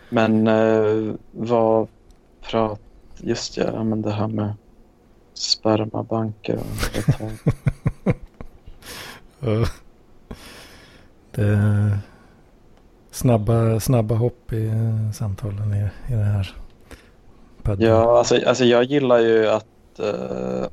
[0.09, 1.89] Men eh, vad
[2.41, 2.81] prat...
[3.21, 4.55] Just ja, men det här med
[5.35, 6.65] spermabanker och
[11.31, 11.99] det
[13.11, 16.55] snabba, snabba hopp i eh, samtalen i, i det här.
[17.63, 17.87] podden.
[17.89, 20.67] Ja, alltså, alltså jag gillar ju att eh,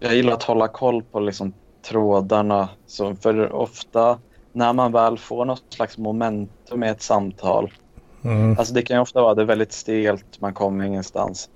[0.00, 1.52] jag gillar att hålla koll på liksom
[1.88, 2.68] trådarna.
[2.86, 4.18] Så för ofta
[4.52, 7.72] när man väl får något slags momentum i ett samtal.
[8.24, 8.58] Mm.
[8.58, 11.48] Alltså det kan ju ofta vara det väldigt stelt, man kommer ingenstans.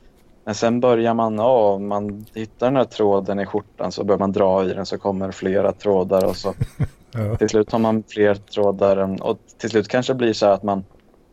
[0.45, 4.33] Men sen börjar man, ja, man hittar den här tråden i skjortan så börjar man
[4.33, 6.55] dra i den så kommer flera trådar och så
[7.13, 7.37] Ja.
[7.37, 10.85] till slut har man fler trådar och till slut kanske det blir så att man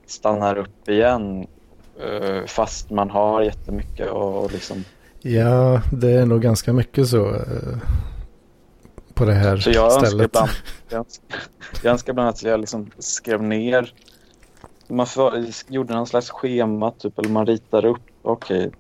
[0.08, 1.48] stannar upp igen
[2.00, 4.84] eh, fast man har jättemycket och, och liksom
[5.22, 7.36] ja, det är nog ganska mycket så.
[9.18, 10.26] På det här Så jag önskar, stället.
[10.26, 10.50] ibland,
[10.90, 11.40] jag, önskar,
[11.84, 13.94] jag önskar ibland att jag liksom skrev ner.
[14.88, 18.02] Man för, gjorde någon slags schema typ, eller man ritar upp.
[18.22, 18.72] Okej,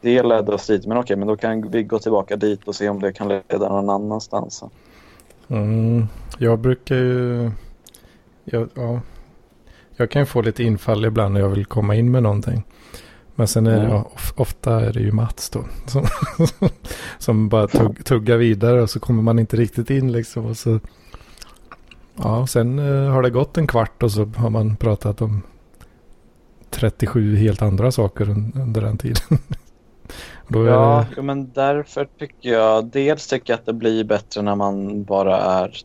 [0.00, 0.86] det ledde oss dit.
[0.86, 3.68] Men okej, men då kan vi gå tillbaka dit och se om det kan leda
[3.68, 4.64] någon annanstans.
[5.48, 6.06] Mm,
[6.38, 7.50] jag brukar ju...
[8.44, 9.00] Jag, ja,
[9.96, 12.64] jag kan ju få lite infall ibland när jag vill komma in med någonting.
[13.36, 15.64] Men sen är det, ja, of, ofta är det ju Mats då.
[15.86, 16.06] Som,
[17.18, 20.46] som bara tugg, tuggar vidare och så kommer man inte riktigt in liksom.
[20.46, 20.80] Och så,
[22.16, 25.42] ja, sen eh, har det gått en kvart och så har man pratat om
[26.70, 29.22] 37 helt andra saker un, under den tiden.
[30.48, 35.04] Ja, det, men därför tycker jag dels tycker jag att det blir bättre när man
[35.04, 35.76] bara är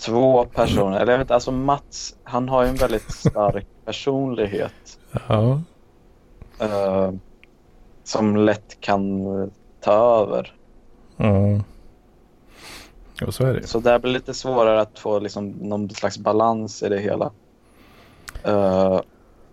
[0.00, 1.00] två personer.
[1.00, 4.98] Eller jag vet inte, alltså Mats, han har ju en väldigt stark personlighet
[5.28, 5.60] ja,
[6.60, 7.10] eh,
[8.04, 9.48] som lätt kan eh,
[9.80, 10.54] ta över.
[13.20, 13.66] Jo, så är det.
[13.66, 17.30] Så det blir lite svårare att få liksom någon slags balans i det hela.
[18.44, 19.00] Eh,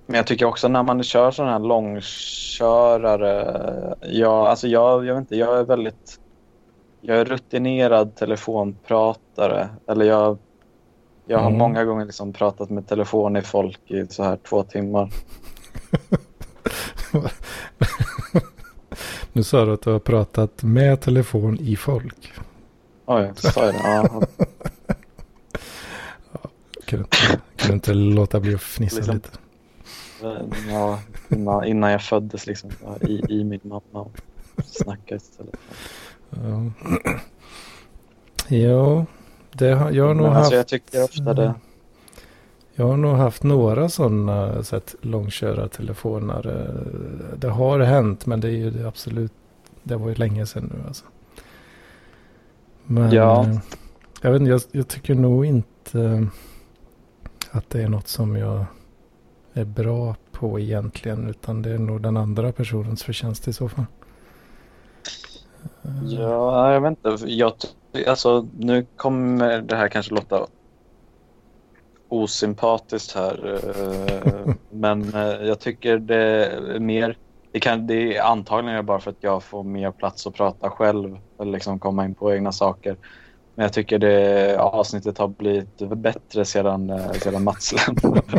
[0.05, 3.55] men jag tycker också när man kör sådana här långkörare.
[4.01, 6.19] Ja, alltså jag, jag vet inte, jag är väldigt...
[7.01, 9.69] Jag är rutinerad telefonpratare.
[9.87, 10.37] Eller jag,
[11.25, 11.59] jag har Mm.
[11.59, 15.09] många gånger liksom pratat med telefon i folk i så här två timmar.
[19.33, 22.33] Nu sa du att du har pratat med telefon i folk.
[23.05, 23.79] Oj, sa jag det?
[23.83, 24.21] Ja,
[26.85, 29.15] Kunde inte, kunde inte låta bli att fnissa Liksom.
[29.15, 29.29] lite.
[30.69, 32.69] ja innan, innan jag föddes liksom.
[33.01, 34.11] I, I min mamma och
[34.65, 35.55] snackade istället.
[36.29, 36.71] Ja,
[38.57, 39.05] ja
[39.51, 40.39] det har, jag har nog Men haft.
[40.39, 41.53] alltså jag tycker ofta det...
[42.75, 46.71] Jag har nog haft några sådana så långkörartelefoner.
[47.37, 49.31] Det har hänt men det är ju absolut.
[49.83, 51.05] Det var ju länge sedan nu alltså.
[52.83, 53.43] Men Ja.
[53.43, 53.57] eh,
[54.21, 56.21] jag, vet, inte, jag, jag tycker nog inte eh,
[57.51, 58.65] att det är något som jag
[59.53, 61.29] är bra på egentligen.
[61.29, 63.85] Utan det är nog den andra personens förtjänst i så fall.
[66.03, 67.25] Ja, jag vet inte.
[67.31, 67.53] Jag,
[68.07, 70.47] alltså, nu kommer det här kanske låta
[72.15, 73.53] osympatiskt här.
[73.55, 77.17] Eh, men eh, jag tycker det är mer...
[77.51, 81.17] Det, kan, det är antagligen bara för att jag får mer plats att prata själv.
[81.39, 82.97] Eller liksom komma in på egna saker.
[83.55, 88.21] Men jag tycker det avsnittet har blivit bättre sedan, eh, sedan Mats lämnade.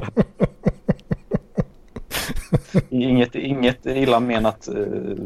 [2.91, 4.69] Inget, inget illa menat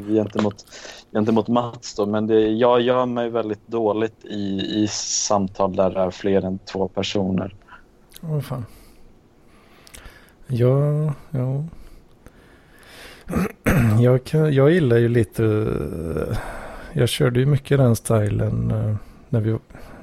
[0.08, 0.64] gentemot,
[1.12, 6.00] gentemot Mats då, men det, jag gör mig väldigt dåligt i, i samtal där det
[6.00, 7.54] är fler än två personer.
[8.20, 8.64] Vad fan.
[10.46, 11.64] Ja, ja.
[14.00, 15.44] Jag, kan, jag gillar ju lite.
[15.44, 16.38] eh,
[16.92, 18.96] Jag körde ju mycket den stilen eh,
[19.28, 19.58] när, vi,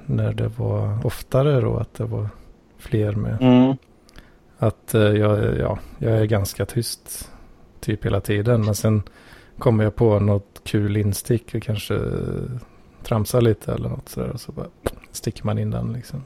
[0.06, 2.30] när det var oftare då att det var
[2.78, 3.38] fler med.
[3.42, 3.76] Mm.
[4.58, 7.32] Att eh, jag, ja, jag är ganska tyst
[7.80, 8.66] typ hela tiden.
[8.66, 9.04] Men sen
[9.58, 12.00] kommer jag på något kul instick och kanske
[13.04, 14.30] tramsar lite eller något sådär.
[14.30, 14.68] Och så bara
[15.12, 16.24] sticker man in den liksom.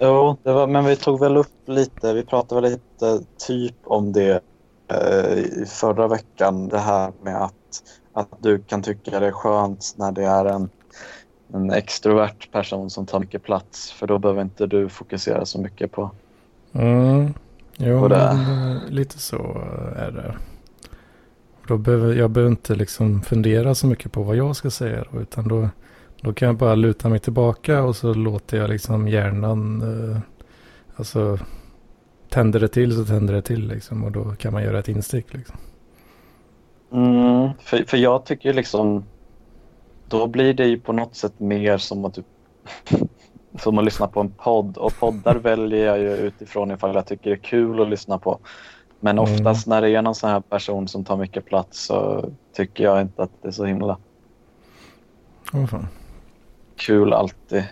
[0.00, 4.12] Jo, det var, men vi tog väl upp lite, vi pratade väl lite typ om
[4.12, 4.40] det
[4.88, 6.68] eh, förra veckan.
[6.68, 7.82] Det här med att,
[8.12, 10.70] att du kan tycka det är skönt när det är en,
[11.54, 13.92] en extrovert person som tar mycket plats.
[13.92, 16.10] För då behöver inte du fokusera så mycket på
[16.72, 17.34] Mm.
[17.76, 18.16] Jo, Och det-
[18.46, 19.36] men, eh, lite så
[19.96, 20.34] är det.
[21.68, 25.04] Då behöver, jag behöver inte liksom fundera så mycket på vad jag ska säga.
[25.12, 25.68] Då, utan då,
[26.22, 29.82] då kan jag bara luta mig tillbaka och så låter jag liksom hjärnan.
[29.82, 30.18] Eh,
[30.96, 31.38] alltså
[32.28, 34.04] tänder det till så tänder det till liksom.
[34.04, 35.56] Och då kan man göra ett instick liksom.
[36.92, 39.04] Mm, för, för jag tycker liksom
[40.08, 42.26] då blir det ju på något sätt mer som att, typ,
[43.60, 47.30] som att lyssna på en podd och poddar väljer jag ju utifrån ifall jag tycker
[47.30, 48.38] det är kul att lyssna på.
[49.00, 49.22] Men Mm.
[49.34, 53.00] oftast när det är någon sån här person som tar mycket plats så tycker jag
[53.00, 53.98] inte att det är så himla
[55.52, 55.86] Åh fan.
[56.80, 57.64] Kul alltid.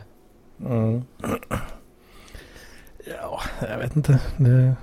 [0.65, 1.03] Mm.
[3.23, 4.21] Ja, jag vet inte.
[4.37, 4.75] Det,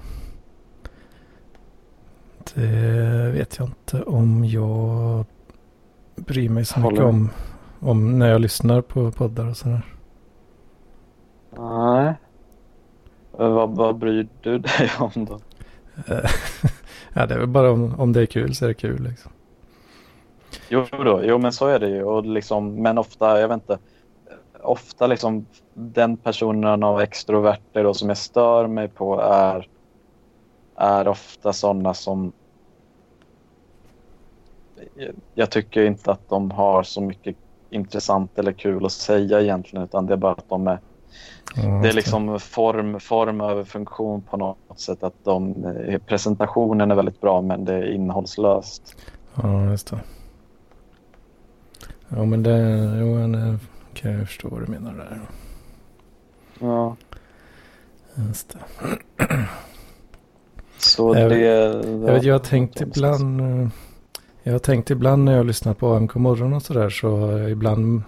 [2.54, 5.26] det vet jag inte om jag
[6.16, 7.30] bryr mig så mycket om,
[7.80, 9.82] om när jag lyssnar på poddar och sådär.
[11.58, 12.14] Nej.
[13.32, 15.40] Vad, vad bryr du dig om då?
[17.14, 19.32] Ja, det är väl bara om, om det är kul så är det kul liksom.
[20.70, 22.04] Jo, då, jo men så är det ju.
[22.04, 23.78] Och liksom, men ofta, jag vet inte.
[24.66, 29.68] Ofta liksom den personen av extroverter då, som jag stör mig på är,
[30.76, 32.32] är ofta sådana som
[35.34, 37.36] jag tycker inte att de har så mycket
[37.70, 40.80] intressant eller kul att säga egentligen utan det är bara att de är
[41.56, 45.04] Ja, det är liksom form, form över funktion på något sätt.
[45.04, 45.56] Att de,
[46.06, 48.96] presentationen är väldigt bra men det är innehållslöst.
[49.36, 50.00] Ja, just det.
[52.10, 52.60] Ja, men det
[53.00, 53.58] jo,
[53.96, 55.22] kan jag förstå vad du menar där.
[56.60, 56.96] Ja.
[58.28, 58.60] Just det.
[60.78, 61.40] Så Jag- det...
[61.40, 63.42] Jag, vet, jag har tänkt ibland.
[63.42, 63.68] eh,
[64.44, 67.32] Jag har tänkt ibland när jag har lyssnat på AMK morgon och sådär så har
[67.32, 68.02] jag ibland.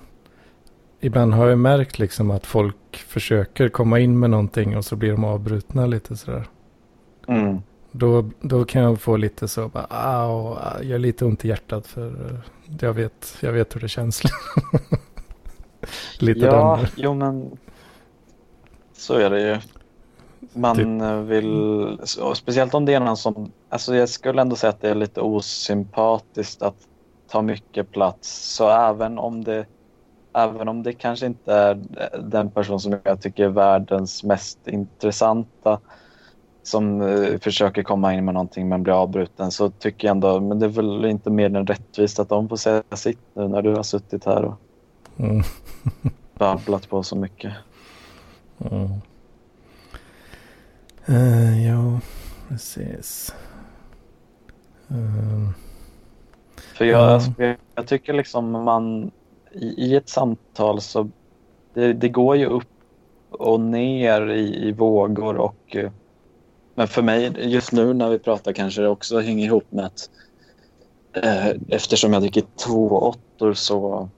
[0.99, 5.11] Ibland har jag märkt liksom att folk försöker komma in med någonting och så blir
[5.11, 6.47] de avbrutna lite sådär.
[7.27, 7.57] Mm.
[7.91, 11.87] Då, då kan jag få lite så bara, au, jag har lite ont i hjärtat
[11.87, 12.39] för eh,
[12.79, 14.21] jag vet, jag vet hur det känns.
[16.19, 16.87] lite Ja, den.
[16.95, 17.57] jo men
[18.93, 19.57] så är det ju.
[20.53, 21.29] Man Typ.
[21.29, 21.97] vill,
[22.35, 25.21] speciellt om det är någon som, alltså jag skulle ändå säga att det är lite
[25.21, 26.75] osympatiskt att
[27.29, 28.55] ta mycket plats.
[28.55, 29.65] Så även om det,
[30.33, 31.81] även om det kanske inte är
[32.19, 35.79] den person som jag tycker är världens mest intressanta
[36.63, 40.59] som eh, försöker komma in med någonting men blir avbruten så tycker jag ändå, men
[40.59, 43.75] det är väl inte mer än rättvist att de får säga sitt nu när du
[43.75, 44.53] har suttit här och
[45.19, 45.43] Mm.
[46.37, 47.53] babblat på så mycket.
[48.71, 48.89] Mm.
[51.05, 51.99] Eh, ja,
[52.47, 53.35] precis.
[54.89, 55.49] Eh,
[56.75, 57.05] För jag, Ja.
[57.13, 59.11] alltså, jag, jag tycker liksom man
[59.51, 61.09] i, i ett samtal så
[61.73, 62.67] det, det går ju upp
[63.29, 65.91] och ner i, i vågor och eh,
[66.75, 70.09] men för mig just nu när vi pratar kanske det också hänger ihop med att
[71.13, 74.09] eh, eftersom jag dricker två åttor så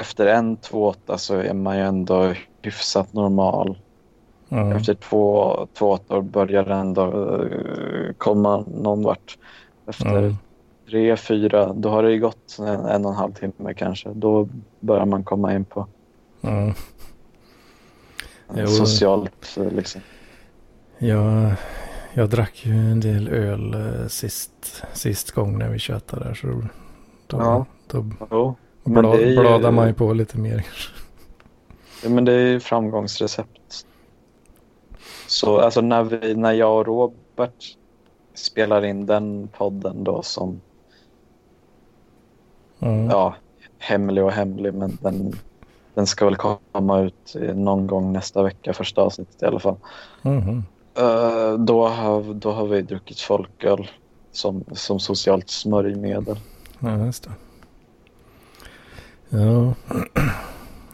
[0.00, 3.78] efter en två åtta så är man ju ändå hyfsat normal.
[4.48, 4.72] mm.
[4.72, 7.02] Efter två, två åttor börjar det ändå
[7.44, 9.38] eh, komma någon vart.
[9.86, 10.36] Efter Mm.
[10.90, 14.08] tre, fyra, då har det ju gått en, en och en halv timme kanske.
[14.14, 14.48] Då
[14.80, 15.86] börjar man komma in på
[16.42, 16.74] Mm.
[18.66, 20.00] Socialt eh, liksom.
[20.98, 21.52] Jag,
[22.14, 23.76] jag drack ju en del öl
[24.10, 26.34] sist, sist gång när vi tjötade där.
[26.34, 26.62] Så då,
[27.38, 27.66] Ja.
[27.86, 28.56] då men
[28.88, 30.66] bla, ju- bladar man ju på lite mer.
[32.02, 33.86] ja, men det är ju framgångsrecept.
[35.26, 37.76] Så alltså när, vi, när jag och Robert
[38.34, 40.60] spelar in den podden då som,
[42.80, 43.06] Mm.
[43.10, 43.34] ja,
[43.78, 45.32] hemlig och hemlig, men den,
[45.94, 49.76] den ska väl komma ut någon gång nästa vecka, första avsnittet i alla fall.
[50.22, 50.64] Mhm.
[50.98, 53.90] Eh, då, har, då har vi druckit folköl
[54.32, 56.36] som, som socialt smörjmedel.
[56.78, 57.30] Ja, just det.
[59.30, 59.74] Ja,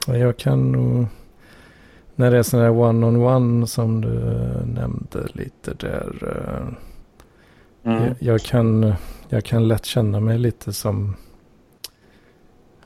[0.07, 1.07] Ja, jag kan nog...
[2.17, 6.13] När det är sån här one-on-one som du eh, nämnde lite där.
[6.23, 6.75] eh,
[7.87, 8.03] Mm.
[8.05, 8.95] Jag, jag, kan,
[9.29, 11.17] jag kan lätt känna mig lite som...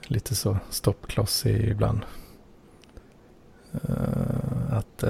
[0.06, 2.00] Lite så stoppkloss i- ibland.
[3.72, 5.04] Eh, att...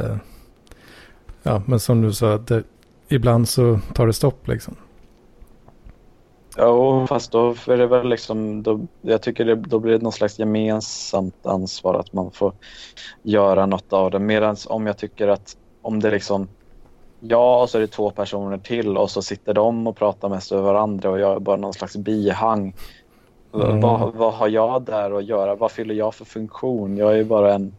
[1.43, 2.63] ja, men som du sa, att det,
[3.09, 4.75] ibland så tar det stopp liksom.
[6.59, 10.13] Ja, fast då är det väl liksom, då, jag tycker det, då blir det någon
[10.13, 12.53] slags gemensamt ansvar att man får
[13.23, 14.19] göra något av det.
[14.19, 16.49] Medan om jag tycker att om det liksom,
[17.21, 20.53] ja och så är det två personer till och så sitter de och pratar mest
[20.53, 22.75] över varandra och jag är bara någon slags bihang.
[23.55, 23.81] Mm.
[23.81, 25.55] Vad, vad har jag där att göra?
[25.55, 26.97] Vad fyller jag för funktion?
[26.97, 27.75] Jag är ju bara en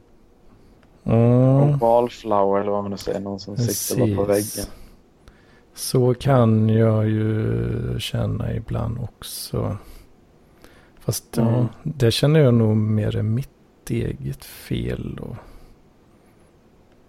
[1.05, 1.77] Mm.
[1.77, 4.57] wallflower eller vad man nu säger, någon som sitter bara på Precis.
[4.57, 4.71] väggen.
[5.79, 9.77] Så kan jag ju känna ibland också.
[10.99, 11.65] Fast ja, Mm.
[11.83, 15.35] det känner jag nog mer är mitt eget fel då.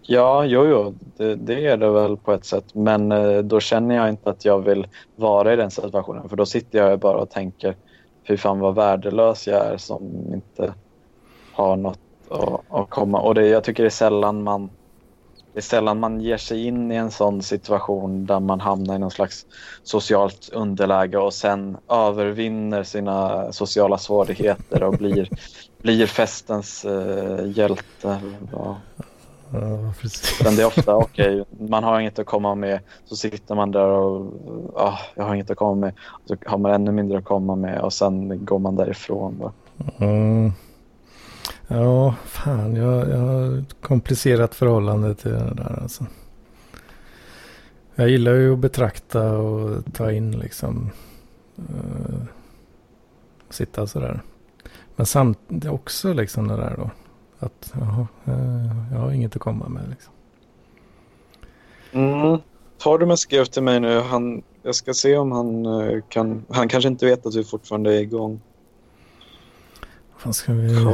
[0.03, 2.75] Ja, jo, jo, det, det är det väl på ett sätt.
[2.75, 4.87] Men eh, då känner jag inte att jag vill
[5.17, 6.29] vara i den situationen.
[6.29, 7.77] För då sitter jag bara och tänker,
[8.29, 10.03] fy fan vad värdelös jag är som
[10.35, 10.75] inte
[11.53, 11.99] har något
[12.31, 13.21] att, att komma.
[13.21, 14.71] Och det, jag tycker det är sällan man
[15.61, 18.99] det är sällan man ger sig in i en sån situation där man hamnar i
[18.99, 19.47] någon slags
[19.83, 25.29] socialt underläge och sen övervinner sina sociala svårigheter och blir,
[25.83, 28.21] blir festens eh, hjälte.
[28.53, 28.77] Ja.
[29.53, 29.93] Ja.
[30.41, 32.81] Utan det är ofta, okej, man har inget att komma med.
[33.05, 34.33] Så sitter man där och,
[34.77, 35.93] ah, jag har inget att komma med.
[36.25, 39.39] Så har man ännu mindre att komma med och sen går man därifrån.
[39.39, 39.53] Bara.
[39.99, 40.53] Mm.
[41.73, 42.77] Ja, fan.
[42.77, 46.07] Jag, jag har ett komplicerat förhållande till det där alltså.
[47.95, 50.91] Jag gillar ju att betrakta och ta in liksom.
[51.59, 52.25] Uh,
[53.51, 54.23] sitta sådär.
[54.97, 56.91] Men samtidigt också liksom det där då.
[57.39, 60.13] Att jaha, eh, jag har inget att komma med liksom.
[61.93, 62.39] Mm.
[62.79, 64.01] Tormen skrev till mig nu.
[64.01, 66.45] Han, jag ska se om han eh, kan...
[66.49, 68.41] Han kanske inte vet att vi fortfarande är igång.
[70.23, 70.87] Vad ska vi...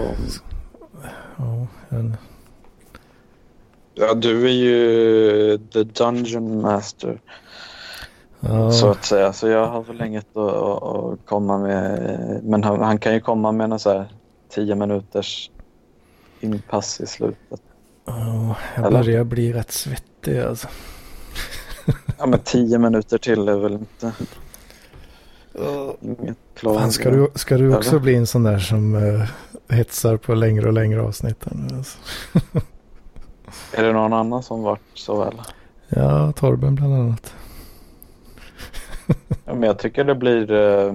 [1.37, 2.17] Ja, en...
[3.95, 7.21] Ja, du är ju the Dungeon Master
[8.41, 9.33] ja, så att säga.
[9.33, 12.41] Så jag har väl inget att, att, att komma med.
[12.45, 14.09] Men han, han kan ju komma med någon så här
[14.49, 15.51] tio minuters
[16.41, 17.61] inpass i slutet.
[18.05, 19.03] ja, jag Eller?
[19.03, 20.69] börjar bli rätt svettig alltså.
[22.19, 24.13] Ja, men tio minuter till är väl inte
[26.01, 26.81] inget klart.
[26.81, 28.01] Fan, ska, du, ska du också Eller?
[28.01, 29.29] bli en sån där som uh,
[29.69, 31.45] hetsar på längre och längre avsnitt?
[31.77, 31.99] Alltså.
[33.73, 35.47] Är det någon annan som varit så eller?
[35.89, 37.35] Ja, Torben bland annat.
[39.45, 40.51] Ja, men jag tycker det blir...
[40.53, 40.95] eh,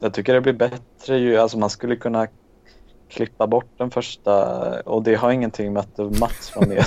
[0.00, 1.36] Jag tycker det blir bättre ju.
[1.36, 2.26] Alltså man skulle kunna
[3.08, 6.84] klippa bort den första och det har ingenting med att Mats var med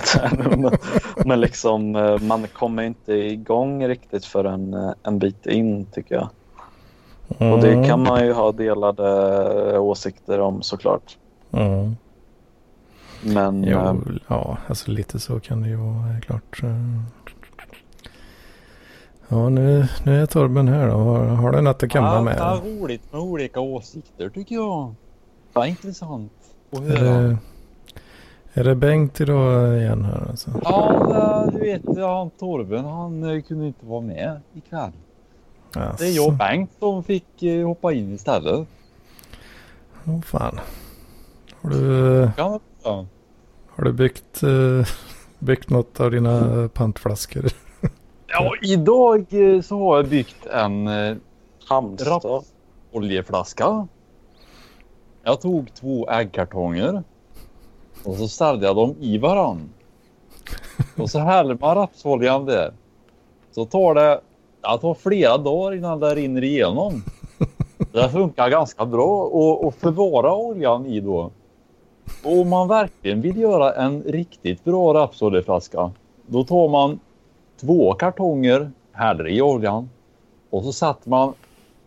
[1.26, 6.30] men liksom eh, man kommer inte igång riktigt förrän eh, en bit in tycker jag.
[7.28, 11.18] Och det kan man ju ha delade eh, åsikter om såklart.
[11.52, 11.96] Mm.
[13.26, 13.96] Men Jo, eh,
[14.28, 16.64] ja, alltså lite så kan det ju vara, är klart.
[16.64, 16.70] eh.
[19.28, 20.94] Ja, nu, nu är Torben här då.
[20.94, 22.38] Har, har du något att komma ja, med?
[22.38, 24.94] Det är roligt med olika åsikter tycker jag.
[25.54, 26.32] Det är intressant
[26.72, 27.22] att Är höra.
[27.22, 27.38] det,
[28.54, 30.52] är det Bengt idag igen här alltså?
[30.64, 34.92] Ja, det- du vet han Torben han eh, kunde inte vara med ikväll.
[35.74, 38.68] Det är jag och Bengt som fick eh, hoppa in istället.
[40.06, 40.60] Åh fan.
[41.62, 41.78] Har du,
[42.38, 43.08] man säga.
[43.70, 44.88] har du byggt, eh,
[45.40, 47.46] byggt något av dina pantflaskor?
[48.28, 50.90] Ja, idag eh, så har jag byggt en
[52.92, 53.88] oljeflaska.
[55.24, 57.04] Jag tog två äggkartonger
[58.04, 59.70] och så ställde jag dem i varann.
[60.98, 62.74] Och så häller man rapsoljan där.
[63.52, 64.22] Så tar det,
[64.72, 67.04] det tar flera dagar innan det rinner igenom.
[67.92, 71.32] Det funkar ganska bra och, och förvara oljan i då.
[72.24, 75.92] Och om man verkligen vill göra en riktigt bra rapsoljeflaska
[76.28, 77.00] då tar man
[77.62, 79.90] två kartonger, häller i oljan
[80.50, 81.34] och så sätter man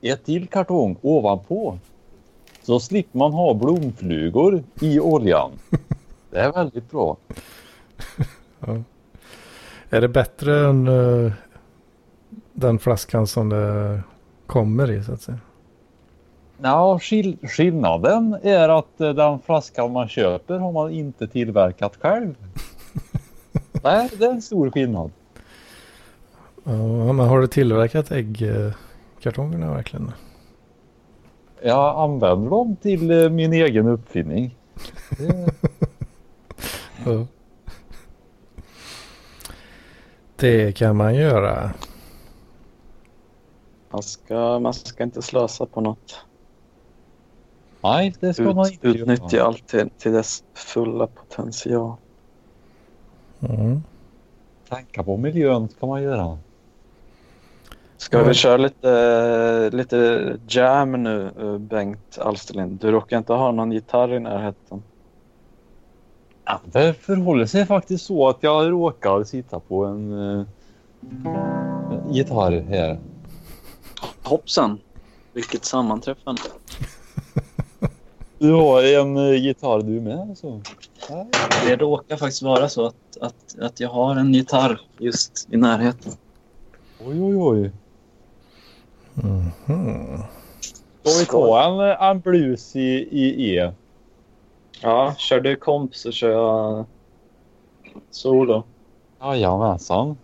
[0.01, 1.79] ett till kartong ovanpå.
[2.63, 5.51] Så slipper man ha blomflugor i oljan.
[6.31, 7.17] Det är väldigt bra.
[9.91, 11.33] Är det bättre än eh,
[12.57, 14.01] den flaskan som det
[14.47, 15.39] kommer i så att säga?
[16.63, 22.35] Ja, skill skillnaden är att eh, den flaskan man köper har man inte tillverkat själv.
[23.83, 25.11] Nej, det är en stor skillnad.
[26.65, 30.13] Ja, men har du tillverkat äggkartongerna verkligen?
[31.63, 34.57] Jag använder dem till eh, min egen uppfinning.
[35.19, 35.47] Det,
[37.05, 37.27] Ja.
[40.37, 41.71] Det kan man göra.
[43.97, 46.21] Man ska, man ska inte slösa på något.
[47.83, 49.47] nej, det ska man Ut, inte utnyttja göra.
[49.47, 51.97] allt till, till dess fulla potential.
[53.41, 53.83] Mm.
[54.69, 56.39] Tänka på miljön ska man göra.
[57.97, 58.25] Ska Ja.
[58.25, 62.81] vi köra lite, lite jam nu, eh, Bengt Alsterlind?
[62.81, 64.83] Du råkar inte ha någon gitarr i närheten.
[66.45, 70.47] Ja, det förhåller sig faktiskt så att jag råkar sitta på en uh,
[72.11, 72.99] gitarr här.
[74.27, 74.81] Hoppsan,
[75.33, 76.43] vilket sammanträffande.
[78.39, 80.63] Du har en uh, gitarr du med alltså?
[81.11, 81.27] Nej.
[81.67, 86.13] Det råkar faktiskt vara så att, att, att jag har en gitarr just i närheten.
[86.99, 87.73] Oj, oj, oj.
[89.15, 90.23] Mhm.
[91.03, 93.73] Ska vi ta en, eh, en blues i, i E?
[94.83, 96.85] Ja, kör du komp så kör jag
[98.11, 98.63] solo.
[99.21, 100.17] Jajamensan.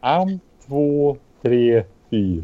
[0.00, 1.84] En, två, tre,
[2.16, 2.42] fyra.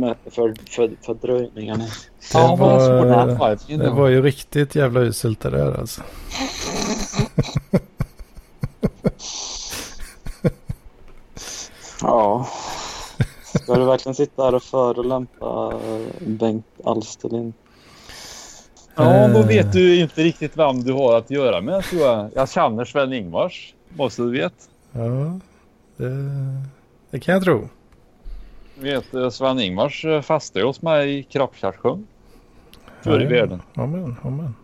[0.00, 1.84] Mäta för, för, fördröjningarna.
[2.32, 3.08] Ja, var,
[3.50, 6.02] eh, det det var ju riktigt jävla uselt det där alltså.
[12.02, 12.48] Ja.
[13.62, 17.52] Ska du verkligen sitta här och förolämpa eh, Bengt Alsterlind?
[18.94, 19.46] Ja, då Eh.
[19.46, 22.30] vet du inte riktigt vem du har att göra med tror jag.
[22.34, 24.54] Jag känner Sven-Ingvars, måste du vet.
[24.92, 25.40] Ja,
[25.96, 26.10] det,
[27.10, 27.68] det kan jag tro.
[28.80, 32.06] Vet eh, Sven-Ingvars eh, fastade hos mig i Krappkärrsjön.
[33.02, 33.62] Förr i världen.
[33.74, 34.54] Amen, amen.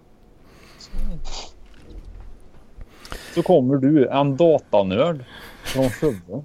[3.35, 5.25] Så kommer du, en datanörd
[5.65, 6.43] från Skövde.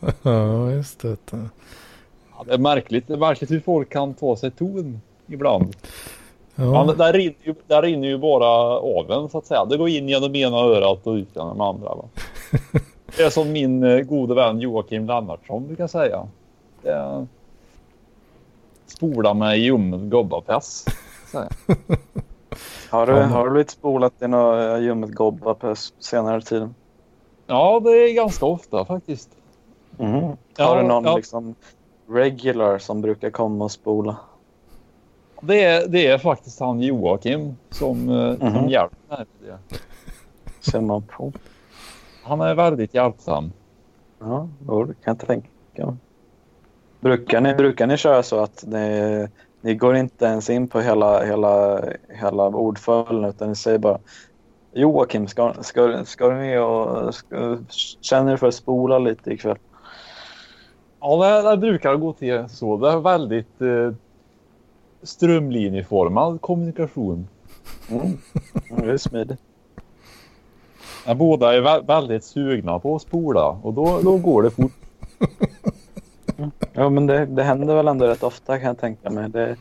[0.22, 1.16] Ja, just det.
[1.32, 5.76] Ja, det är märkligt, det är märkligt hur folk kan ta sig ton ibland.
[6.54, 6.86] Ja.
[6.86, 8.46] Ja, där, rinner ju, där rinner ju bara
[8.78, 9.64] av en så att säga.
[9.64, 11.94] Det går in genom ena örat och ut genom andra.
[11.94, 12.04] Va?
[13.16, 16.28] Det är som min eh, gode vän Joakim Lennartsson brukar säga.
[16.82, 17.26] Det är...
[18.86, 20.62] Spola i ljummet jag.
[22.90, 26.68] Har du, Ja, har du blivit spolat i något ljummet gobba på s- senare tid?
[27.46, 29.30] Ja, det är ganska ofta faktiskt.
[29.98, 31.16] Ja, har du någon ja.
[31.16, 31.54] liksom
[32.08, 34.16] regular som brukar komma och spola?
[35.40, 38.68] Det är, det är faktiskt han Joakim som, eh, som Mhm.
[38.68, 39.78] hjälper mig med det.
[40.70, 41.32] Ser man på.
[42.22, 43.52] Han är väldigt hjälpsam.
[44.18, 45.94] Ja, det kan jag tänka mig.
[47.00, 49.28] Brukar ni, brukar ni köra så att ni,
[49.60, 53.98] ni går inte ens in på hela, hela, hela ordföljden utan ni säger bara
[54.72, 57.58] Joakim, ska, ska, ska du ner och ska,
[58.00, 59.56] känner du för att spola lite ikväll?
[61.00, 62.76] Ja, det, brukar gå till så.
[62.76, 63.92] Det är väldigt eh,
[65.02, 67.28] strömlinjeformad kommunikation.
[67.90, 68.02] Mm.
[68.70, 69.40] Mm, Det är smidigt.
[71.16, 74.72] Båda är vä- väldigt sugna på att spola och då, då går det fort.
[76.72, 79.30] Ja, men det, det händer väl ändå rätt ofta kan jag tänka mig.
[79.30, 79.56] Det,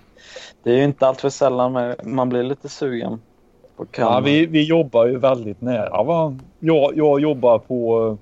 [0.64, 3.22] det är ju inte allt för sällan man, man blir lite sugen
[3.80, 6.03] på Ja, vi, vi jobbar ju väldigt nära.
[6.03, 6.38] Va?
[6.60, 8.18] Jag, jag jobbar på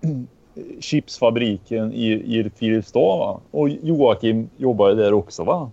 [0.00, 0.10] eh,
[0.80, 3.40] chipsfabriken i, i Filipstad va?
[3.50, 5.44] och Joakim jobbar där också.
[5.44, 5.70] Va?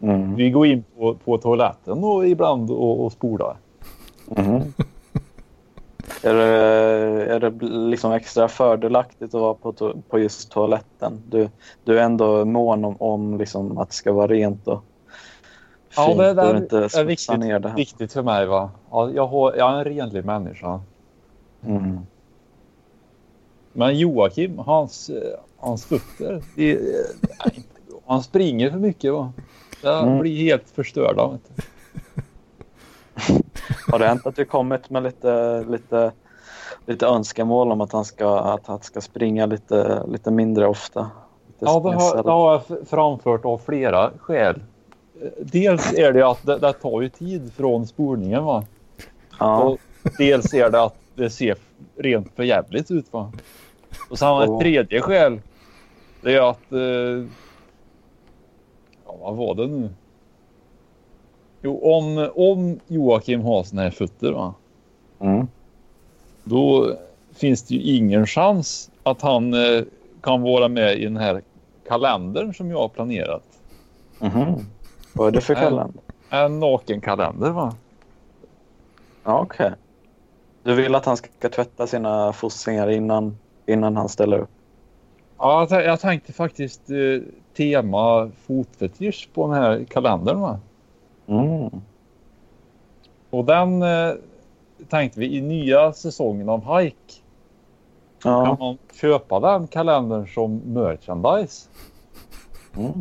[0.00, 0.34] Mm.
[0.34, 3.56] Vi går in på, på toaletten och ibland och, och spolar.
[4.26, 4.60] Mhm.
[6.22, 6.44] Är det,
[7.34, 11.22] är det liksom extra fördelaktigt att vara på, to- på just toaletten?
[11.28, 11.48] Du,
[11.84, 14.82] du är ändå mån om, om liksom att det ska vara rent och
[15.96, 17.68] Ja, fint det och där inte är viktigt, ner det.
[17.68, 17.76] här.
[17.76, 18.46] viktigt för mig.
[18.46, 18.70] Va?
[18.90, 20.80] Ja, jag, har, jag är en renlig människa.
[21.66, 21.98] Mm.
[23.72, 25.10] Men Joakim, hans,
[25.58, 28.00] hans fötter, det, det bra.
[28.06, 29.12] Han springer för mycket.
[29.12, 29.32] Va?
[29.82, 30.18] Jag Mm.
[30.18, 31.28] blir helt förstörda.
[31.30, 31.62] Vet du.
[33.92, 36.12] Har det hänt att du kommit med lite, lite,
[36.86, 41.10] lite önskemål om att han ska, att han ska springa lite, lite mindre ofta?
[41.46, 44.60] Lite Ja, det har, det har jag framfört av flera skäl.
[45.38, 48.44] Dels är det att det, det tar ju tid från spolningen.
[48.44, 48.64] Va?
[49.38, 49.62] ja.
[49.62, 49.78] Och
[50.18, 51.56] dels är det att det ser
[51.96, 53.12] rent för jävligt ut.
[53.12, 53.32] Va?
[54.10, 55.40] Och sen ett tredje skäl.
[56.22, 56.72] Det är att...
[56.72, 57.26] Eh,
[59.06, 59.88] ja, vad var det nu?
[61.62, 64.54] Jo, om, om Joakim har såna här fötter va?
[65.20, 65.48] Mm.
[66.44, 66.94] då
[67.34, 69.82] finns det ju ingen chans att han eh,
[70.20, 71.42] kan vara med i den här
[71.88, 73.44] kalendern som jag har planerat.
[74.18, 74.66] Mhm.
[75.12, 76.02] Vad är det för kalender?
[76.30, 77.74] En nakenkalender va?
[79.24, 79.72] Ja, Okej.
[80.62, 84.50] Du vill att han ska tvätta sina fossingar innan, innan han ställer upp?
[85.38, 87.22] Ja, jag, jag tänkte faktiskt eh,
[87.56, 90.60] tema fotfetisch på den här kalendern va?
[91.28, 91.70] Mm.
[93.30, 94.12] Och den eh,
[94.88, 96.96] tänkte vi i nya säsongen av Hike
[98.22, 98.56] kan Ja.
[98.60, 101.68] man köpa den kalendern som merchandise.
[102.76, 102.92] Mm.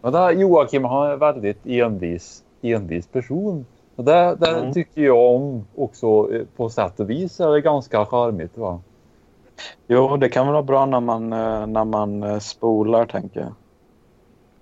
[0.00, 3.66] Men där, Joakim han är en väldigt envis, envis person.
[3.96, 4.72] Och det, det Mm.
[4.72, 8.58] tycker jag om också eh, på sätt och vis är det ganska charmigt.
[8.58, 8.80] Va?
[9.86, 13.52] Jo, det kan vara bra när man, eh, när man eh, spolar, tänker jag.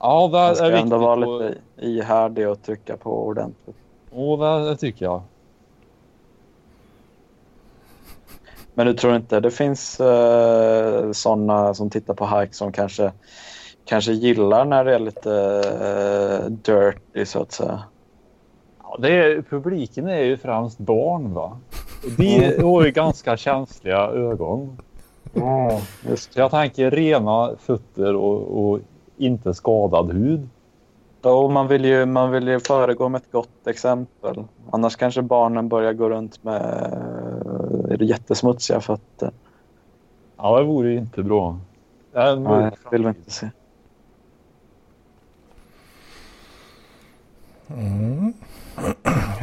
[0.00, 1.00] Ja, det Man ska är ändå viktigt.
[1.00, 3.76] vara och, lite ihärdig och trycka på ordentligt.
[4.10, 5.22] och det, det tycker jag.
[8.74, 13.12] Men du tror inte det finns eh, sådana som tittar på hike som kanske,
[13.84, 15.32] kanske gillar när det är lite
[16.44, 17.82] eh, dirty, så att säga?
[18.82, 21.34] Ja, det är, publiken är ju främst barn.
[21.34, 21.58] va?
[22.18, 24.78] De har ju ganska känsliga ögon.
[26.08, 28.80] Just Så jag tänker rena fötter och, och
[29.20, 30.48] inte skadad hud.
[31.24, 34.44] Jo, man vill, ju, man vill ju föregå med ett gott exempel.
[34.70, 36.92] Annars kanske barnen börjar gå runt med
[37.90, 39.30] eh, blir jättesmutsiga fötter.
[40.36, 41.58] Ja, det vore ju inte bra.
[42.12, 43.50] Det är en Nej, det vill vi inte se.
[47.68, 48.32] Mm.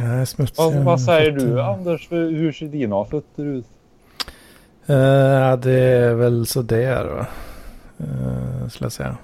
[0.00, 0.66] Nej, smutsiga.
[0.66, 1.62] Vad, vad säger du.
[1.62, 2.12] Anders?
[2.12, 3.66] Hur ser dina fötter ut?
[4.86, 7.26] Eh, det är väl sådär va.
[8.00, 9.16] Uh, skulle jag säga.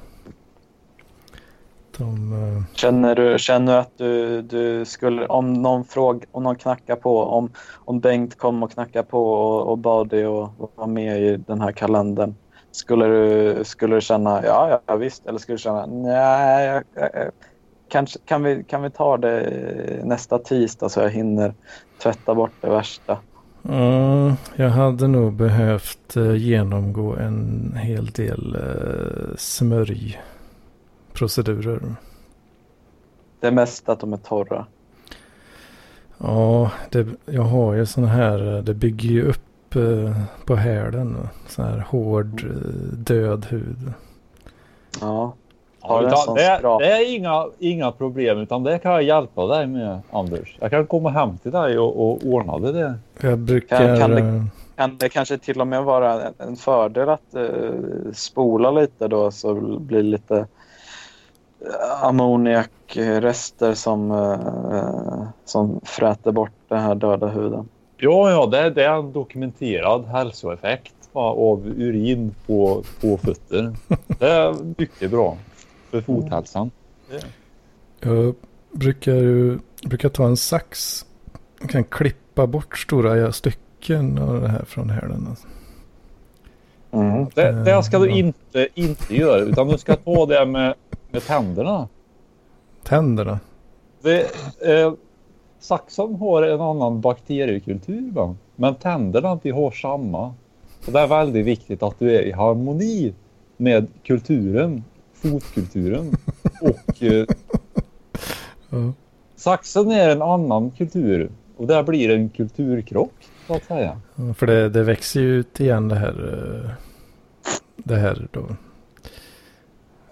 [1.99, 6.57] De, eh, Känner du, känner du att du, du skulle, om någon fråga, om någon
[6.57, 10.87] knackar på, om, om Bengt kom och knackade på och, och bad dig att vara
[10.87, 12.35] med i den här kalendern,
[12.71, 16.83] skulle du, skulle du känna ja, ja visst, eller skulle du känna nej,
[17.89, 21.55] kanske, kan, vi, kan vi ta det nästa tisdag så jag hinner
[22.03, 23.19] tvätta bort det värsta?
[23.69, 29.37] mm, jag hade nog behövt eh, genomgå en hel del uh,
[31.19, 31.81] smörjprocedurer.
[33.41, 34.67] Det är mest att de är torra.
[36.19, 40.17] Ja, det, jag har ju sån här, det bygger ju upp eh,
[40.47, 41.29] på hälen.
[41.49, 42.51] Sån här hård eh,
[42.99, 43.93] död hud.
[45.01, 45.35] Ja.
[45.81, 46.81] Har utan sån det, skrap?
[46.81, 50.57] det är inga, inga problem utan det kan jag hjälpa dig med Anders.
[50.61, 52.95] Jag kan komma hem till dig och, och ordna det där.
[53.21, 54.01] Jag brukar...
[54.01, 54.43] kan det- eh,
[54.77, 57.71] Kan det kanske till och med vara en- fördel att eh,
[58.13, 60.47] spola lite då så blir lite
[62.03, 67.69] ammoniakrester som, eh, som fräter bort den här döda huden.
[67.97, 73.77] Ja, ja, det, det är en dokumenterad hälsoeffekt va, av urin på, på fötter.
[74.19, 75.37] Det är mycket bra
[75.91, 76.71] för fothälsan.
[78.01, 78.35] Jag
[78.73, 79.59] brukar,
[79.89, 81.07] brukar ta en sax.
[81.61, 85.27] Jag kan klippa bort stora stycken av det här från hälen.
[85.31, 85.47] Alltså.
[86.93, 87.27] Mm.
[87.35, 88.17] Det, det ska du Ja.
[88.17, 90.75] inte, inte göra utan du ska ta det med,
[91.15, 91.89] med tänderna.
[92.83, 93.41] Tänderna.
[94.03, 94.21] Det,
[94.61, 94.93] eh,
[95.61, 98.35] saxen har en annan bakteriekultur va?
[98.57, 100.35] men tänderna vi har samma.
[100.81, 103.15] Så det är väldigt viktigt att du är i harmoni
[103.57, 104.85] med kulturen,
[105.15, 106.13] fotkulturen
[106.61, 107.27] och eh,
[109.37, 113.13] saxen är en annan kultur och där blir en kulturkrock
[113.47, 114.01] så att säga.
[114.37, 116.65] För det, det växer ju ut igen det här.
[116.65, 116.71] eh,
[117.77, 118.41] Det här då.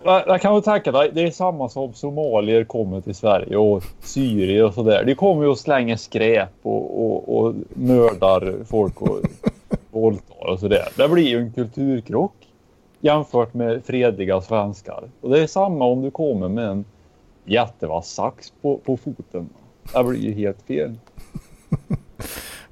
[0.05, 4.65] Jag, kan väl tänka dig, det är samma som somalier kommer till Sverige och syrier
[4.65, 5.05] och sådär.
[5.05, 9.19] De kommer ju och slänger skräp och, och, och mördar folk och
[9.91, 10.89] våldtar och sådär.
[10.97, 12.35] Det blir ju en kulturkrock
[13.01, 15.05] jämfört med fredliga svenskar.
[15.21, 16.85] Och det är samma om du kommer med en
[17.45, 19.49] jättevass sax på, på foten.
[19.95, 20.95] Det blir ju helt fel.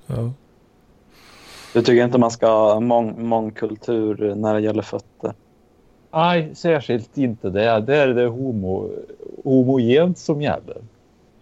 [0.07, 0.33] Ja.
[1.73, 5.33] Du tycker inte man ska ha mång, mångkultur när det gäller fötter?
[6.11, 7.81] Nej, särskilt inte det.
[7.81, 8.91] Det är det homo,
[9.45, 10.77] homogent som gäller.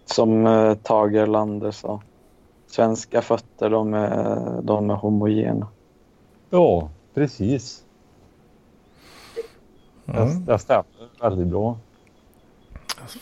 [0.05, 2.01] Som eh, Tage Erlander sa.
[2.67, 5.67] Svenska fötter, de är, de är homogena.
[6.49, 7.83] Ja, precis.
[10.05, 10.13] Ja.
[10.13, 10.83] Det, det stämmer
[11.21, 11.77] väldigt bra.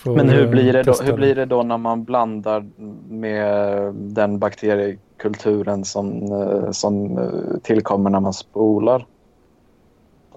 [0.05, 2.65] Men hur blir, det då, hur blir det då när man blandar
[3.09, 9.05] med den bakteriekulturen som, eh, som eh, tillkommer när man spolar?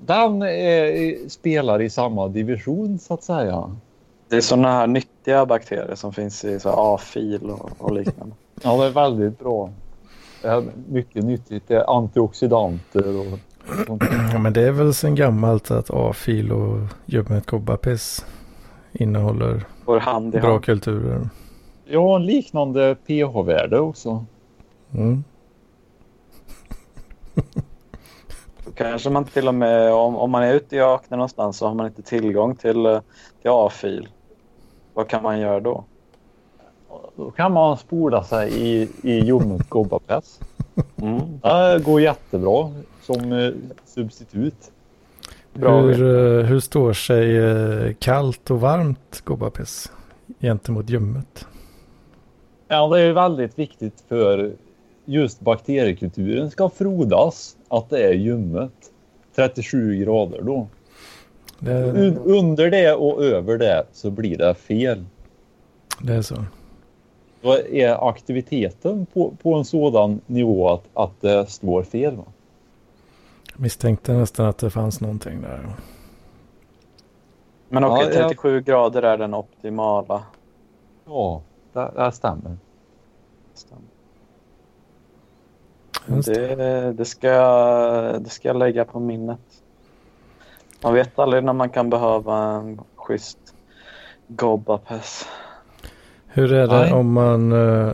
[0.07, 3.77] Den eh, spelar i samma division så att säga.
[4.29, 8.35] Det är sådana här nyttiga bakterier som finns i A-fil och, och liknande.
[8.63, 9.71] Ja, det är väldigt bra.
[10.43, 11.65] Det är mycket nyttigt.
[11.69, 13.39] Det är antioxidanter och
[13.87, 14.03] sånt.
[14.33, 18.27] Ja, men det är väl sen gammalt att A-fil och ljummet kobbarpiss
[18.93, 19.65] innehåller
[20.01, 20.65] hand bra hand.
[20.65, 21.29] kulturer.
[21.95, 24.25] Har en liknande pH-värde också.
[24.95, 25.25] Mm.
[28.65, 31.67] Då kanske man till och med, om, om man är ute i öknen någonstans så
[31.67, 33.01] har man inte tillgång till, eh,
[33.43, 34.09] till A-fil.
[34.95, 35.85] Vad kan man göra då?
[37.17, 40.41] Då kan man spola sig i, i ljummet kobbarpress.
[40.97, 41.21] Mm.
[41.43, 42.71] Det går jättebra
[43.03, 43.53] som eh,
[43.85, 44.73] substitut.
[45.55, 45.81] Bra.
[45.81, 49.93] Hur, eh, hur står sig kallt och varmt kobbarpiss
[50.41, 51.47] gentemot ljummet?
[52.69, 54.53] Ja, det är väldigt viktigt för
[55.11, 58.73] just bakteriekulturen ska frodas att det är ljummet.
[59.35, 60.67] 37 grader då.
[61.59, 65.05] Det, Un under det och över det så blir det fel.
[66.03, 66.45] det är så.
[67.43, 72.17] Då är aktiviteten på, på en sådan nivå att, att det slår fel.
[72.17, 72.25] Va?
[73.57, 75.69] Misstänkte nästan att det fanns någonting där.
[77.69, 78.29] Men okej, Ja, ja.
[78.29, 80.23] 37 grader är den optimala.
[81.07, 81.43] Ja,
[81.73, 82.57] det, det stämmer.
[83.51, 83.73] Just
[86.19, 89.41] Det, det, ska, jag- det ska jag lägga på minnet.
[90.83, 93.39] Man vet aldrig när man kan behöva en schysst
[94.29, 95.27] gobbapäss.
[96.27, 96.93] Hur är det Nej.
[96.93, 97.93] om man, eh,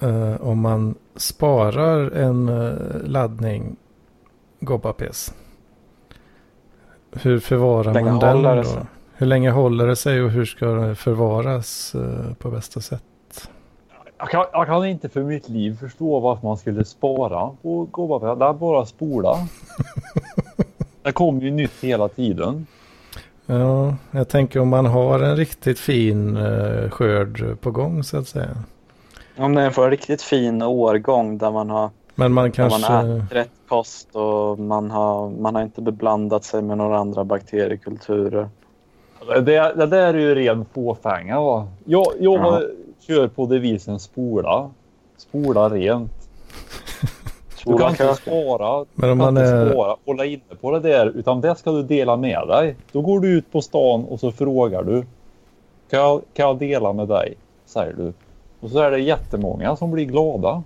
[0.00, 2.72] eh, om man sparar en eh,
[3.04, 3.76] laddning
[4.60, 5.34] Gobba-pess.
[7.12, 8.86] Hur förvarar Länge man den då?
[9.14, 13.02] Hur länge håller det sig och hur ska det förvaras eh, på bästa sätt?
[14.24, 18.34] Jag kan, jag kan inte för mitt liv förstå varför man skulle spara på gåva.
[18.34, 19.36] Det är bara att spola.
[21.02, 22.66] det kommer ju nytt hela tiden.
[23.46, 28.28] Ja, jag tänker om man har en riktigt fin eh, skörd på gång så att
[28.28, 28.56] säga.
[29.36, 32.92] Om den får en riktigt fin årgång där man har, Men man kanske...
[32.92, 38.48] man rätt kost och man har, man har inte beblandat sig med några andra bakteriekulturer.
[39.28, 39.42] Det,
[39.76, 41.40] det där är ju ren fåfänga.
[41.40, 41.68] Va?
[41.84, 42.62] Jag, jag Ja.
[43.06, 44.70] Kör på devisen spola.
[45.16, 46.10] Spola rent.
[47.66, 50.70] Du kan inte spara, Men om du kan man inte är- spara, hålla inne på
[50.70, 52.76] det där, utan det ska du dela med dig.
[52.92, 55.04] Då går du ut på stan och så frågar du.
[55.90, 57.34] Kan jag, kan jag dela med dig?
[57.66, 58.12] Säger du.
[58.60, 60.62] Och så är det jättemånga som blir glada.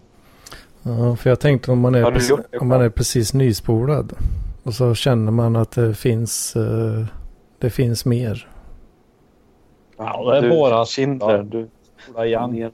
[0.83, 4.13] Ja, för jag tänkte om man är, precis, om man är precis nyspolad.
[4.63, 7.05] Och så känner man att det finns, eh,
[7.59, 8.49] det finns mer.
[9.99, 11.43] Ja, det är du, bara- Schindler, ja.
[11.43, 11.69] du.
[12.27, 12.73] Igen.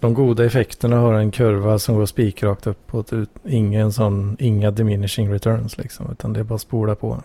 [0.00, 3.12] De goda effekterna har en kurva som går spikrakt uppåt.
[3.12, 6.06] Ut, ingen sån, inga diminishing returns liksom.
[6.12, 7.16] Utan det är bara spola på.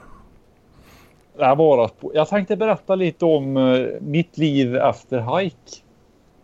[1.38, 5.56] Det är bara spo- Jag tänkte berätta lite om eh, mitt liv efter hike.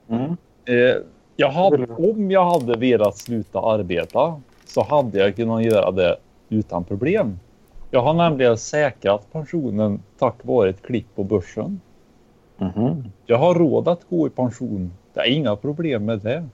[0.10, 0.38] Mm.
[0.66, 0.96] Eh,
[1.36, 6.18] jag hade, om jag hade velat sluta arbeta så hade jag kunnat göra det
[6.50, 7.40] utan problem.
[7.92, 11.82] Jag har nämligen säkrat pensionen tack vare ett klipp på börsen.
[12.58, 13.04] Mhm.
[13.26, 14.92] Jag har råd att gå i pension.
[15.14, 16.46] Det är inga problem med det.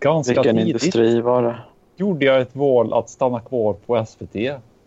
[0.00, 1.56] Ganska Vilken tidigt industri var det?
[1.96, 4.36] gjorde jag ett val att stanna kvar på SVT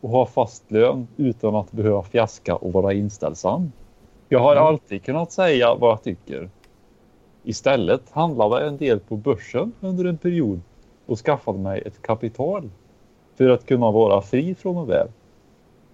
[0.02, 3.72] och ha fast lön utan att behöva fjäska och vara inställsam.
[4.30, 4.64] Jag har Mm.
[4.68, 6.50] alltid kunnat säga vad jag tycker.
[7.44, 10.62] Istället handlade jag en del på börsen under en period
[11.06, 12.70] och skaffade mig ett kapital
[13.38, 15.08] för att kunna vara fri från att väl.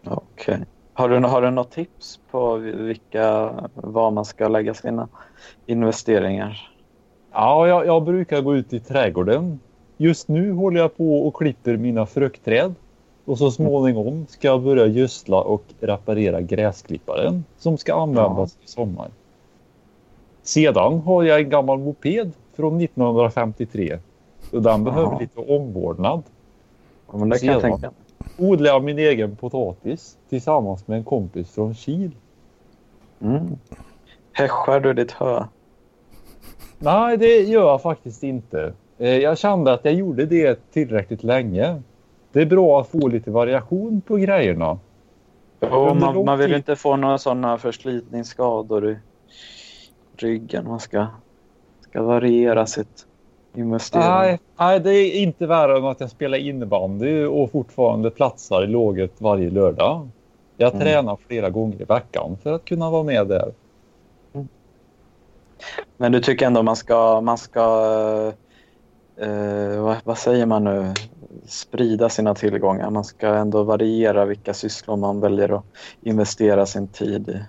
[0.05, 0.59] Okej.
[0.93, 5.07] Har, du, har du något tips på vilka, var man ska lägga sina
[5.65, 6.69] investeringar?
[7.31, 9.59] Ja, jag, jag brukar gå ut i trädgården.
[9.97, 12.75] Just nu håller jag på och klipper mina fruktträd.
[13.25, 19.09] Och så småningom ska jag börja gödsla och reparera gräsklipparen som ska användas i sommar.
[20.43, 23.99] Sedan har jag en gammal moped från 1953.
[24.51, 25.19] Och den behöver Jaha.
[25.19, 26.23] lite omvårdnad.
[27.11, 27.71] Ja, men det kan jag Sedan.
[27.71, 27.91] tänka
[28.37, 32.11] Odlar jag min egen potatis tillsammans med en kompis från Kil.
[33.21, 33.57] mm.
[34.33, 35.43] Häschar du ditt hö?
[36.79, 38.73] Nej, det gör jag faktiskt inte.
[38.97, 41.81] Eh, Jag kände att jag gjorde det tillräckligt länge.
[42.31, 44.79] Det är bra att få lite variation på grejerna.
[45.61, 48.97] Jo, man, man vill inte få några sådana förslitningsskador i
[50.17, 50.67] ryggen.
[50.67, 51.07] Man ska,
[51.81, 53.05] ska variera sitt
[53.55, 54.09] investerande.
[54.09, 58.67] Nej, nej, det är inte värre än att jag spelar innebandy och fortfarande platsar i
[58.67, 60.09] låget varje lördag.
[60.57, 60.81] Jag Mm.
[60.81, 63.53] tränar flera gånger i veckan för att kunna vara med där.
[65.97, 67.61] Men du tycker ändå man ska, man ska
[69.15, 70.93] eh, vad, vad säger man nu,
[71.45, 72.89] sprida sina tillgångar.
[72.89, 75.65] Man ska ändå variera vilka sysslor man väljer att
[76.01, 77.41] investera sin tid i.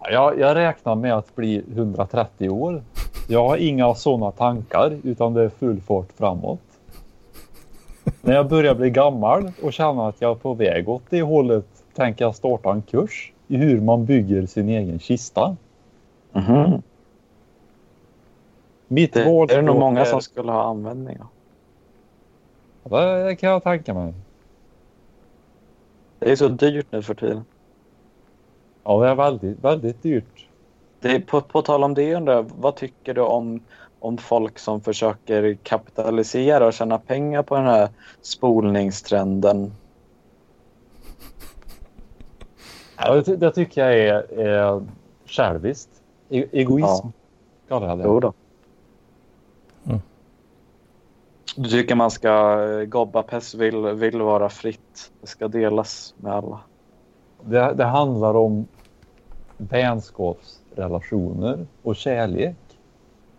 [0.00, 2.82] Jag, jag räknar med att bli 130 år.
[3.28, 6.60] Jag har inga sådana tankar utan det är full fart framåt.
[8.22, 11.66] När jag börjar bli gammal och känner att jag är på väg åt det hållet
[11.94, 15.56] tänker jag starta en kurs i hur man bygger sin egen kista.
[16.32, 16.82] Mhm.
[18.88, 21.26] Mitt Det är det nog många är- som skulle ha användning av.
[23.26, 24.14] Det kan jag tänka mig.
[26.18, 27.44] Det är så dyrt nu för tiden.
[28.88, 30.48] Ja, det är väldigt, väldigt dyrt.
[31.00, 33.60] Det är, på, på tal om det undrar jag, vad tycker du om,
[34.00, 37.88] om folk som försöker kapitalisera och tjäna pengar på den här
[38.20, 39.72] spolningstrenden?
[42.96, 44.86] Ja, det, det tycker jag är, är
[45.26, 45.90] själviskt.
[46.28, 47.12] E egoism Ja,
[47.68, 48.04] kallar jag det.
[48.04, 48.32] jo då.
[49.86, 50.00] Mm.
[51.56, 55.12] Du tycker man ska, eh, Gobba-Pess vill, vill vara fritt.
[55.20, 56.60] Det ska delas med alla.
[57.44, 57.74] det.
[57.74, 58.66] Det handlar om
[59.58, 62.56] vänskapsrelationer och kärlek.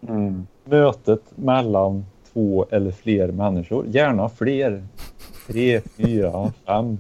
[0.08, 0.48] Mm.
[0.64, 3.86] Mötet mellan två eller fler människor.
[3.88, 4.84] Gärna fler.
[5.48, 7.00] Tre, fyra, fem.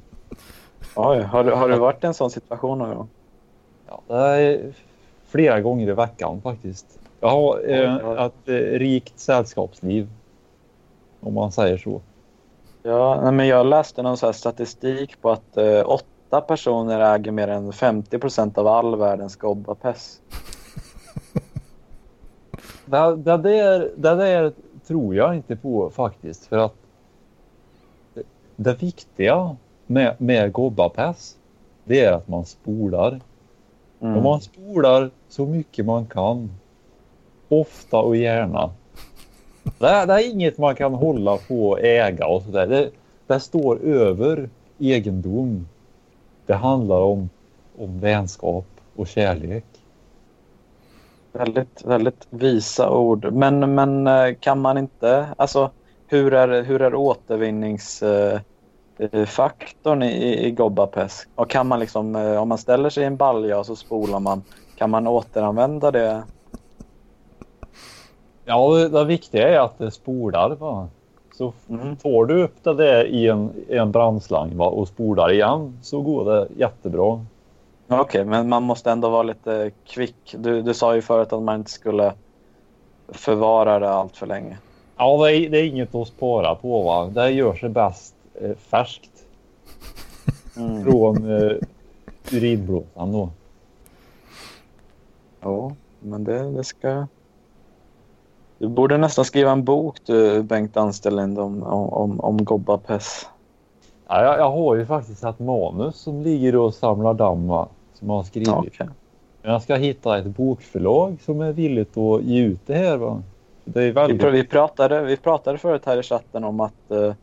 [0.95, 3.07] Oj, har, du, har du varit i en sån situation någon gång?
[3.87, 4.73] Ja, det är
[5.27, 6.99] flera gånger i veckan faktiskt.
[7.19, 10.09] Jag har eh, ett eh, rikt sällskapsliv.
[11.19, 12.01] Om man säger så.
[12.83, 15.79] Ja, men jag läste någon så här statistik på att eh,
[16.29, 20.19] åtta personer äger mer än 50 procent av all världens Gobba-Pess.
[22.85, 24.53] Det, det, där, det där
[24.87, 26.45] tror jag inte på faktiskt.
[26.45, 26.73] För att
[28.55, 29.55] det, viktiga
[29.87, 31.37] med, med gobbapäss
[31.83, 33.19] det är att man spolar.
[33.99, 34.17] Mm.
[34.17, 36.51] Och man spolar så mycket man kan.
[37.49, 38.71] Ofta och gärna.
[39.79, 42.67] Det, är- det är inget man kan hålla på och äga och sådär.
[42.67, 42.89] Det,
[43.27, 44.49] det står över
[44.79, 45.67] egendom.
[46.49, 47.29] Det handlar om,
[47.77, 48.65] om vänskap
[48.95, 49.65] och kärlek.
[51.31, 53.33] Väldigt, väldigt visa ord.
[53.33, 55.71] Men, men eh, kan man inte, alltså
[56.07, 58.41] hur är, hur är återvinningsfaktorn
[58.97, 61.29] eh, faktorn i, i, Gobbapesk?
[61.35, 64.19] Och kan man liksom, eh, om man ställer sig i en balja och så spolar
[64.19, 64.43] man,
[64.75, 66.23] kan man återanvända det?
[68.45, 70.49] Ja, det, det viktiga är att det spolar.
[70.55, 70.89] Va?
[71.39, 71.95] Så Mm.
[71.97, 74.65] får du upp det där i en, i en brandslang va?
[74.67, 77.25] och spolar igen så går det jättebra.
[77.87, 80.35] Okej, men man måste ändå vara lite kvick.
[80.37, 82.13] Du, du sa ju förut att man inte skulle
[83.07, 84.57] förvara det allt för länge.
[84.97, 86.83] Ja, det är, det är inget att spara på.
[86.83, 87.05] Va?
[87.05, 89.11] Det gör sig bäst eh, färskt
[90.57, 90.83] Mm.
[90.83, 91.51] från eh,
[92.33, 93.29] urinblåsan då.
[95.41, 97.07] Ja, men det, det ska...
[98.59, 103.27] Du borde nästan skriva en bok du, Bengt Ansterlind om, om, om, Gobbapess.
[104.07, 107.47] Ja, jag, jag har ju faktiskt ett manus som ligger och samlar damm
[107.93, 108.49] som jag har skrivit.
[108.49, 108.89] Okej.
[109.41, 112.97] Men jag ska hitta ett bokförlag som är villigt att ge ut det här.
[112.97, 113.21] Va?
[113.65, 114.23] Det är vi, väldigt...
[114.33, 117.13] vi, pratade, vi pratade förut här i chatten om att, eh,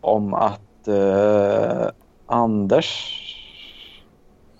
[0.00, 1.86] om att eh,
[2.26, 3.18] Anders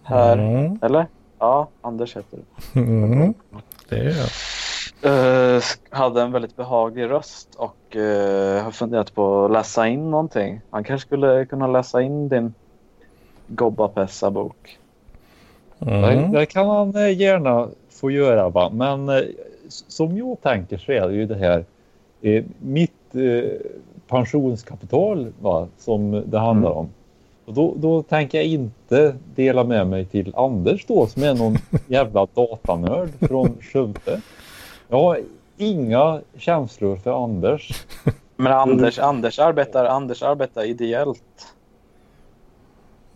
[0.03, 0.79] här, Mm.
[0.83, 1.07] eller?
[1.39, 2.39] Ja, Anders heter
[2.73, 2.81] det.
[2.81, 3.35] Mm.
[3.89, 4.29] Det är jag.
[5.05, 10.61] Eh, hade en väldigt behaglig röst och eh, har funderat på att läsa in någonting.
[10.71, 12.55] Han kanske skulle kunna läsa in din
[13.47, 14.79] Gobbapessa-bok.
[15.79, 16.33] Det, Mm.
[16.33, 18.49] det kan han eh, gärna få göra.
[18.49, 18.71] Va?
[18.71, 19.11] Men
[19.69, 21.65] som jag tänker så är det ju det här
[22.59, 22.93] mitt
[24.09, 25.69] pensionskapital va?
[25.79, 26.89] som det handlar om.
[27.45, 31.57] Och då, då tänker jag inte dela med mig till Anders då som är någon
[31.87, 34.21] jävla datanörd från Skövde.
[34.93, 35.21] Jag har
[35.57, 37.85] inga känslor för Anders.
[38.37, 41.55] Men Anders, Anders, arbetar, Anders arbetar ideellt.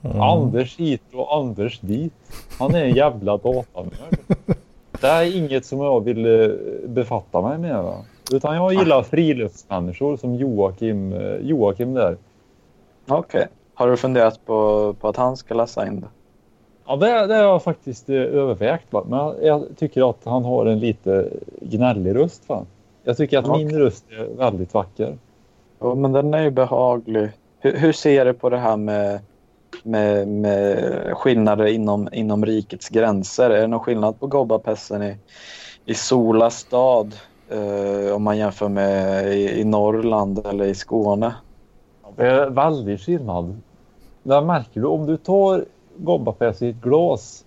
[0.03, 0.21] Mm.
[0.21, 2.13] Anders hit och Anders dit.
[2.59, 4.19] Han är en jävla datanörd.
[5.01, 6.57] Det är inget som jag vill eh,
[6.89, 7.83] befatta mig med.
[7.83, 8.05] Va?
[8.33, 12.17] Utan jag gillar friluftsmänniskor som Joakim, eh, Joakim där.
[13.09, 13.49] Okej.
[13.75, 16.09] Har du funderat på, på att han ska läsa in det?
[16.87, 18.93] Ja, det, det har jag faktiskt eh, övervägt.
[18.93, 19.05] Va?
[19.09, 21.29] Men jag, tycker att han har en lite
[21.61, 22.49] gnällig röst.
[22.49, 22.65] Va?
[23.05, 23.79] Jag tycker att min Okej.
[23.79, 25.19] röst är väldigt vacker.
[25.79, 27.31] Ja, men den är ju behaglig.
[27.59, 29.21] Hur, hur ser du på det här med,
[29.83, 30.79] med, med
[31.17, 33.51] skillnader inom, inom rikets gränser?
[33.51, 35.17] Är det någon skillnad på Gobbapessen i,
[35.85, 37.15] i Sola stad
[37.49, 41.35] eh, om man jämför med i, i Norrland eller i Skåne?
[42.17, 43.61] Det är väldigt skillnad.
[44.23, 45.65] Där märker du om du tar
[45.99, 47.43] Gobbapäs i ett glas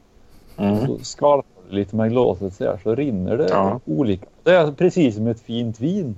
[0.58, 0.88] Mm.
[0.88, 3.80] så skvalpar du lite med glaset så, här, så rinner det Ja.
[3.86, 4.26] olika.
[4.44, 6.16] Det är precis som ett fint vin.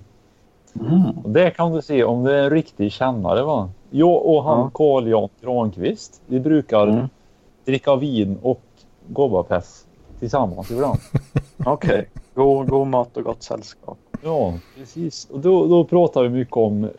[0.79, 1.01] Mm.
[1.23, 3.43] Och det kan du se om det är en riktig kännare.
[3.43, 3.69] Va?
[3.89, 4.71] Jag och han Ja.
[4.73, 7.05] Carl Jan Granqvist, vi brukar Mm.
[7.65, 8.61] dricka vin och
[9.07, 9.85] Gobbapäs
[10.19, 10.99] tillsammans ibland.
[11.65, 12.09] Okej.
[12.33, 13.97] God, god mat och gott sällskap.
[14.23, 15.27] Ja, precis.
[15.31, 16.89] Och då, då pratar vi mycket om...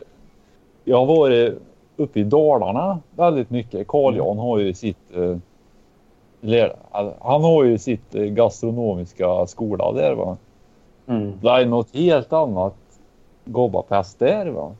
[0.83, 1.59] Jag har varit
[1.97, 3.87] uppe i Dalarna väldigt mycket.
[3.87, 4.97] Carl Jan har ju sitt...
[5.15, 5.37] Eh,
[7.21, 10.37] han har ju sitt eh, gastronomiska skola där va.
[11.07, 11.33] Mm.
[11.41, 12.75] Det är något helt annat
[13.45, 14.71] Gobbapäs där va.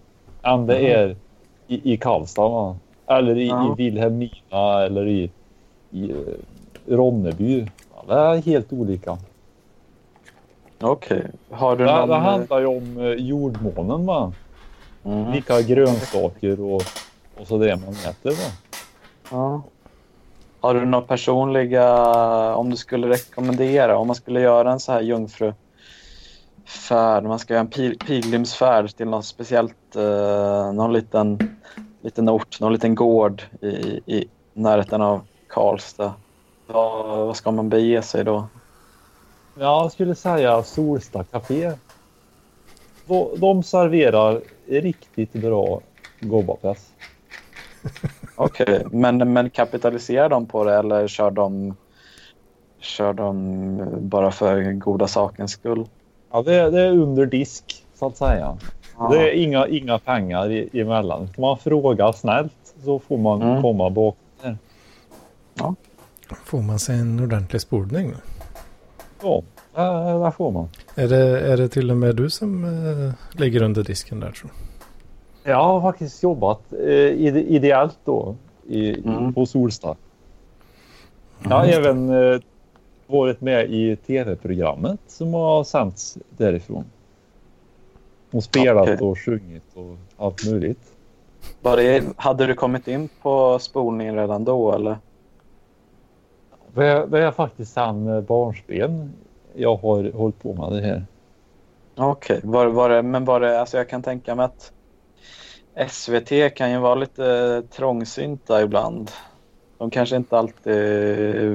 [0.43, 0.91] Än det Mm.
[1.09, 1.15] är
[1.67, 2.75] i, i Karlstad va.
[3.07, 3.71] Eller i, Ja.
[3.73, 5.31] i Vilhelmina eller i,
[5.91, 6.17] i eh,
[6.95, 7.67] Ronneby.
[7.95, 9.17] Ja, det är helt olika.
[10.81, 11.25] Okej.
[11.51, 12.09] Har du Det, någon...
[12.09, 14.33] det handlar ju om eh, jordmånen va.
[15.05, 15.31] Mm.
[15.31, 16.83] Vilka grönsaker och,
[17.39, 18.31] och så det man äter.
[18.31, 18.51] Va?
[19.31, 19.61] Ja.
[20.61, 22.05] Har du några personliga,
[22.55, 25.53] om du skulle rekommendera, om man skulle göra en så här jungfrufärd,
[27.23, 31.57] man ska göra en pil, pilgrimsfärd till något speciellt, eh, någon liten,
[32.01, 36.13] liten ort, någon liten gård i, i närheten av Karlstad.
[36.67, 38.47] Vad, vad ska man bege sig då?
[39.59, 41.71] Jag skulle säga Solsta Café.
[43.05, 45.81] De- serverar riktigt bra
[46.19, 46.89] gobbapäs.
[48.35, 51.75] Okej, men, men kapitaliserar de på det eller kör de,
[52.79, 53.77] kör de
[54.09, 55.85] bara för goda sakens skull?
[56.31, 58.57] Ja, det, det är under disk så att säga.
[58.97, 59.07] Ja.
[59.11, 61.29] Det är inga, inga pengar i, emellan.
[61.37, 62.53] Man fråga snällt
[62.83, 63.61] så får man Mm.
[63.61, 64.17] komma bakom.
[64.41, 64.57] Där.
[66.45, 68.13] Får man sig en ordentlig spolning?
[69.21, 69.41] Ja,
[69.75, 70.67] Där, där får man.
[70.95, 74.51] Är det, är det till och med du som eh, ligger under disken där tror
[75.43, 75.49] du?
[75.51, 76.79] Jag har faktiskt jobbat eh,
[77.09, 78.35] ide- ideellt då
[78.67, 79.33] i, Mm.
[79.33, 79.95] på Solsta.
[81.43, 81.79] Jag har Mm.
[81.79, 82.39] även eh,
[83.07, 86.83] varit med i tv-programmet som har sänts därifrån.
[88.31, 88.97] Och spelat Okej.
[88.97, 89.95] och sjungit och
[90.25, 90.91] allt möjligt.
[91.61, 94.97] Var det, hade du kommit in på spolningen redan då eller?
[96.75, 99.13] Det är, det är faktiskt sedan eh, barnsben
[99.55, 101.05] jag har hållit på med det här.
[101.95, 104.71] Okej, var, var det, men var det, alltså jag kan tänka mig att
[105.89, 109.11] SVT kan ju vara lite trångsynta ibland.
[109.77, 110.75] De kanske inte alltid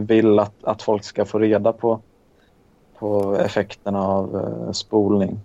[0.08, 2.00] vill att, att folk ska få reda på,
[2.98, 5.40] på effekterna av eh, spolning.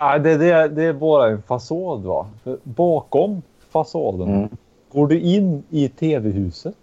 [0.00, 2.26] Nej, det, det, det är bara en fasad va.
[2.44, 4.48] För bakom fasaden Mm.
[4.92, 6.76] går du in i tv-huset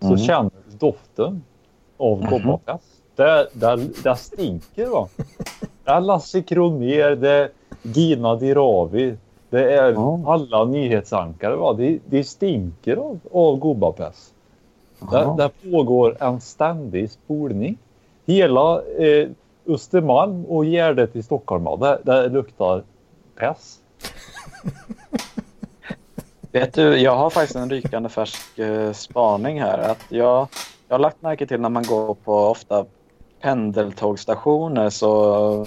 [0.00, 0.18] så Mm.
[0.18, 1.42] känner du doften
[1.96, 2.58] av Mhm.
[3.16, 5.08] Det, det, det stinker va.
[5.84, 7.50] Det är Lasse Kronér, det är
[7.82, 9.16] Gina Dirawi,
[9.50, 10.20] det är Ja.
[10.26, 11.72] alla nyhetsankare va.
[11.72, 14.32] Det, det stinker av, av gubbapress.
[15.10, 17.78] Där, där pågår en ständig spolning.
[18.26, 19.28] Hela eh,
[19.66, 22.82] Östermalm och Gärdet i Stockholm, där, där luktar
[23.38, 23.78] pess.
[26.52, 29.78] Vet du, jag har faktiskt en rykande färsk eh, spaning här.
[29.78, 30.48] Att jag,
[30.88, 32.84] jag har lagt märke till när man går på ofta
[33.44, 35.66] pendeltågstationer så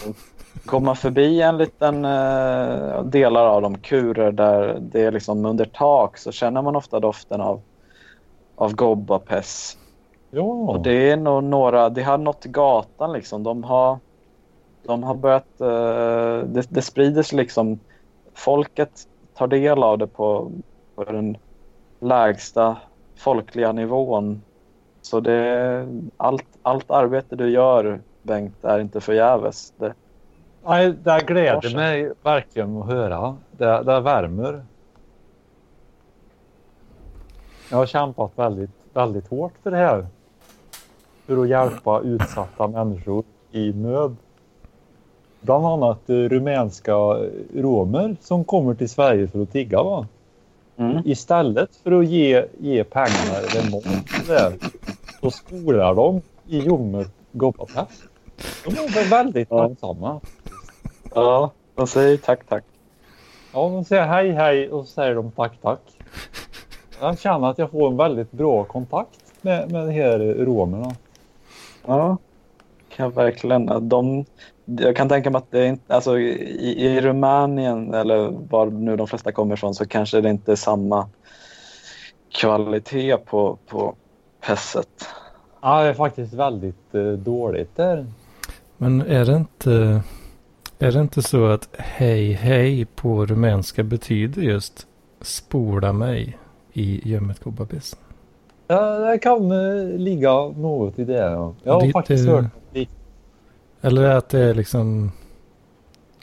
[0.65, 5.65] går man förbi en liten eh, delar av de kurer där det är liksom under
[5.65, 7.61] tak så känner man ofta doften av,
[8.55, 9.77] av gobbapess.
[10.31, 13.43] Ja, Och det är nog några, det har nått gatan liksom.
[13.43, 13.99] De har,
[14.85, 17.79] de har börjat, eh, det, det sprider sig liksom.
[18.33, 20.51] Folket tar del av det på,
[20.95, 21.37] på den
[21.99, 22.77] lägsta
[23.17, 24.41] folkliga nivån.
[25.07, 29.73] Så det, allt, allt arbete du gör Bengt är inte förgäves.
[29.77, 29.93] Det,
[30.65, 33.37] Nej, det gläder mig verkligen att höra.
[33.51, 34.65] Det, det värmer.
[37.71, 40.07] Jag har kämpat väldigt, väldigt hårt för det här.
[41.25, 44.15] För att hjälpa utsatta människor i nöd.
[45.41, 46.95] Bland annat eh, rumänska
[47.55, 49.83] romer som kommer till Sverige för att tigga.
[49.83, 50.07] Va?
[50.77, 51.01] mm.
[51.05, 53.83] Istället för att ge, ge pengar eller mat
[55.31, 58.03] så spolar de i ljummet gobbapass.
[58.65, 59.67] De är väl väldigt Ja.
[59.67, 60.19] tacksamma.
[61.15, 62.63] Ja, de säger tack tack.
[63.53, 65.79] Ja, de säger hej hej och så säger de tack tack.
[67.01, 70.95] Jag känner att jag får en väldigt bra kontakt med, med de här romerna.
[71.85, 72.17] Ja,
[72.89, 73.89] kan jag verkligen.
[73.89, 74.25] De,
[74.65, 78.95] jag kan tänka mig att det är inte, alltså, i, i Rumänien eller var nu
[78.95, 81.09] de flesta kommer ifrån så kanske det inte är samma
[82.33, 83.95] kvalitet på, på
[84.41, 85.07] pesset.
[85.61, 88.05] Ja, det är faktiskt väldigt eh, dåligt där.
[88.77, 90.01] Men är det inte,
[90.79, 94.87] är det inte så att hej hej på rumänska betyder just
[95.21, 96.37] spola mig
[96.73, 97.95] i gömmet kobbapis?
[98.67, 101.13] Ja, det kan eh, ligga något i det.
[101.31, 101.53] Ja.
[101.63, 102.87] Jag har Det- faktiskt det- hört det.
[103.81, 105.11] Eller att det är liksom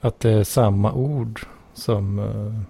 [0.01, 1.41] att det är samma ord
[1.75, 2.61] som eh,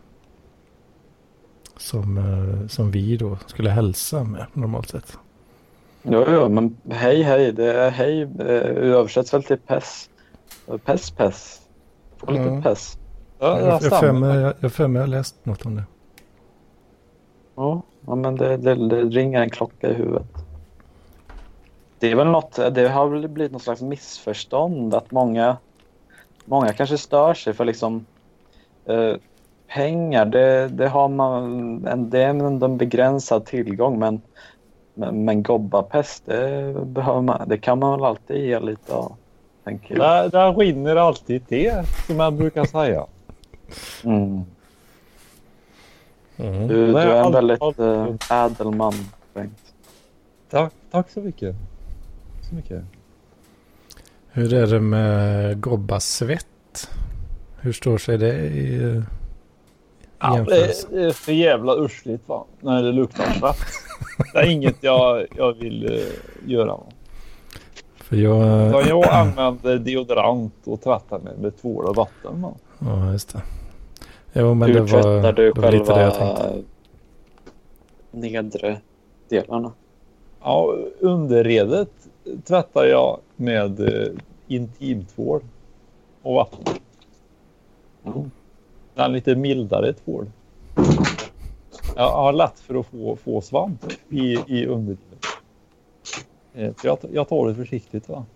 [1.77, 5.19] som, eh, som vi då skulle hälsa med normalt sett.
[6.07, 10.11] Jo, jo, men hej hej, det är hej eh, översätts väl till pess.
[10.85, 11.61] Pess, pess.
[12.17, 12.63] Få lite Mm.
[12.63, 12.99] pess.
[13.39, 15.85] Ja, Jag jag för mig jag, jag har läst något om det.
[17.57, 20.27] Ja, ja men det, det, det ringer en klocka i huvudet.
[21.99, 25.57] Det är väl något, det har väl blivit något slags missförstånd att många,
[26.45, 28.07] många kanske stör sig för liksom
[28.85, 29.15] eh,
[29.69, 34.23] pengar, det, det har man, en, det är ändå en begränsad tillgång men,
[34.95, 39.13] men, men gobbapest, det, behöver man, det kan man väl alltid ge lite av,
[39.65, 40.05] tänker jag.
[40.05, 43.07] Där, där rinner alltid te, som jag brukar säga.
[44.05, 44.43] Mm.
[46.37, 46.69] Mm.
[46.69, 48.93] Du, du är en väldigt allt- eh, ädel man,
[49.35, 49.59] Bengt.
[50.51, 51.55] Tack, tack så mycket.
[52.49, 52.83] Så mycket.
[54.31, 56.89] Hur är det med gobbasvett?
[57.61, 59.03] Hur står sig det i, i
[60.19, 60.87] Ja, det, jämförelse?
[60.93, 63.57] är- det är för jävla ursligt va, när det luktar svett.
[64.33, 66.77] Det är inget jag, jag vill eh, göra.
[67.97, 68.71] För jag...
[68.73, 72.43] Så jag använder deodorant och tvättar mig med tvål och vatten.
[72.43, 72.53] Va.
[72.79, 73.43] Ja, just det.
[74.33, 76.63] Jo, men Hur det var, tvättar du det var lite det jag tänkte.
[78.11, 78.81] nedre
[79.29, 79.73] delarna?
[80.43, 81.91] Ja, underredet
[82.45, 84.07] tvättar jag med eh,
[84.49, 85.41] intimtvål
[86.23, 86.75] och vatten.
[88.05, 88.31] Mm.
[88.95, 90.27] Den lite mildare tvål.
[91.97, 95.27] Jag har lätt för att få, få svamp i, i underlivet.
[96.55, 98.09] Eh, jag, jag tar det försiktigt.
[98.09, 98.27] Va?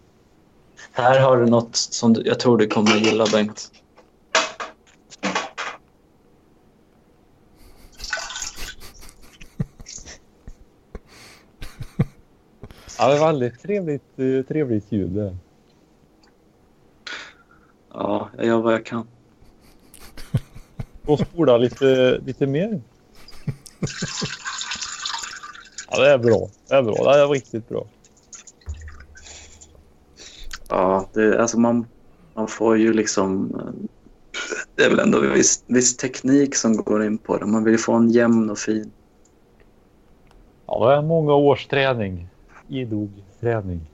[0.93, 3.71] Här har du något som du, jag tror du kommer att gilla, Bengt.
[12.99, 15.37] Ja, det var väldigt trevligt, eh, trevligt ljud det.
[17.93, 19.09] Ja, jag gör vad jag kan.
[21.07, 22.81] Och spola lite, lite mer.
[25.91, 26.49] Ja, det är bra.
[26.69, 27.13] Det är bra.
[27.13, 27.87] Det är riktigt bra.
[30.69, 31.87] Ja, det, alltså man,
[32.35, 33.61] man får ju liksom...
[34.75, 37.47] Det är väl ändå viss, viss teknik som går in på det.
[37.47, 38.93] Man vill ju få en jämn och fin.
[40.67, 42.29] Ja, det är många års träning.
[42.69, 43.11] Idog
[43.41, 43.91] träning.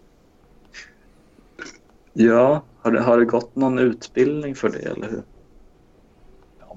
[2.13, 5.23] Ja, har det, har det gått någon utbildning för det, eller hur?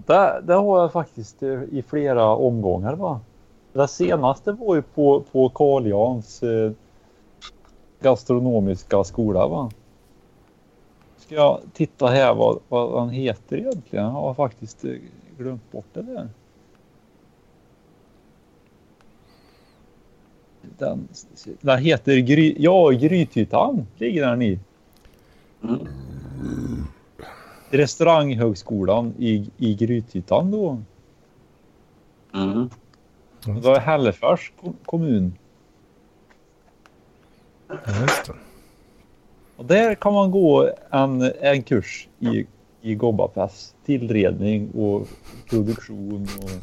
[0.06, 2.96] Det, det har jag faktiskt eh, i flera omgångar.
[2.96, 3.20] Va?
[3.74, 6.72] Det senaste var ju på, på Carl Jans eh,
[8.00, 9.48] gastronomiska skola.
[9.48, 9.72] Va?
[11.18, 14.06] Ska jag titta här vad, vad han heter egentligen?
[14.06, 14.92] Jag har faktiskt eh,
[15.38, 16.30] glömt bort det där.
[20.78, 21.08] Den,
[21.62, 24.60] den heter Gry, ja, Grythyttan ligger den i.
[25.64, 25.88] Mm.
[27.70, 30.82] Restauranghögskolan i, i Grythyttan då.
[32.34, 32.70] Mm.
[33.46, 35.34] Det var Hällefors ko- kommun.
[37.68, 38.34] Ja, just det.
[39.56, 42.46] Och där kan man gå en, en kurs i,
[42.82, 43.76] i Gobbapass.
[43.86, 45.08] Tillredning och
[45.50, 46.50] produktion och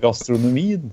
[0.00, 0.92] gastronomin.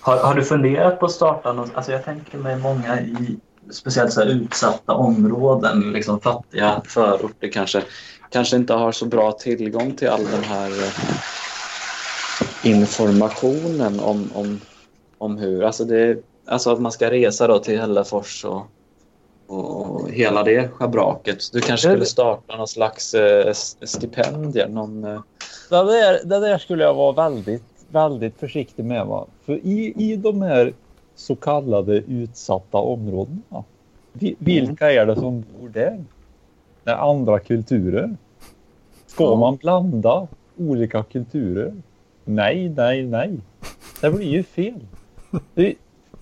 [0.00, 1.70] Har, har du funderat på att starta något?
[1.74, 3.38] Alltså jag tänker mig många i
[3.72, 6.82] speciellt så utsatta områden, liksom fattiga.
[6.84, 7.82] Förorter kanske,
[8.30, 10.92] kanske inte har så bra tillgång till all den här eh,
[12.62, 14.60] informationen om, om,
[15.18, 15.64] om hur...
[15.64, 18.66] Alltså, det, alltså att man ska resa då till Hällefors och,
[19.46, 21.52] och hela det schabraket.
[21.52, 23.52] Du kanske skulle starta någon slags eh,
[23.82, 25.04] stipendier, någon...
[25.04, 25.20] Eh,
[25.70, 29.06] Det där, det där skulle jag vara väldigt, väldigt försiktig med.
[29.06, 29.26] Va?
[29.46, 30.74] För i, i de här
[31.20, 33.64] så kallade utsatta områdena.
[34.12, 36.04] vi- Vilka är det som bor där?
[36.84, 38.16] Det är andra kulturer.
[39.06, 41.74] Ska man blanda olika kulturer?
[42.24, 43.38] Nej, nej, nej.
[44.00, 44.80] Det blir ju fel.
[45.54, 45.74] Det är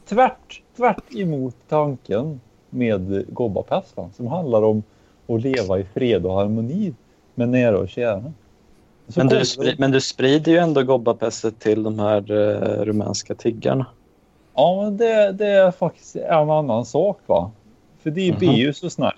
[0.09, 4.11] tvärt, tvärt emot tanken med Gobbapass va?
[4.17, 4.83] som handlar om
[5.27, 6.95] att leva i fred och harmoni
[7.35, 8.33] med nära och kära.
[9.17, 9.43] Men, du
[9.79, 13.87] men du sprider ju ändå gobbapesset till de här eh, rumänska tiggarna.
[14.59, 17.51] Ja, men det, det är faktiskt en annan sak va.
[18.03, 18.39] För det Mhm.
[18.39, 19.15] blir ju så snällt.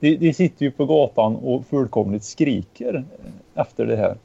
[0.00, 3.04] De, de sitter ju på gatan och fullkomligt skriker
[3.54, 4.16] efter det här.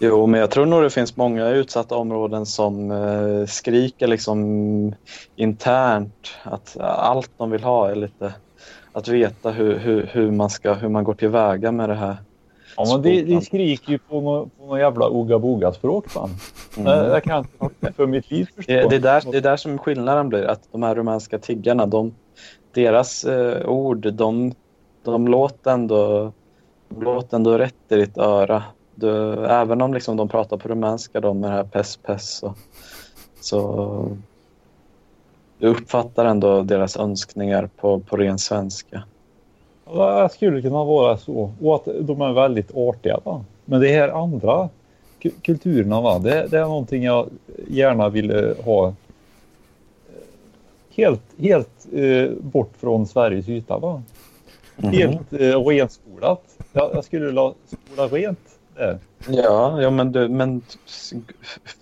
[0.00, 4.94] Jo, men jag tror nog det finns många utsatta områden som eh, skriker liksom
[5.36, 8.34] internt att allt de vill ha är lite
[8.92, 12.16] att veta hur, hur, hur, man, ska, hur man går tillväga med det här.
[12.76, 13.42] Ja, men de, de Skolan.
[13.42, 16.06] skriker ju på något på nå jävla oga-boga-språk.
[16.76, 16.86] Mm.
[16.86, 18.72] Jag, kan inte för mitt liv förstå.
[18.72, 21.86] Det, det, är där, det är där som skillnaden blir, att de här rumänska tiggarna,
[21.86, 22.14] de,
[22.72, 24.54] deras eh, ord, de,
[25.04, 26.32] de låter ändå,
[26.88, 28.62] de låter ändå rätt i ditt öra.
[28.94, 32.42] Du, även om liksom de pratar på rumänska, de med det här pess pess,
[33.40, 34.10] så
[35.58, 39.02] du uppfattar ändå deras önskningar på, på ren svenska.
[39.94, 41.52] Det skulle kunna vara så.
[41.62, 43.20] Och att de är väldigt artiga.
[43.24, 43.44] Va?
[43.64, 44.68] Men det här andra
[45.20, 46.18] ku- kulturerna, va?
[46.18, 47.28] Det, det är någonting jag
[47.68, 48.92] gärna ville ha eh,
[50.90, 53.78] helt, helt eh, bort från Sveriges yta.
[53.78, 54.02] Va?
[54.76, 54.90] Mhm.
[54.92, 56.42] Helt eh, renspolat.
[56.72, 58.98] Jag, jag skulle vilja spola rent där.
[59.28, 60.62] Ja, ja men, du, men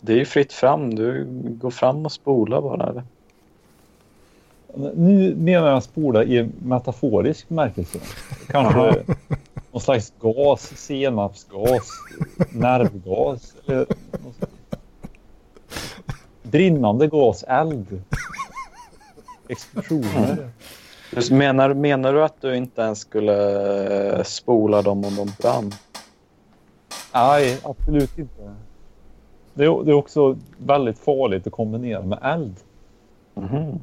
[0.00, 0.94] det är ju fritt fram.
[0.94, 1.26] Du
[1.60, 2.86] går fram och spolar bara.
[2.90, 3.02] Eller?
[4.76, 7.98] Nu menar jag spola i metaforisk bemärkelse.
[8.48, 9.04] Kanske
[9.72, 11.88] någon slags gas, senapsgas,
[12.52, 13.54] nervgas.
[13.66, 13.86] Eller.
[16.42, 18.02] Brinnande gas, eld.
[19.48, 20.48] Explosioner.
[21.12, 25.72] Just Menar, menar du att du inte ens skulle eh, spola dem om de brann?
[27.14, 28.54] Nej, absolut inte.
[29.54, 32.56] Det är, det är också väldigt farligt att kombinera med eld.
[33.34, 33.80] Mhm.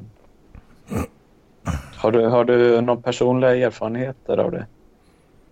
[1.96, 4.66] Har, du, har du några personliga erfarenheter av det?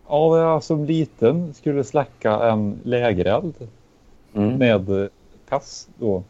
[0.08, 3.54] Ja, jag som liten skulle släcka en lägereld
[4.34, 4.58] Mm.
[4.58, 5.08] med
[5.48, 6.22] pass då.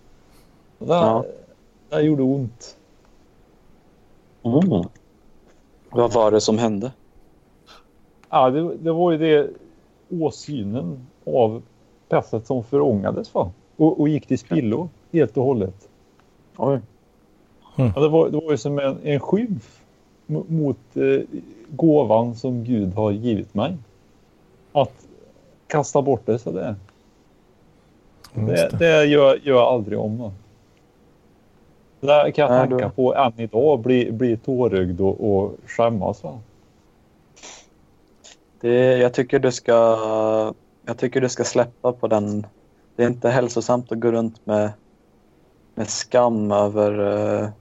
[0.78, 1.24] Det, Ja.
[1.88, 2.76] det gjorde ont.
[4.42, 4.84] Mm.
[5.90, 6.92] Vad var det som hände?
[8.30, 9.50] Ja, det, det var ju det
[10.20, 11.62] åsynen av
[12.08, 13.50] passet som förångades va?
[13.76, 15.88] Och, och gick till spillo helt och hållet.
[16.56, 16.80] Oj.
[17.94, 19.80] Ja, det, var, det var ju som en, en skymf
[20.26, 21.20] mo- mot eh,
[21.70, 23.76] gåvan som Gud har givit mig.
[24.72, 25.06] Att
[25.66, 26.76] kasta bort det sådär.
[28.34, 28.76] Det, det.
[28.78, 30.18] det gör, gör jag aldrig om.
[30.18, 30.32] Då.
[32.00, 33.80] Det kan jag Nej, tänka på än idag.
[33.80, 36.22] Bli, bli tårögd och, och skämmas.
[36.24, 36.38] Va?
[38.60, 39.74] Det, jag, tycker du ska,
[40.84, 42.46] jag tycker du ska släppa på den.
[42.96, 44.70] Det är inte hälsosamt att gå runt med,
[45.74, 47.52] med skam över...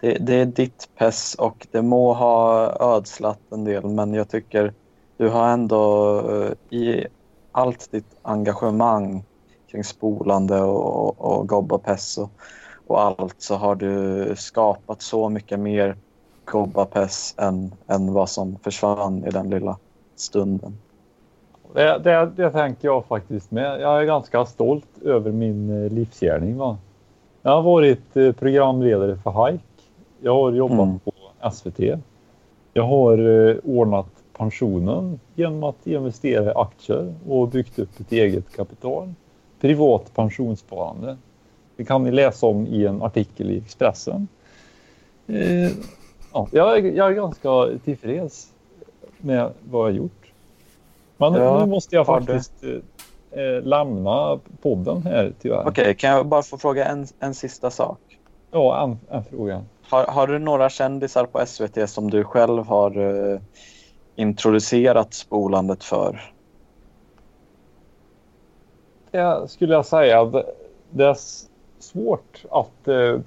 [0.00, 4.72] Det, det är ditt pess och det må ha ödslat en del men jag tycker
[5.16, 7.06] du har ändå eh, i
[7.52, 9.24] allt ditt engagemang
[9.70, 12.30] kring spolande och, och och pess och,
[12.86, 15.96] och allt så har du skapat så mycket mer
[16.44, 19.76] gobbapess än, än vad som försvann i den lilla
[20.16, 20.78] stunden.
[21.74, 23.80] Det, det, det tänker jag faktiskt med.
[23.80, 26.56] Jag är ganska stolt över min eh, livsgärning.
[26.56, 26.78] Va?
[27.42, 29.64] Jag har varit eh, programledare för Hike.
[30.22, 30.98] Jag har jobbat Mm.
[30.98, 31.12] på
[31.52, 31.80] SVT.
[32.72, 34.06] Jag har eh, ordnat
[34.36, 39.12] pensionen genom att investera i aktier och byggt upp ett eget kapital.
[39.60, 41.16] Privat pensionssparande.
[41.76, 44.28] Det kan ni läsa om i en artikel i Expressen.
[45.26, 45.70] Eh,
[46.32, 47.50] ja, jag, är, jag är ganska
[47.84, 48.52] tillfreds
[49.18, 50.32] med vad jag har gjort.
[51.16, 55.68] Men nu- Ja, nu måste jag faktiskt eh, eh, lämna podden här tyvärr.
[55.68, 57.98] Okej, kan jag bara få fråga en, en sista sak?
[58.50, 59.64] Ja, en, en fråga.
[59.88, 63.40] Har, har du några kändisar på SVT som du själv har eh,
[64.16, 66.32] introducerat spolandet för?
[69.10, 70.24] Det skulle jag säga.
[70.24, 70.44] Det,
[70.90, 71.16] det är
[71.78, 73.20] svårt att eh,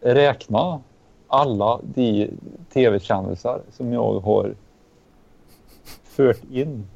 [0.00, 0.80] räkna
[1.28, 2.30] alla de
[2.72, 4.54] tv-kändisar som jag har
[6.04, 6.86] fört in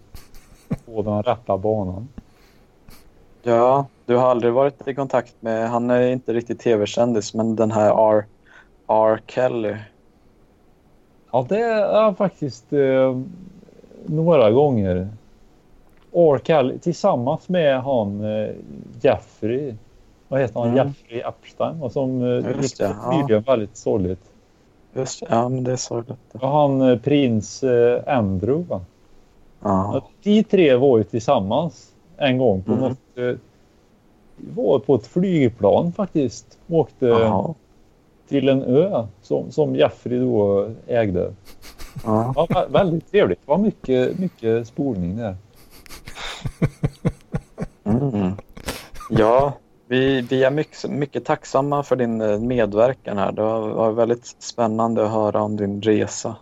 [0.87, 2.09] på den rätta banan.
[3.43, 7.71] Ja, du har aldrig varit i kontakt med, han är inte riktigt tv-kändis, men den
[7.71, 8.25] här R.
[8.89, 9.21] R.
[9.27, 9.77] Kelly.
[11.33, 13.19] Ja, det är faktiskt eh,
[14.07, 15.09] några gånger.
[16.13, 16.41] R.
[16.45, 18.51] Kelly tillsammans med han eh,
[19.01, 19.75] Jeffrey.
[20.29, 20.69] Vad heter han?
[20.69, 20.87] Mm.
[20.87, 21.83] Jeffrey Epstein.
[21.83, 22.97] Och som eh, gick det,
[23.29, 23.43] ja.
[23.47, 24.31] väldigt sorgligt.
[24.97, 26.19] Just det, ja men det är sorgligt.
[26.33, 28.65] Och han eh, prins eh, Andrew.
[28.69, 28.81] Va?
[29.63, 32.83] Ja, De tre var ju tillsammans en gång på Mm.
[32.85, 32.99] något.
[33.19, 33.35] Eh,
[34.37, 36.59] var på ett flygplan faktiskt.
[36.69, 37.55] Åkte Ja.
[38.29, 41.33] Till en ö som, som Jeffrey då ägde.
[42.05, 42.33] Ja.
[42.37, 43.39] Ja, vä- väldigt trevligt.
[43.47, 45.37] Det var mycket, mycket spolning där.
[47.85, 48.33] Mm.
[49.11, 49.53] Ja,
[49.87, 53.33] vi, vi är mycket, mycket tacksamma för din eh, medverkan här.
[53.33, 56.37] Det var, väldigt spännande att höra om din resa.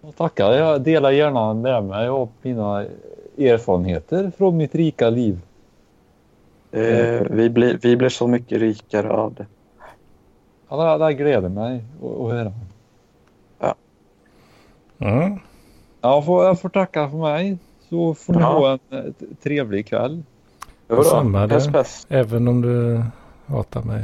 [0.00, 0.52] Ja, Tackar.
[0.52, 2.84] Jag delar gärna med mig av mina
[3.38, 5.40] erfarenheter från mitt rika liv.
[6.72, 9.46] Eh, vi, blir, vi blir så mycket rikare av det.
[10.70, 12.52] Ja, det, det gläder mig att att höra.
[14.98, 15.38] Mm.
[16.00, 17.58] Jag får, jag får tacka för mig.
[17.88, 18.46] Så får ni Ja.
[18.46, 20.22] ha en eh, trevlig kväll.
[20.88, 21.54] Jo Samma då, det.
[21.54, 22.06] pess, pess.
[22.08, 23.02] Även om du
[23.46, 24.02] hatar mig.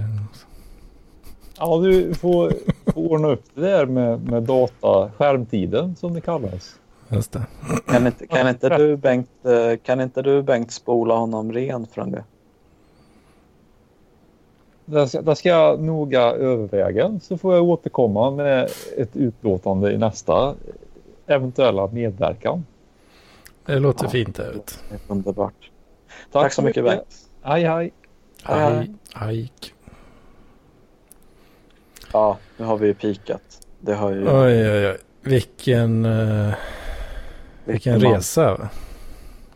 [1.59, 2.53] Ja, du får,
[2.93, 6.75] får ordna upp det där med, med data, skärmtiden som det kallas.
[7.09, 7.47] Just det.
[7.87, 12.11] Kan inte, kan, inte du, Bengt, eh, kan inte du Bengt spola honom ren från
[12.11, 12.25] det?
[14.87, 19.99] Det ska, det ska jag noga överväga så får jag återkomma med ett utlåtande i
[19.99, 20.55] nästa
[21.27, 22.67] eventuella medverkan.
[23.67, 24.11] Det låter Ja.
[24.11, 24.79] fint det ut.
[25.09, 25.71] Underbart.
[26.33, 27.17] Tack, så mycket Bengt.
[27.43, 27.93] Hej hej.
[28.43, 29.53] Hej, hej.
[32.13, 33.43] Ja, nu har vi ju pikat.
[33.81, 34.23] Det har ju...
[34.29, 34.97] Oj, oj, oj.
[35.23, 36.55] Vilken, eh,
[37.65, 38.69] vilken resa.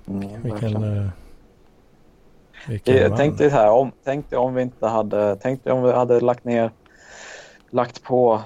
[0.09, 1.09] Mm, Vilken, uh,
[3.08, 3.16] man.
[3.16, 6.20] tänk dig här, om, tänk dig om vi inte hade, tänk dig om vi hade
[6.20, 6.70] lagt ner,
[7.70, 8.42] lagt på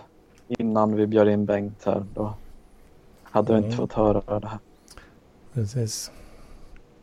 [0.49, 2.05] innan vi bjöd in Bengt här.
[2.15, 2.35] Då
[3.23, 3.79] hade vi inte Mm.
[3.79, 4.59] fått höra det här.
[5.55, 6.11] Precis.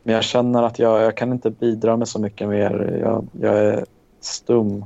[0.02, 2.98] Men jag känner att jag, jag kan inte bidra med så mycket mer.
[3.02, 3.84] Jag, jag är
[4.20, 4.84] stum.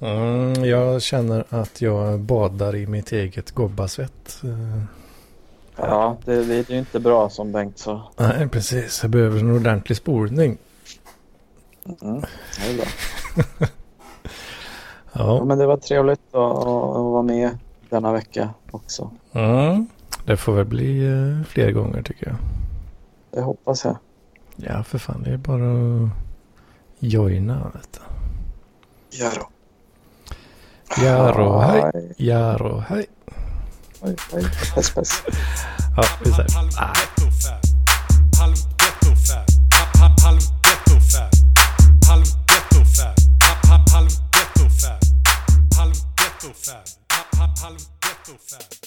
[0.00, 4.40] Mm, jag känner att jag badar i mitt eget gobbasvett.
[4.44, 4.82] Eh,
[5.78, 8.02] Ja, det, det är ju inte bra som Bengt sa.
[8.16, 9.02] Nej, precis.
[9.02, 10.58] Jag behöver en ordentlig spolning.
[12.02, 12.20] Mm,
[12.56, 12.86] det är bra.
[15.12, 16.64] Ja, Ja, men det var trevligt att, att
[17.04, 17.58] vara med
[17.90, 19.10] denna vecka också.
[19.32, 19.86] mm,
[20.24, 22.36] det får väl bli eh, fler gånger tycker jag.
[23.30, 23.96] Det hoppas jag.
[24.56, 25.22] Ja, för fan.
[25.22, 25.72] Det är bara
[26.04, 26.10] att
[26.98, 27.70] joina.
[27.74, 28.00] Vet du.
[29.18, 29.48] Ja då.
[31.04, 31.90] Jaro, hej.
[31.94, 33.06] Hej, Jaro, hej.
[34.02, 34.42] hej, hej.
[34.74, 35.22] Pess, pess.
[35.96, 36.48] Ja, vi säger.
[36.80, 36.92] Nej.
[46.46, 46.84] ghetto fab.
[47.60, 48.85] Harlem ghetto fab.